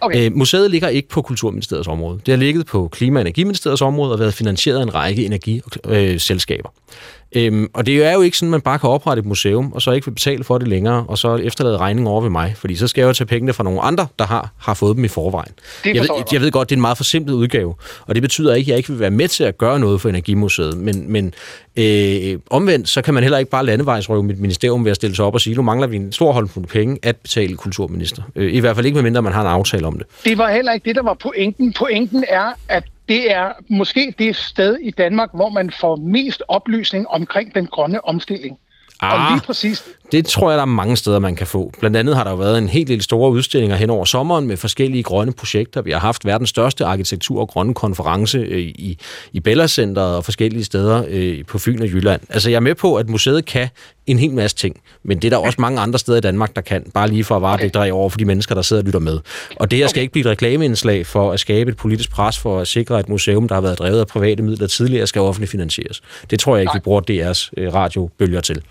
[0.00, 0.26] Okay.
[0.30, 2.20] Øh, museet ligger ikke på Kulturministeriets område.
[2.26, 6.68] Det har ligget på Klima- og Energiministeriets område og været finansieret af en række energiselskaber.
[6.68, 7.19] Øh.
[7.36, 9.82] Øhm, og det er jo ikke sådan, at man bare kan oprette et museum, og
[9.82, 12.54] så ikke vil betale for det længere, og så efterlade regningen over ved mig.
[12.56, 15.04] Fordi så skal jeg jo tage pengene fra nogle andre, der har, har fået dem
[15.04, 15.52] i forvejen.
[15.84, 17.74] Det Jeg ved, jeg jeg ved godt, det er en meget forsimplet udgave,
[18.06, 20.08] og det betyder ikke, at jeg ikke vil være med til at gøre noget for
[20.08, 20.76] Energimuseet.
[20.76, 21.34] Men, men
[21.76, 25.24] øh, omvendt, så kan man heller ikke bare landevejsrøve mit ministerium ved at stille sig
[25.24, 28.22] op og sige, nu mangler vi en stor håndfuld penge at betale kulturminister.
[28.36, 30.06] Øh, I hvert fald ikke, medmindre man har en aftale om det.
[30.24, 31.72] Det var heller ikke det, der var pointen.
[31.72, 37.08] Pointen er, at det er måske det sted i Danmark, hvor man får mest oplysning
[37.08, 38.56] omkring den grønne omstilling.
[39.02, 39.32] Og Ah.
[39.34, 41.72] lige præcis, Det tror jeg, der er mange steder, man kan få.
[41.80, 44.56] Blandt andet har der jo været en helt del store udstillinger hen over sommeren med
[44.56, 45.82] forskellige grønne projekter.
[45.82, 48.98] Vi har haft verdens største arkitektur- og grønne konference øh, i,
[49.32, 52.20] i Bella Centeret og forskellige steder øh, på Fyn og Jylland.
[52.28, 53.68] Altså, jeg er med på, at museet kan
[54.10, 56.62] en hel masse ting, men det er der også mange andre steder i Danmark, der
[56.62, 57.90] kan, bare lige for at vare okay.
[57.90, 59.18] over for de mennesker, der sidder og lytter med.
[59.56, 62.60] Og det her skal ikke blive et reklameindslag for at skabe et politisk pres for
[62.60, 65.50] at sikre, at et museum, der har været drevet af private midler tidligere, skal offentligt
[65.50, 66.00] finansieres.
[66.30, 68.62] Det tror jeg ikke, vi bruger DR's øh, radiobølger til.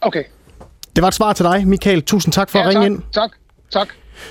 [0.00, 0.22] okay.
[0.96, 2.02] Det var et svar til dig, Michael.
[2.02, 3.02] Tusind tak for Ja, at ringe tak, ind.
[3.12, 3.30] tak,
[3.70, 3.88] tak.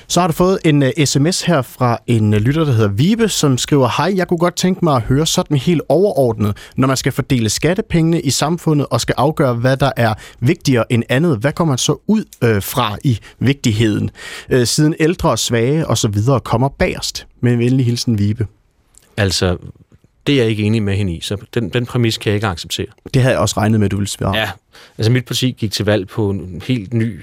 [0.07, 3.29] Så har du fået en uh, sms her fra en uh, lytter, der hedder Vibe,
[3.29, 6.97] som skriver, Hej, jeg kunne godt tænke mig at høre sådan helt overordnet, når man
[6.97, 11.37] skal fordele skattepengene i samfundet og skal afgøre, hvad der er vigtigere end andet.
[11.37, 14.09] Hvad kommer man så ud uh, fra i vigtigheden,
[14.53, 17.27] uh, siden ældre og svage og så videre kommer bagerst?
[17.41, 18.47] Med en venlig hilsen, Vibe.
[19.17, 19.57] Altså,
[20.27, 22.47] det er jeg ikke enig med hende i, så den, den præmis kan jeg ikke
[22.47, 22.87] acceptere.
[23.13, 24.37] Det havde jeg også regnet med, at du ville svare.
[24.37, 24.49] Ja,
[24.97, 27.19] altså mit parti gik til valg på en helt ny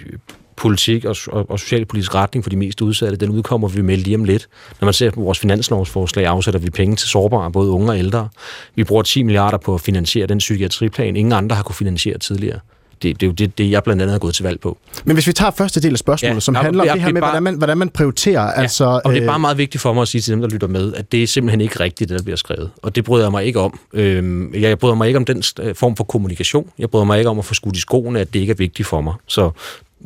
[0.61, 3.17] politik og, og, og socialpolitisk retning for de mest udsatte.
[3.17, 4.49] Den udkommer vi med lige om lidt.
[4.81, 8.29] Når man ser på vores finanslovsforslag, afsætter vi penge til sårbare, både unge og ældre.
[8.75, 12.61] Vi bruger 10 milliarder på at finansiere den psykiatriplan, ingen andre har kunne finansiere tidligere.
[13.03, 14.79] Det, det er jo det, det, jeg blandt andet har gået til valg på.
[15.05, 17.01] Men hvis vi tager første del af spørgsmålet, Ja, som nå, handler om jeg- det
[17.03, 18.43] her det med, bare- hvordan man, hvordan man prioriterer.
[18.43, 20.41] Ja, altså, og det er øh, bare meget vigtigt for mig at sige til dem,
[20.41, 22.71] der lytter med, at det er simpelthen ikke rigtigt, det der bliver skrevet.
[22.83, 23.79] Og det bryder jeg mig ikke om.
[23.93, 26.71] Øhm, jeg bryder mig ikke om den øh, form for kommunikation.
[26.79, 28.89] Jeg bryder mig ikke om at få skudt i skoene, at det ikke er vigtigt
[28.89, 29.15] for mig.
[29.27, 29.51] Så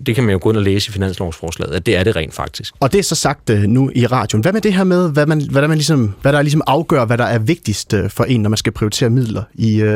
[0.06, 2.34] det kan man jo gå ind og læse i finanslovsforslaget, at det er det rent
[2.34, 2.74] faktisk.
[2.80, 4.42] Og det er så sagt uh, nu i radioen.
[4.42, 7.04] Hvad med det her med, hvad, man, hvad, der, man ligesom, hvad der ligesom afgør,
[7.04, 9.82] hvad der er vigtigst uh, for en, når man skal prioritere midler i...
[9.82, 9.88] Uh...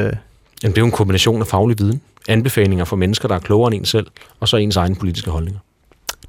[0.62, 3.74] Jamen, det er jo en kombination af faglig viden, anbefalinger fra mennesker, der er klogere
[3.74, 4.06] end en selv,
[4.40, 5.60] og så ens egne politiske holdninger.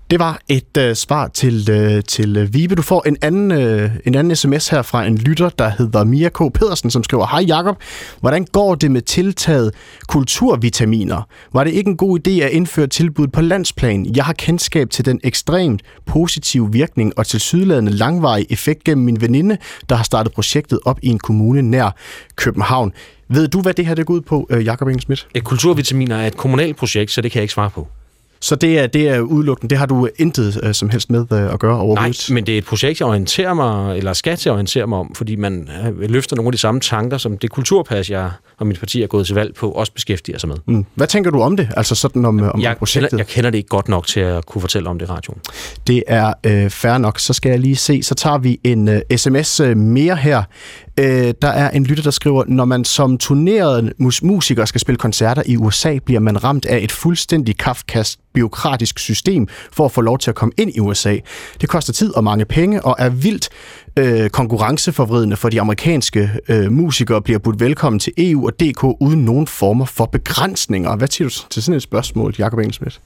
[0.10, 2.76] Det var et øh, svar til, øh, til uh, Vibe.
[2.76, 6.30] Du får en anden, øh, en anden sms her fra en lytter, der hedder Mia
[6.30, 6.38] K.
[6.54, 7.78] Pedersen, som skriver, Hej Jakob,
[8.20, 9.74] hvordan går det med tiltaget
[10.08, 11.22] kulturvitaminer?
[11.54, 14.16] Var det ikke en god idé at indføre tilbud på landsplan?
[14.16, 19.58] Jeg har kendskab til den ekstremt positive virkning og til langvarige effekt gennem min veninde,
[19.90, 21.96] der har startet projektet op i en kommune nær
[22.36, 22.94] København.
[23.28, 25.28] Ved du, hvad det her det går ud på, øh, Jakob Engelsmidt?
[25.36, 27.88] Et kulturvitaminer er et kommunalt projekt, så det kan jeg ikke svare på.
[28.42, 31.54] Så det er, det er udelukkende, det har du intet uh, som helst med uh,
[31.54, 32.30] at gøre overhovedet?
[32.30, 34.98] Nej, men det er et projekt, jeg orienterer mig, eller skal til at orientere mig
[34.98, 38.68] om, fordi man øh, løfter nogle af de samme tanker, som det kulturpas, jeg og
[38.68, 40.58] mit parti er gået til valg på, også beskæftiger sig med.
[40.68, 40.86] Mm.
[40.96, 41.70] Hvad tænker du om det?
[41.78, 43.10] Altså sådan om, om Jeg projektet?
[43.10, 45.40] kender, jeg kender det ikke godt nok til at kunne fortælle om det i radioen.
[45.88, 47.20] Det er øh, fair nok.
[47.20, 48.04] Så skal jeg lige se.
[48.04, 50.44] Så tager vi en øh, sms øh, mere her.
[51.00, 54.98] Øh, der er en lytter, der skriver, når man som turneret mus- musiker skal spille
[54.98, 60.02] koncerter i USA, bliver man ramt af et fuldstændig kafkast byråkratisk system for at få
[60.02, 61.18] lov til at komme ind i USA.
[61.62, 63.50] Det koster tid og mange penge og er vildt
[64.00, 69.26] øh, konkurrenceforvridende for de amerikanske øh, musikere bliver budt velkommen til EU og DK uden
[69.26, 70.96] nogen former for begrænsninger.
[70.96, 73.02] Hvad siger du til sådan et spørgsmål, Jacob Engelsmidt?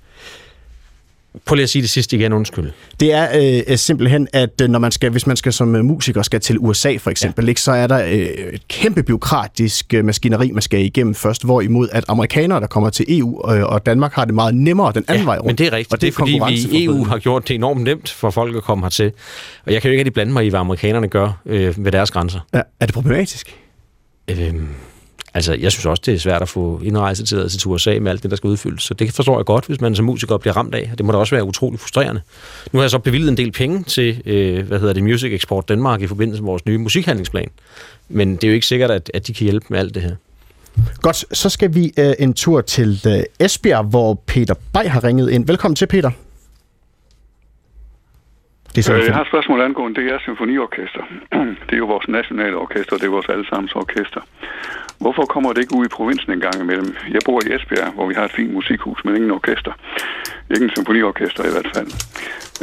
[1.45, 2.71] Prøv lige at sige det sidste igen, undskyld.
[2.99, 3.27] Det er
[3.69, 6.57] øh, simpelthen, at øh, når man skal, hvis man skal som øh, musiker skal til
[6.59, 7.49] USA for eksempel, ja.
[7.49, 11.89] ikke, så er der øh, et kæmpe byråkratisk øh, maskineri, man skal igennem først, hvorimod
[11.91, 15.23] at amerikanere, der kommer til EU øh, og Danmark, har det meget nemmere den anden
[15.23, 15.47] ja, vej rundt.
[15.47, 15.93] men det er rigtigt.
[15.93, 18.63] Og det er, fordi vi i EU har gjort det enormt nemt for folk at
[18.63, 19.11] komme hertil.
[19.65, 22.11] Og jeg kan jo ikke rigtig blande mig i, hvad amerikanerne gør øh, ved deres
[22.11, 22.39] grænser.
[22.53, 23.55] Ja, er det problematisk?
[24.27, 24.67] Øhm,
[25.33, 28.31] altså, jeg synes også, det er svært at få indrejsetilladelse til USA med alt det,
[28.31, 28.83] der skal udfyldes.
[28.83, 30.91] Så det forstår jeg godt, hvis man som musiker bliver ramt af.
[30.97, 32.21] Det må da også være utrolig frustrerende.
[32.71, 35.69] Nu har jeg så bevilget en del penge til, øh, hvad hedder det, Music Export
[35.69, 37.49] Danmark i forbindelse med vores nye musikhandlingsplan.
[38.09, 40.15] Men det er jo ikke sikkert, at, at de kan hjælpe med alt det her.
[41.01, 45.29] Godt, så skal vi øh, en tur til øh, Esbjerg, hvor Peter Bay har ringet
[45.29, 45.47] ind.
[45.47, 46.11] Velkommen til, Peter.
[48.75, 51.03] Det er øh, jeg har et spørgsmål angående det er symfoniorkester.
[51.67, 54.21] det er jo vores nationale orkester, det er vores allesammens orkester.
[54.97, 56.95] Hvorfor kommer det ikke ud i provinsen en gang imellem?
[57.09, 59.73] Jeg bor i Esbjerg, hvor vi har et fint musikhus, men ingen orkester.
[60.51, 61.89] Ikke en symfoniorkester i hvert fald.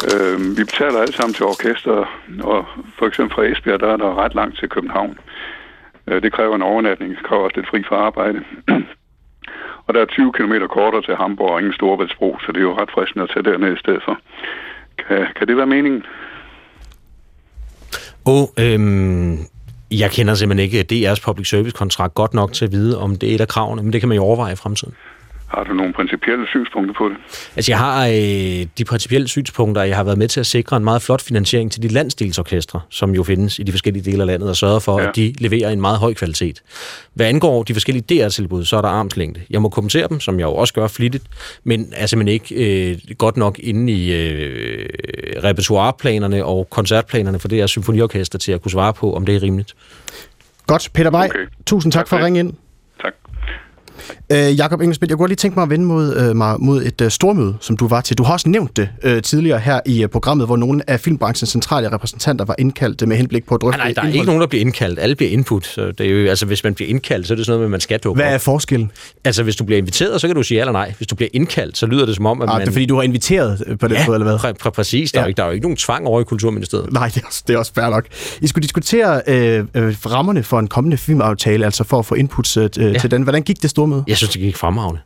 [0.09, 1.97] Øh, vi betaler alle sammen til orkester,
[2.43, 2.64] og
[2.99, 5.18] for eksempel fra Esbjerg, der er der ret langt til København.
[6.07, 8.41] Øh, det kræver en overnatning, det kræver også lidt fri fra arbejde.
[9.87, 12.78] Og der er 20 km kortere til Hamburg og ingen Storvældsbro, så det er jo
[12.81, 14.18] ret fristende at tage derned i stedet for.
[14.99, 16.03] Kan, kan det være meningen?
[18.24, 19.39] Og øhm,
[19.91, 23.30] jeg kender simpelthen ikke DR's public service kontrakt godt nok til at vide, om det
[23.30, 24.95] er et af kravene, men det kan man jo overveje i fremtiden.
[25.51, 27.16] Har du nogle principielle synspunkter på det?
[27.57, 30.84] Altså, jeg har øh, de principielle synspunkter, jeg har været med til at sikre en
[30.84, 34.48] meget flot finansiering til de landsdelsorkestre, som jo findes i de forskellige dele af landet,
[34.48, 35.09] og sørge for, ja.
[35.09, 36.62] at de leverer en meget høj kvalitet.
[37.14, 39.40] Hvad angår de forskellige DR-tilbud, så er der armslængde.
[39.51, 41.24] Jeg må kommentere dem, som jeg jo også gør flittigt,
[41.64, 44.88] men er simpelthen ikke øh, godt nok inde i øh,
[45.44, 49.42] repertoireplanerne og koncertplanerne for det her symfoniorkester til at kunne svare på, om det er
[49.42, 49.74] rimeligt.
[50.66, 51.24] Godt, Peter Bay.
[51.24, 51.46] Okay.
[51.66, 52.53] Tusind tak, tak for at ringe ind.
[54.32, 57.01] Øh, Jakob Engelsmidt, jeg kunne lige tænke mig at vende mod, øh, mig mod et
[57.01, 58.18] øh, stormøde, som du var til.
[58.18, 61.51] Du har også nævnt det øh, tidligere her i øh, programmet, hvor nogle af filmbranchens
[61.51, 64.14] centrale repræsentanter var indkaldt med henblik på at drøfte Nej, nej der er indhold.
[64.14, 64.98] ikke nogen, der bliver indkaldt.
[64.98, 65.66] Alle bliver input.
[65.66, 67.66] Så det er jo, altså, hvis man bliver indkaldt, så er det sådan noget med,
[67.66, 68.90] at man skal dukke Hvad er forskellen?
[69.24, 70.94] Altså, hvis du bliver inviteret, så kan du sige ja eller nej.
[70.97, 72.60] Hvis du bliver indkaldt, så lyder det som om, at ah, man...
[72.60, 74.51] det er fordi, du har inviteret øh, på den ja, måde, eller hvad?
[74.51, 75.12] Præ- præ- præcis.
[75.12, 75.22] Der, ja.
[75.22, 76.93] er jo ikke, der er jo ikke nogen tvang over i Kulturministeriet.
[76.93, 78.06] Nej, det er også, det er også fair nok.
[78.40, 82.56] I skulle diskutere øh, øh, rammerne for en kommende filmaftale, altså for at få inputs
[82.56, 82.98] øh, ja.
[82.98, 83.22] til den.
[83.22, 84.04] Hvordan gik det stormøde?
[84.08, 85.00] Jeg synes, det gik fremragende.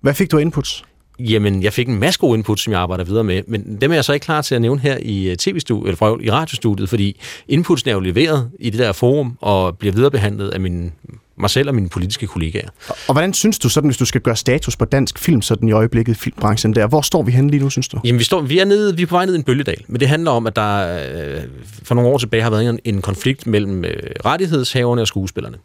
[0.00, 0.84] Hvad fik du inputs?
[1.18, 3.94] Jamen, jeg fik en masse gode input, som jeg arbejder videre med, men dem er
[3.94, 7.90] jeg så ikke klar til at nævne her i tv-studiet, eller i radiostudiet, fordi inputsen
[7.90, 10.92] er jo leveret i det der forum og bliver viderebehandlet af min,
[11.36, 12.68] mig selv og mine politiske kollegaer.
[12.88, 15.72] Og hvordan synes du sådan, hvis du skal gøre status på dansk film, sådan i
[15.72, 18.00] øjeblikket filmbranchen der, hvor står vi henne lige nu, synes du?
[18.04, 20.00] Jamen, vi, står, vi, er, nede, vi er på vej ned i en bølgedal, men
[20.00, 21.40] det handler om, at der øh,
[21.82, 25.56] for nogle år tilbage har været en, en konflikt mellem øh, rettighedshaverne og skuespillerne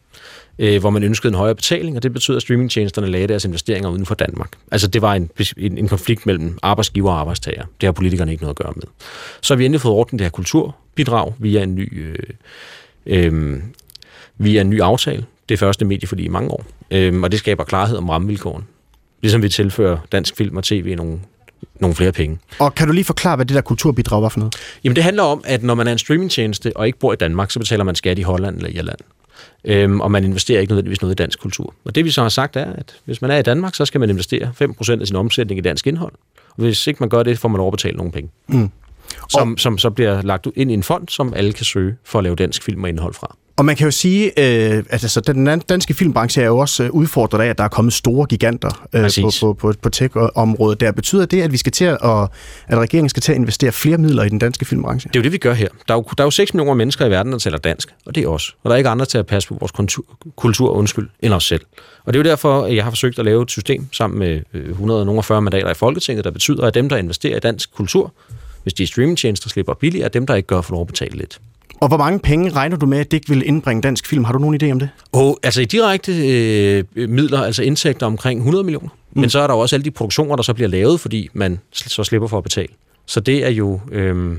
[0.60, 3.90] øh, hvor man ønskede en højere betaling, og det betyder, at streamingtjenesterne lagde deres investeringer
[3.90, 4.52] uden for Danmark.
[4.72, 7.64] Altså det var en, en, en konflikt mellem arbejdsgiver og arbejdstager.
[7.82, 8.84] Det har politikerne ikke noget at gøre med.
[9.42, 12.16] Så har vi endelig fået ordnet det her kulturbidrag via en ny, øh,
[13.06, 13.62] øh,
[14.38, 15.26] via en ny aftale.
[15.50, 16.66] Det første medieforlig i mange år.
[16.92, 18.64] Øh, og det skaber klarhed om rammevilkåren.
[19.22, 21.20] Ligesom vi tilfører dansk film og tv nogle
[21.80, 22.38] nogle flere penge.
[22.60, 24.56] Og kan du lige forklare, hvad det der kulturbidrag var for noget?
[24.84, 27.52] Jamen det handler om, at når man er en streamingtjeneste og ikke bor i Danmark,
[27.52, 29.00] så betaler man skat i Holland eller Irland
[29.64, 31.74] øhm, og man investerer ikke nødvendigvis noget i dansk kultur.
[31.86, 34.00] Og det vi så har sagt er, at hvis man er i Danmark, så skal
[34.00, 36.14] man investere 5% af sin omsætning i dansk indhold.
[36.50, 38.30] Og hvis ikke man gør det, får man overbetalt nogle penge.
[38.48, 38.72] Mm.
[39.30, 42.24] Som, som så bliver lagt ind i en fond, som alle kan søge for at
[42.24, 43.36] lave dansk film og indhold fra.
[43.60, 46.92] Og man kan jo sige, øh, at altså, den danske filmbranche er jo også øh,
[46.92, 50.80] udfordret af, at der er kommet store giganter øh, på, på, på, på tech-området.
[50.80, 52.28] Der betyder det, at vi skal til at, at,
[52.68, 55.08] at regeringen skal til at investere flere midler i den danske filmbranche?
[55.08, 55.68] Det er jo det, vi gør her.
[55.88, 58.16] Der er jo, der er jo 6 millioner mennesker i verden, der taler dansk, og
[58.16, 58.56] det er os.
[58.64, 60.04] Og der er ikke andre til at passe på vores kultur,
[60.36, 61.62] kultur undskyld, end os selv.
[62.06, 64.42] Og det er jo derfor, at jeg har forsøgt at lave et system sammen med
[64.54, 68.14] 140 øh, mandater i Folketinget, der betyder, at dem, der investerer i dansk kultur,
[68.64, 71.40] hvis de streamingtjenester slipper billigere, er dem, der ikke gør for lov at betale lidt.
[71.82, 74.24] Og hvor mange penge regner du med, at det vil indbringe dansk film?
[74.24, 74.90] Har du nogen idé om det?
[75.14, 78.90] Oh, altså i direkte øh, midler, altså indtægter omkring 100 millioner.
[78.90, 79.22] Mm.
[79.22, 82.04] Men så er der også alle de produktioner, der så bliver lavet, fordi man så
[82.04, 82.68] slipper for at betale.
[83.06, 83.80] Så det er jo...
[83.92, 84.38] Øh,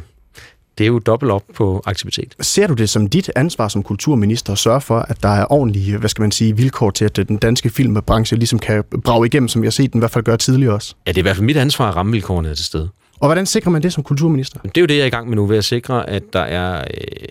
[0.78, 2.34] det er jo dobbelt op på aktivitet.
[2.40, 5.96] Ser du det som dit ansvar som kulturminister at sørge for, at der er ordentlige,
[5.96, 9.62] hvad skal man sige, vilkår til, at den danske filmbranche ligesom kan brage igennem, som
[9.62, 10.94] jeg har set den i hvert fald gøre tidligere også?
[11.06, 12.88] Ja, det er i hvert fald mit ansvar, at rammevilkårene er til stede.
[13.20, 14.60] Og hvordan sikrer man det som kulturminister?
[14.60, 16.40] Det er jo det, jeg er i gang med nu, ved at sikre, at der
[16.40, 17.28] er øh,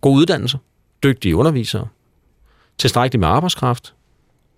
[0.00, 0.58] gode uddannelser,
[1.02, 1.86] dygtige undervisere,
[2.78, 3.94] tilstrækkeligt med arbejdskraft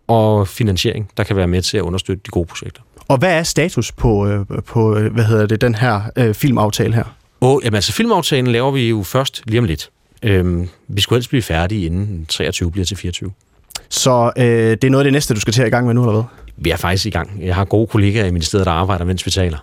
[0.06, 2.82] og finansiering, der kan være med til at understøtte de gode projekter.
[3.08, 6.94] Og hvad er status på, øh, på øh, hvad hedder det, den her øh, filmaftale
[6.94, 7.04] her?
[7.40, 9.90] Og, jamen, altså, filmaftalen laver vi jo først lige om lidt.
[10.22, 13.30] Øhm, vi skulle helst blive færdige inden 23 bliver til 24.
[13.88, 15.94] Så øh, det er noget af det næste, du skal til at i gang med
[15.94, 16.24] nu, eller hvad?
[16.56, 17.46] Vi er faktisk i gang.
[17.46, 19.58] Jeg har gode kollegaer i ministeriet, der arbejder, mens vi taler.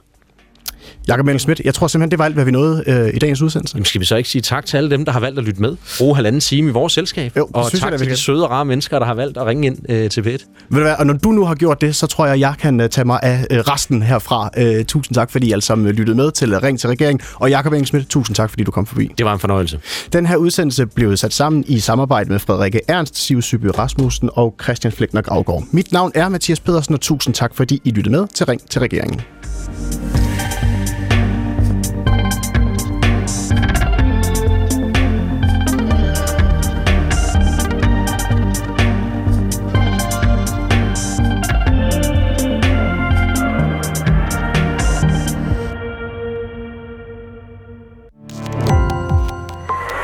[1.08, 3.42] Jakob Møller Schmidt, jeg tror simpelthen, det var alt, hvad vi nåede øh, i dagens
[3.42, 3.76] udsendelse.
[3.76, 5.62] Jamen, skal vi så ikke sige tak til alle dem, der har valgt at lytte
[5.62, 5.76] med?
[5.98, 7.38] Bruge halvanden time i vores selskab.
[7.38, 9.68] Jo, og tak jeg, til de søde og rare mennesker, der har valgt at ringe
[9.68, 10.40] ind øh, til p Ved
[10.70, 12.88] du hvad, og når du nu har gjort det, så tror jeg, jeg kan uh,
[12.88, 14.50] tage mig af uh, resten herfra.
[14.58, 17.22] Uh, tusind tak, fordi I alle sammen lyttede med til Ring til Regeringen.
[17.36, 19.12] Og Jakob Schmidt, tusind tak, fordi du kom forbi.
[19.18, 19.80] Det var en fornøjelse.
[20.14, 24.56] Den her udsendelse blev sat sammen i samarbejde med Frederikke Ernst, Siv Syby Rasmussen og
[24.64, 25.64] Christian Flækner Gravgaard.
[25.72, 28.82] Mit navn er Mathias Pedersen, og tusind tak, fordi I lyttede med til Ring til
[28.82, 29.22] Regeringen.